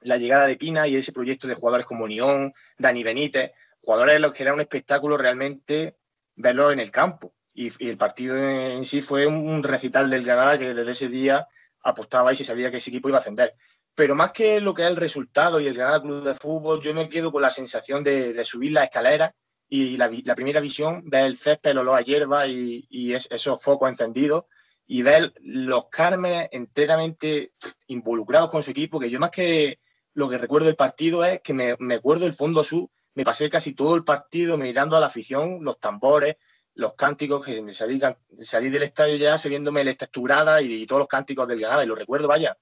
la 0.00 0.16
llegada 0.16 0.48
de 0.48 0.56
Pina 0.56 0.88
y 0.88 0.96
ese 0.96 1.12
proyecto 1.12 1.46
de 1.46 1.54
jugadores 1.54 1.86
como 1.86 2.08
Nión, 2.08 2.50
Dani 2.76 3.04
Benítez, 3.04 3.52
jugadores 3.86 4.20
los 4.20 4.32
que 4.32 4.42
era 4.42 4.52
un 4.52 4.60
espectáculo 4.60 5.16
realmente 5.16 5.96
verlo 6.34 6.72
en 6.72 6.80
el 6.80 6.90
campo. 6.90 7.34
Y, 7.54 7.70
el 7.88 7.96
partido 7.96 8.36
en 8.36 8.84
sí 8.84 9.00
fue 9.00 9.26
un 9.26 9.62
recital 9.62 10.10
del 10.10 10.24
Granada 10.24 10.58
que 10.58 10.74
desde 10.74 10.92
ese 10.92 11.08
día 11.08 11.46
apostaba 11.80 12.32
y 12.32 12.36
se 12.36 12.44
sabía 12.44 12.70
que 12.70 12.76
ese 12.78 12.90
equipo 12.90 13.08
iba 13.08 13.16
a 13.16 13.20
ascender 13.20 13.54
pero 13.96 14.14
más 14.14 14.30
que 14.30 14.60
lo 14.60 14.74
que 14.74 14.82
es 14.82 14.88
el 14.88 14.96
resultado 14.96 15.58
y 15.58 15.66
el 15.66 15.74
Granada 15.74 16.02
Club 16.02 16.22
de 16.22 16.34
Fútbol, 16.34 16.82
yo 16.82 16.92
me 16.92 17.08
quedo 17.08 17.32
con 17.32 17.40
la 17.40 17.50
sensación 17.50 18.04
de, 18.04 18.44
subir 18.44 18.72
la 18.72 18.84
escalera 18.84 19.34
y 19.68 19.96
la, 19.96 20.10
primera 20.36 20.60
visión, 20.60 21.02
ver 21.06 21.24
el 21.24 21.38
césped, 21.38 21.70
el 21.70 21.78
olor 21.78 21.98
a 21.98 22.02
hierba 22.02 22.46
y, 22.46 23.14
esos 23.14 23.60
focos 23.60 23.88
encendidos 23.88 24.44
y 24.86 25.00
ver 25.00 25.32
los 25.40 25.86
Cármenes 25.88 26.48
enteramente 26.52 27.52
involucrados 27.86 28.50
con 28.50 28.62
su 28.62 28.70
equipo, 28.70 29.00
que 29.00 29.08
yo 29.08 29.18
más 29.18 29.30
que 29.30 29.80
lo 30.12 30.28
que 30.28 30.38
recuerdo 30.38 30.66
del 30.66 30.76
partido 30.76 31.24
es 31.24 31.40
que 31.40 31.54
me, 31.54 31.94
acuerdo 31.94 32.24
del 32.24 32.34
fondo 32.34 32.62
sur, 32.62 32.90
me 33.16 33.24
pasé 33.24 33.50
casi 33.50 33.72
todo 33.72 33.96
el 33.96 34.04
partido 34.04 34.56
mirando 34.56 34.96
a 34.96 35.00
la 35.00 35.06
afición, 35.06 35.58
los 35.62 35.80
tambores, 35.80 36.36
los 36.74 36.94
cánticos, 36.94 37.44
que 37.44 37.70
salí, 37.70 37.98
salí 38.38 38.68
del 38.68 38.82
estadio 38.82 39.16
ya 39.16 39.38
sabiéndome 39.38 39.82
la 39.82 39.90
estructurada 39.90 40.60
y, 40.60 40.86
todos 40.86 41.00
los 41.00 41.08
cánticos 41.08 41.48
del 41.48 41.58
Granada, 41.58 41.82
y 41.82 41.86
lo 41.86 41.94
recuerdo, 41.94 42.28
vaya, 42.28 42.58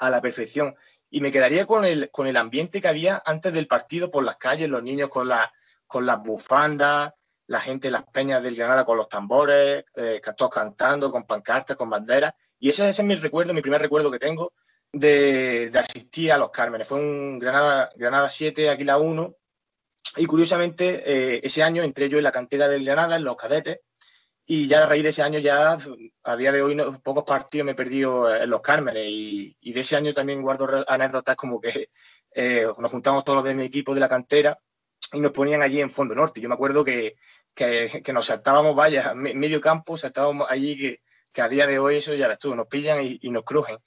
a 0.00 0.10
la 0.10 0.20
perfección. 0.20 0.74
Y 1.08 1.20
me 1.20 1.30
quedaría 1.30 1.66
con 1.66 1.84
el, 1.84 2.10
con 2.10 2.26
el 2.26 2.36
ambiente 2.36 2.80
que 2.80 2.88
había 2.88 3.22
antes 3.24 3.52
del 3.52 3.68
partido 3.68 4.10
por 4.10 4.24
las 4.24 4.36
calles, 4.38 4.68
los 4.68 4.82
niños 4.82 5.08
con, 5.08 5.28
la, 5.28 5.52
con 5.86 6.04
las 6.04 6.20
bufandas, 6.20 7.14
la 7.46 7.60
gente 7.60 7.88
en 7.88 7.92
las 7.92 8.04
peñas 8.04 8.42
del 8.42 8.56
Granada 8.56 8.84
con 8.84 8.96
los 8.96 9.08
tambores, 9.08 9.84
eh, 9.94 10.20
todos 10.36 10.50
cantando, 10.50 11.12
con 11.12 11.24
pancartas, 11.24 11.76
con 11.76 11.88
banderas. 11.88 12.34
Y 12.58 12.70
ese, 12.70 12.88
ese, 12.88 13.02
es 13.02 13.06
mi 13.06 13.14
recuerdo, 13.14 13.54
mi 13.54 13.62
primer 13.62 13.80
recuerdo 13.80 14.10
que 14.10 14.18
tengo 14.18 14.52
de, 14.92 15.70
asistir 15.74 16.32
a 16.32 16.38
los 16.38 16.50
Cármenes. 16.50 16.88
Fue 16.88 16.98
un 16.98 17.38
Granada, 17.38 17.90
Granada 17.94 18.28
7, 18.28 18.68
Aquila 18.68 18.98
1. 18.98 19.36
Y 20.16 20.26
curiosamente, 20.26 21.02
eh, 21.06 21.40
ese 21.42 21.62
año 21.62 21.82
entré 21.82 22.08
yo 22.08 22.18
en 22.18 22.24
la 22.24 22.32
cantera 22.32 22.68
del 22.68 22.84
Granada, 22.84 23.16
en 23.16 23.24
los 23.24 23.36
cadetes, 23.36 23.80
y 24.44 24.66
ya 24.66 24.82
a 24.84 24.86
raíz 24.86 25.02
de 25.02 25.10
ese 25.10 25.22
año, 25.22 25.38
ya 25.38 25.78
a 26.24 26.36
día 26.36 26.52
de 26.52 26.62
hoy, 26.62 26.76
pocos 27.02 27.24
partidos 27.24 27.64
me 27.64 27.72
he 27.72 27.74
perdido 27.74 28.34
en 28.34 28.50
los 28.50 28.60
Cármenes. 28.60 29.04
Y, 29.06 29.72
de 29.72 29.80
ese 29.80 29.96
año 29.96 30.12
también 30.12 30.42
guardo 30.42 30.84
anécdotas 30.88 31.36
como 31.36 31.60
que 31.60 31.88
eh, 32.34 32.66
nos 32.78 32.90
juntamos 32.90 33.24
todos 33.24 33.36
los 33.36 33.44
de 33.44 33.54
mi 33.54 33.64
equipo 33.64 33.94
de 33.94 34.00
la 34.00 34.08
cantera 34.08 34.58
y 35.12 35.20
nos 35.20 35.32
ponían 35.32 35.62
allí 35.62 35.80
en 35.80 35.90
Fondo 35.90 36.14
Norte. 36.14 36.40
Yo 36.40 36.48
me 36.48 36.54
acuerdo 36.54 36.84
que, 36.84 37.14
que, 37.54 38.12
nos 38.12 38.26
saltábamos, 38.26 38.74
vaya, 38.74 39.14
medio 39.14 39.60
campo, 39.60 39.96
saltábamos 39.96 40.50
allí 40.50 40.76
que, 40.76 41.00
que, 41.32 41.42
a 41.42 41.48
día 41.48 41.66
de 41.66 41.78
hoy 41.78 41.96
eso 41.96 42.14
ya 42.14 42.28
ves 42.28 42.38
nos 42.44 42.66
pillan 42.66 42.98
y, 43.02 43.30
nos 43.30 43.44
crujen. 43.44 43.78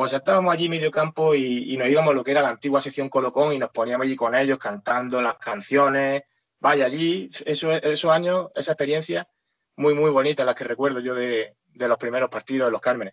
Pues 0.00 0.12
saltábamos 0.12 0.54
allí 0.54 0.70
medio 0.70 0.90
campo 0.90 1.34
y, 1.34 1.76
nos 1.76 1.86
íbamos 1.86 2.12
a 2.12 2.14
lo 2.14 2.24
que 2.24 2.30
era 2.30 2.40
la 2.40 2.48
antigua 2.48 2.80
sección 2.80 3.10
Colocón 3.10 3.52
y 3.52 3.58
nos 3.58 3.68
poníamos 3.68 4.06
allí 4.06 4.16
con 4.16 4.34
ellos 4.34 4.56
cantando 4.56 5.20
las 5.20 5.36
canciones. 5.36 6.22
Vaya, 6.58 6.86
allí, 6.86 7.28
eso, 7.44 7.70
esos 7.70 8.10
años, 8.10 8.48
esa 8.54 8.72
experiencia 8.72 9.28
muy, 9.76 9.92
muy 9.92 10.10
bonitas 10.10 10.46
las 10.46 10.54
que 10.54 10.64
recuerdo 10.64 11.00
yo 11.00 11.14
de, 11.14 11.54
los 11.74 11.98
primeros 11.98 12.30
partidos 12.30 12.68
de 12.68 12.72
los 12.72 12.80
Cármenes. 12.80 13.12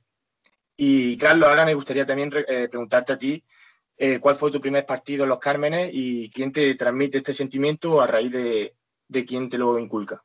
Y 0.77 1.17
Carlos, 1.17 1.49
ahora 1.49 1.65
me 1.65 1.73
gustaría 1.73 2.05
también 2.05 2.31
eh, 2.47 2.69
preguntarte 2.69 3.11
a 3.11 3.19
ti, 3.19 3.43
eh, 3.97 4.21
¿cuál 4.21 4.35
fue 4.35 4.49
tu 4.49 4.61
primer 4.61 4.85
partido 4.85 5.23
en 5.23 5.29
los 5.29 5.39
Cármenes 5.39 5.89
y 5.91 6.29
quién 6.29 6.53
te 6.53 6.73
transmite 6.75 7.17
este 7.17 7.33
sentimiento 7.33 7.99
a 7.99 8.07
raíz 8.07 8.31
de, 8.31 9.25
quién 9.25 9.49
te 9.49 9.57
lo 9.57 9.77
inculca? 9.77 10.23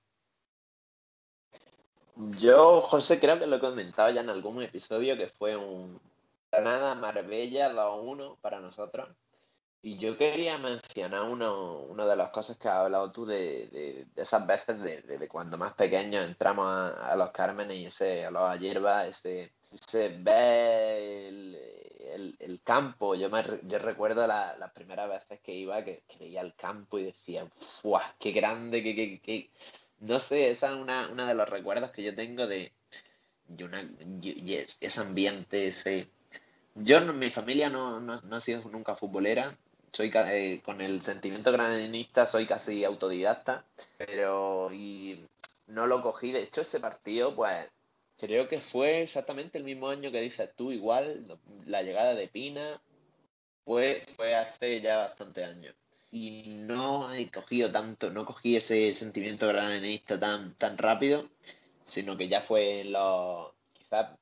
Yo, 2.39 2.83
José, 2.83 3.19
creo 3.19 3.37
que 3.37 3.49
lo 3.49 3.57
he 3.57 3.59
comentado 3.59 4.11
ya 4.11 4.21
en 4.21 4.31
algún 4.31 4.63
episodio 4.63 5.17
que 5.17 5.27
fue 5.27 5.57
un 5.57 6.01
Granada 6.53 6.95
Marbella 6.95 7.73
2-1 7.73 8.37
para 8.41 8.61
nosotros. 8.61 9.09
Y 9.81 9.97
yo 9.97 10.17
quería 10.17 10.59
mencionar 10.59 11.23
uno, 11.23 11.79
una 11.79 12.07
de 12.07 12.15
las 12.15 12.31
cosas 12.31 12.57
que 12.59 12.69
has 12.69 12.77
hablado 12.77 13.11
tú 13.11 13.25
de, 13.27 14.07
esas 14.15 14.47
veces 14.47 14.81
de, 14.81 15.29
cuando 15.29 15.59
más 15.59 15.73
pequeños 15.73 16.25
entramos 16.25 16.67
a, 16.69 17.17
los 17.17 17.31
Cármenes 17.33 17.79
y 17.79 17.87
ese 17.87 18.27
a 18.27 18.57
hierba, 18.57 19.07
ese, 19.07 19.51
ve 20.21 21.29
el, 22.39 22.61
campo. 22.63 23.17
Yo, 23.17 23.29
me, 23.29 23.43
yo 23.65 23.79
recuerdo 23.79 24.25
las 24.27 24.73
primeras 24.73 25.09
veces 25.09 25.41
que 25.41 25.53
iba, 25.53 25.83
que, 25.83 26.05
veía 26.21 26.43
el 26.43 26.55
campo 26.55 26.99
y 26.99 27.05
decía, 27.05 27.49
¡fuah! 27.81 28.15
¡Qué 28.21 28.31
grande! 28.31 28.83
Qué, 28.83 29.21
qué, 29.21 29.51
No 30.01 30.19
sé, 30.21 30.51
esa 30.51 30.69
es 30.69 30.77
una, 30.77 31.09
una 31.09 31.27
de 31.27 31.35
los 31.35 31.49
recuerdos 31.49 31.91
que 31.91 32.05
yo 32.05 32.15
tengo 32.15 32.47
de, 32.47 32.73
una, 33.49 33.91
ese 34.81 35.01
ambiente, 35.01 35.67
ese... 35.67 36.09
Yo, 36.75 37.01
mi 37.13 37.31
familia 37.31 37.69
no, 37.69 38.01
no, 38.01 38.21
no 38.23 38.37
ha 38.37 38.41
sido 38.41 38.63
nunca 38.71 38.95
futbolera, 38.95 39.57
soy 39.91 40.11
eh, 40.15 40.63
con 40.65 40.81
el 40.81 41.03
sentimiento 41.03 41.53
granadinista 41.53 42.25
soy 42.25 42.47
casi 42.47 42.83
autodidacta, 42.83 43.65
pero 43.99 44.73
y 44.73 45.27
no 45.67 45.87
lo 45.87 46.01
cogí. 46.01 46.33
De 46.33 46.43
hecho, 46.43 46.63
ese 46.63 46.81
partido, 46.81 47.37
pues 47.37 47.69
creo 48.19 48.49
que 48.49 48.61
fue 48.61 49.03
exactamente 49.03 49.59
el 49.59 49.65
mismo 49.65 49.89
año 49.89 50.11
que 50.11 50.23
dices 50.23 50.51
tú, 50.57 50.73
igual, 50.73 51.39
la 51.67 51.83
llegada 51.83 52.15
de 52.15 52.29
Pina 52.29 52.81
fue, 53.65 54.07
fue 54.17 54.35
hace 54.35 54.81
ya 54.81 54.97
bastante 54.99 55.45
años. 55.45 55.75
Y 56.11 56.55
no 56.59 57.13
he 57.13 57.31
cogido 57.31 57.71
tanto, 57.71 58.11
no 58.11 58.25
cogí 58.25 58.57
ese 58.57 58.93
sentimiento 58.93 59.47
granadinista 59.47 60.19
tan, 60.19 60.55
tan 60.57 60.79
rápido, 60.79 61.29
sino 61.85 62.17
que 62.17 62.29
ya 62.29 62.41
fue 62.41 62.81
en 62.81 62.93
los, 62.93 63.53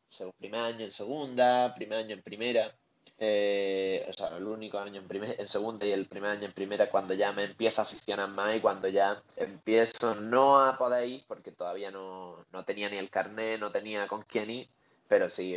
quizás, 0.09 0.33
primer 0.39 0.61
año 0.61 0.85
en 0.85 0.91
segunda, 0.91 1.75
primer 1.75 1.99
año 1.99 2.15
en 2.15 2.23
primera 2.23 2.75
eh, 3.23 4.07
o 4.09 4.13
sea, 4.13 4.29
el 4.29 4.47
único 4.47 4.79
año 4.79 4.99
en, 4.99 5.07
primer, 5.07 5.39
en 5.39 5.47
segunda 5.47 5.85
y 5.85 5.93
el 5.93 6.07
primer 6.07 6.31
año 6.31 6.47
en 6.47 6.55
primera 6.55 6.89
cuando 6.89 7.13
ya 7.13 7.33
me 7.33 7.45
empiezo 7.45 7.83
a 7.83 7.85
aficionar 7.85 8.31
más 8.31 8.57
y 8.57 8.61
cuando 8.61 8.89
ya 8.89 9.23
empiezo 9.37 10.15
no 10.15 10.59
a 10.65 10.79
poder 10.79 11.07
ir 11.07 11.25
porque 11.29 11.53
todavía 11.53 11.91
no, 11.91 12.47
tenía 12.65 12.89
ni 12.89 12.97
el 12.97 13.11
carnet, 13.11 13.61
no 13.61 13.71
tenía 13.71 14.09
con 14.09 14.23
quién 14.23 14.49
ir, 14.49 14.71
pero 15.07 15.29
sí, 15.29 15.55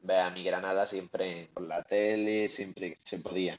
ve, 0.00 0.16
a 0.16 0.30
mi 0.30 0.44
Granada 0.44 0.86
siempre 0.86 1.50
por 1.52 1.64
la 1.64 1.82
tele, 1.82 2.46
siempre 2.46 2.96
se 3.00 3.18
podía. 3.18 3.58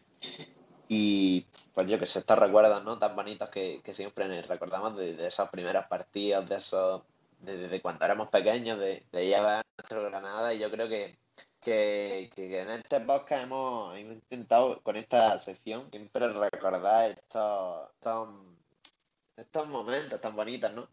Y 0.88 1.46
pues 1.74 1.89
yo 1.89 2.00
que 2.00 2.06
sé, 2.06 2.20
estos 2.20 2.39
recuerdos, 2.39 2.82
¿no? 2.86 2.98
Tan 2.98 3.14
bonitos 3.14 3.50
que, 3.50 3.82
siempre 3.89 4.41
recordamos 4.44 4.96
de, 4.96 5.26
esos 5.26 5.50
primeros 5.50 5.86
partidos, 5.88 6.48
de 6.48 6.56
esos, 6.56 7.02
de, 7.44 7.82
cuando 7.82 8.06
éramos 8.06 8.30
pequeños, 8.30 8.80
de, 8.80 9.06
de 9.12 9.26
llevar 9.26 9.66
nuestro 9.78 10.04
Granada 10.04 10.54
y 10.54 10.60
yo 10.60 10.72
creo 10.72 10.88
que, 10.88 11.18
que, 11.62 12.30
en 12.36 12.72
este 12.72 13.00
podcast 13.02 13.44
hemos, 13.44 13.98
intentado 13.98 14.82
con 14.82 14.96
esta 14.96 15.39
sección 15.39 15.89
siempre 15.91 16.28
recordar 16.28 17.12
estos, 17.12 17.89
estos, 19.38 19.68
momentos 19.68 20.20
tan 20.22 20.36
bonitos, 20.36 20.74
¿no? 20.74 20.88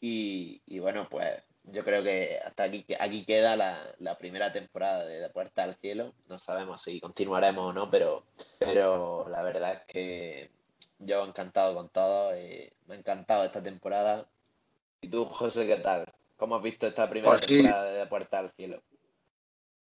Y, 0.00 0.62
y 0.66 0.78
bueno, 0.78 1.08
pues 1.10 1.42
yo 1.64 1.82
creo 1.84 2.02
que 2.02 2.38
hasta 2.44 2.64
aquí, 2.64 2.84
aquí 2.98 3.24
queda 3.24 3.56
la, 3.56 4.16
primera 4.18 4.52
temporada 4.52 5.04
de, 5.04 5.28
Puerta 5.30 5.64
al 5.64 5.76
Cielo. 5.76 6.14
No 6.28 6.38
sabemos 6.38 6.82
si 6.82 7.00
continuaremos 7.00 7.70
o 7.70 7.72
no, 7.72 7.90
pero, 7.90 8.24
pero 8.58 9.26
la 9.28 9.42
verdad 9.42 9.74
es 9.74 9.82
que 9.86 10.50
yo 10.98 11.24
encantado 11.24 11.74
con 11.74 11.88
todo. 11.88 12.34
Eh, 12.34 12.72
me 12.86 12.94
ha 12.94 12.98
encantado 12.98 13.44
esta 13.44 13.62
temporada. 13.62 14.26
¿Y 15.04 15.08
tú, 15.08 15.26
José, 15.26 15.66
qué 15.66 15.76
tal? 15.76 16.10
¿Cómo 16.34 16.56
has 16.56 16.62
visto 16.62 16.86
esta 16.86 17.10
primera 17.10 17.30
pues 17.30 17.44
temporada 17.44 17.92
de 17.92 18.06
Puerta 18.06 18.38
al 18.38 18.50
Cielo? 18.52 18.82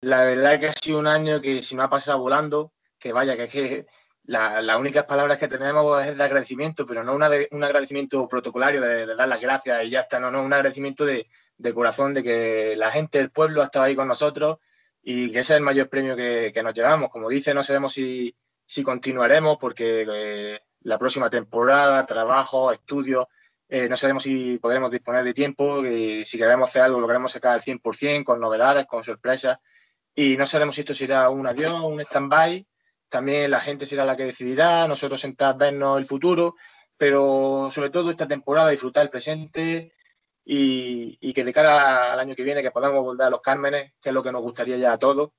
La 0.00 0.24
verdad 0.24 0.54
es 0.54 0.60
que 0.60 0.66
ha 0.68 0.72
sido 0.72 0.98
un 0.98 1.06
año 1.06 1.42
que 1.42 1.62
si 1.62 1.76
me 1.76 1.82
ha 1.82 1.90
pasado 1.90 2.20
volando, 2.20 2.72
que 2.98 3.12
vaya, 3.12 3.36
que 3.36 3.42
es 3.42 3.52
que 3.52 3.86
las 4.24 4.76
únicas 4.78 5.04
palabras 5.04 5.36
que 5.36 5.46
tenemos 5.46 6.02
es 6.02 6.16
de 6.16 6.24
agradecimiento, 6.24 6.86
pero 6.86 7.04
no 7.04 7.14
un 7.16 7.22
agradecimiento 7.64 8.26
protocolario 8.26 8.80
de, 8.80 9.04
de, 9.04 9.14
dar 9.14 9.28
las 9.28 9.42
gracias 9.42 9.84
y 9.84 9.90
ya 9.90 10.00
está, 10.00 10.18
no, 10.18 10.30
no, 10.30 10.42
un 10.42 10.54
agradecimiento 10.54 11.04
de, 11.04 11.28
de 11.58 11.74
corazón 11.74 12.14
de 12.14 12.22
que 12.22 12.74
la 12.78 12.90
gente 12.90 13.18
del 13.18 13.30
pueblo 13.30 13.60
ha 13.60 13.64
estado 13.64 13.84
ahí 13.84 13.94
con 13.94 14.08
nosotros 14.08 14.56
y 15.02 15.32
que 15.32 15.40
ese 15.40 15.52
es 15.52 15.58
el 15.58 15.64
mayor 15.64 15.90
premio 15.90 16.16
que, 16.16 16.62
nos 16.64 16.72
llevamos. 16.72 17.10
Como 17.10 17.28
dice, 17.28 17.52
no 17.52 17.62
sabemos 17.62 17.92
si, 17.92 18.34
continuaremos 18.82 19.58
porque 19.60 20.06
eh, 20.10 20.60
la 20.80 20.98
próxima 20.98 21.28
temporada, 21.28 22.06
trabajo, 22.06 22.72
estudios, 22.72 23.26
eh, 23.76 23.88
no 23.88 23.96
sabemos 23.96 24.22
si 24.22 24.58
podremos 24.58 24.90
disponer 24.90 25.24
de 25.24 25.34
tiempo, 25.34 25.82
si 25.82 26.38
queremos 26.38 26.68
hacer 26.68 26.82
algo 26.82 27.00
lo 27.00 27.06
queremos 27.06 27.32
sacar 27.32 27.54
al 27.54 27.62
100%, 27.62 28.24
con 28.24 28.40
novedades, 28.40 28.86
con 28.86 29.02
sorpresas. 29.02 29.58
Y 30.14 30.36
no 30.36 30.46
sabemos 30.46 30.76
si 30.76 30.82
esto 30.82 30.94
será 30.94 31.28
un 31.30 31.46
adiós, 31.46 31.80
un 31.82 32.00
stand-by. 32.00 32.66
También 33.08 33.50
la 33.50 33.60
gente 33.60 33.86
será 33.86 34.04
la 34.04 34.16
que 34.16 34.24
decidirá, 34.24 34.86
nosotros 34.86 35.20
sentar, 35.20 35.56
vernos 35.56 35.98
el 35.98 36.04
futuro, 36.04 36.54
pero 36.96 37.68
sobre 37.72 37.90
todo 37.90 38.10
esta 38.10 38.28
temporada 38.28 38.70
disfrutar 38.70 39.04
el 39.04 39.10
presente, 39.10 39.92
y, 40.44 41.32
que 41.32 41.44
de 41.44 41.52
cara 41.52 42.12
al 42.12 42.20
año 42.20 42.34
que 42.34 42.42
viene 42.42 42.62
que 42.62 42.70
podamos 42.70 43.02
volver 43.02 43.26
a 43.26 43.30
los 43.30 43.40
Cármenes, 43.40 43.92
que 44.00 44.10
es 44.10 44.14
lo 44.14 44.22
que 44.22 44.32
nos 44.32 44.42
gustaría 44.42 44.76
ya 44.76 44.92
a 44.92 44.98
todos, 44.98 45.30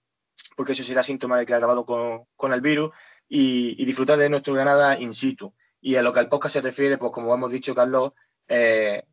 porque 0.56 0.74
eso 0.74 0.84
será 0.84 1.04
síntoma 1.04 1.38
de 1.38 1.46
que 1.46 1.54
ha 1.54 1.58
acabado 1.58 1.86
con, 1.86 2.54
el 2.54 2.62
virus 2.62 2.94
y, 3.28 3.84
disfrutar 3.86 4.18
de 4.18 4.30
nuestro 4.30 4.54
Granada 4.54 5.00
in 5.00 5.14
situ. 5.14 5.54
Y 5.80 5.96
a 5.98 6.02
lo 6.02 6.12
que 6.12 6.20
al 6.20 6.30
podcast 6.30 6.54
se 6.54 6.62
refiere, 6.62 6.98
pues 6.98 7.12
como 7.12 7.34
hemos 7.34 7.52
dicho, 7.52 7.76
Carlos, 7.76 8.14
eh, 8.48 9.04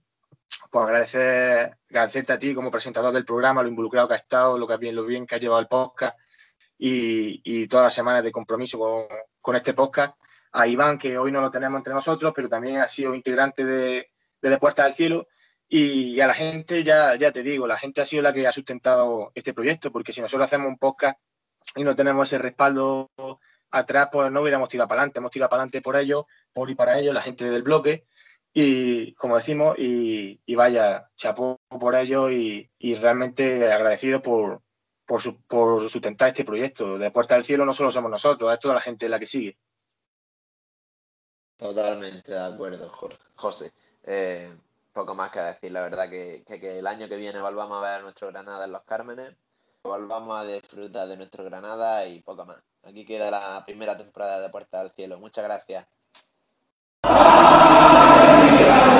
pues 0.70 0.84
agradecer, 0.84 1.76
agradecerte 1.90 2.32
a 2.32 2.38
ti 2.38 2.54
como 2.54 2.70
presentador 2.70 3.12
del 3.12 3.24
programa, 3.24 3.62
lo 3.62 3.68
involucrado 3.68 4.08
que 4.08 4.14
has 4.14 4.22
estado, 4.22 4.58
lo, 4.58 4.66
que 4.66 4.76
bien, 4.76 4.96
lo 4.96 5.04
bien 5.04 5.26
que 5.26 5.34
has 5.34 5.40
llevado 5.40 5.60
el 5.60 5.68
podcast 5.68 6.18
y, 6.78 7.66
todas 7.68 7.84
las 7.84 7.94
semanas 7.94 8.24
de 8.24 8.32
compromiso 8.32 8.78
con, 8.78 9.06
con, 9.40 9.56
este 9.56 9.74
podcast. 9.74 10.14
A 10.52 10.66
Iván, 10.66 10.98
que 10.98 11.16
hoy 11.16 11.32
no 11.32 11.40
lo 11.40 11.50
tenemos 11.50 11.78
entre 11.78 11.94
nosotros, 11.94 12.32
pero 12.34 12.48
también 12.48 12.78
ha 12.78 12.88
sido 12.88 13.14
integrante 13.14 13.64
de, 13.64 14.10
de, 14.42 14.50
de 14.50 14.58
del 14.58 14.94
Cielo 14.94 15.26
y 15.74 16.20
a 16.20 16.26
la 16.26 16.34
gente, 16.34 16.84
ya, 16.84 17.14
ya 17.16 17.32
te 17.32 17.42
digo, 17.42 17.66
la 17.66 17.78
gente 17.78 18.02
ha 18.02 18.04
sido 18.04 18.22
la 18.22 18.34
que 18.34 18.46
ha 18.46 18.52
sustentado 18.52 19.32
este 19.34 19.54
proyecto, 19.54 19.90
porque 19.90 20.12
si 20.12 20.20
nosotros 20.20 20.46
hacemos 20.46 20.68
un 20.68 20.76
podcast 20.76 21.18
y 21.74 21.82
no 21.82 21.96
tenemos 21.96 22.28
ese 22.28 22.36
respaldo 22.36 23.10
atrás, 23.70 24.10
pues 24.12 24.30
no 24.30 24.42
hubiéramos 24.42 24.68
tirado 24.68 24.86
para 24.86 25.00
adelante. 25.00 25.20
Hemos 25.20 25.30
tirado 25.30 25.48
para 25.48 25.62
adelante 25.62 25.80
por 25.80 25.96
ellos, 25.96 26.24
por 26.52 26.68
y 26.68 26.74
para 26.74 26.98
ellos, 26.98 27.14
la 27.14 27.22
gente 27.22 27.48
del 27.48 27.62
bloque. 27.62 28.04
Y 28.54 29.14
como 29.14 29.36
decimos, 29.36 29.76
y, 29.78 30.54
vaya, 30.54 31.10
chapó 31.14 31.60
por 31.68 31.94
ellos 31.94 32.30
y, 32.30 32.94
realmente 33.00 33.72
agradecido 33.72 34.20
por, 34.20 34.62
por, 35.06 35.20
por 35.46 35.88
sustentar 35.88 36.28
este 36.28 36.44
proyecto. 36.44 36.98
De 36.98 37.10
Puerta 37.10 37.34
del 37.34 37.44
Cielo 37.44 37.64
no 37.64 37.72
solo 37.72 37.90
somos 37.90 38.10
nosotros, 38.10 38.52
es 38.52 38.60
toda 38.60 38.74
la 38.74 38.80
gente 38.80 39.08
la 39.08 39.18
que 39.18 39.26
sigue. 39.26 39.58
Totalmente 41.56 42.32
de 42.32 42.44
acuerdo, 42.44 42.90
José. 43.36 43.72
Eh, 44.02 44.52
poco 44.92 45.14
más 45.14 45.32
que 45.32 45.40
decir, 45.40 45.72
la 45.72 45.82
verdad 45.82 46.10
que, 46.10 46.44
que, 46.46 46.78
el 46.78 46.86
año 46.86 47.08
que 47.08 47.16
viene 47.16 47.40
volvamos 47.40 47.78
a 47.78 47.88
ver 47.88 48.02
nuestro 48.02 48.28
Granada 48.28 48.64
en 48.64 48.72
los 48.72 48.82
Cármenes, 48.82 49.34
volvamos 49.82 50.38
a 50.38 50.44
disfrutar 50.44 51.08
de 51.08 51.16
nuestro 51.16 51.44
Granada 51.44 52.06
y 52.06 52.20
poco 52.20 52.44
más. 52.44 52.58
Aquí 52.82 53.06
queda 53.06 53.30
la 53.30 53.64
primera 53.64 53.96
temporada 53.96 54.40
de 54.40 54.50
Puerta 54.50 54.80
al 54.80 54.92
Cielo. 54.92 55.18
Muchas 55.18 55.44
gracias. 55.44 55.86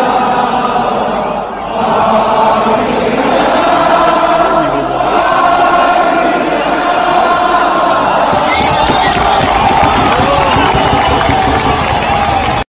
Amen. 0.03 0.52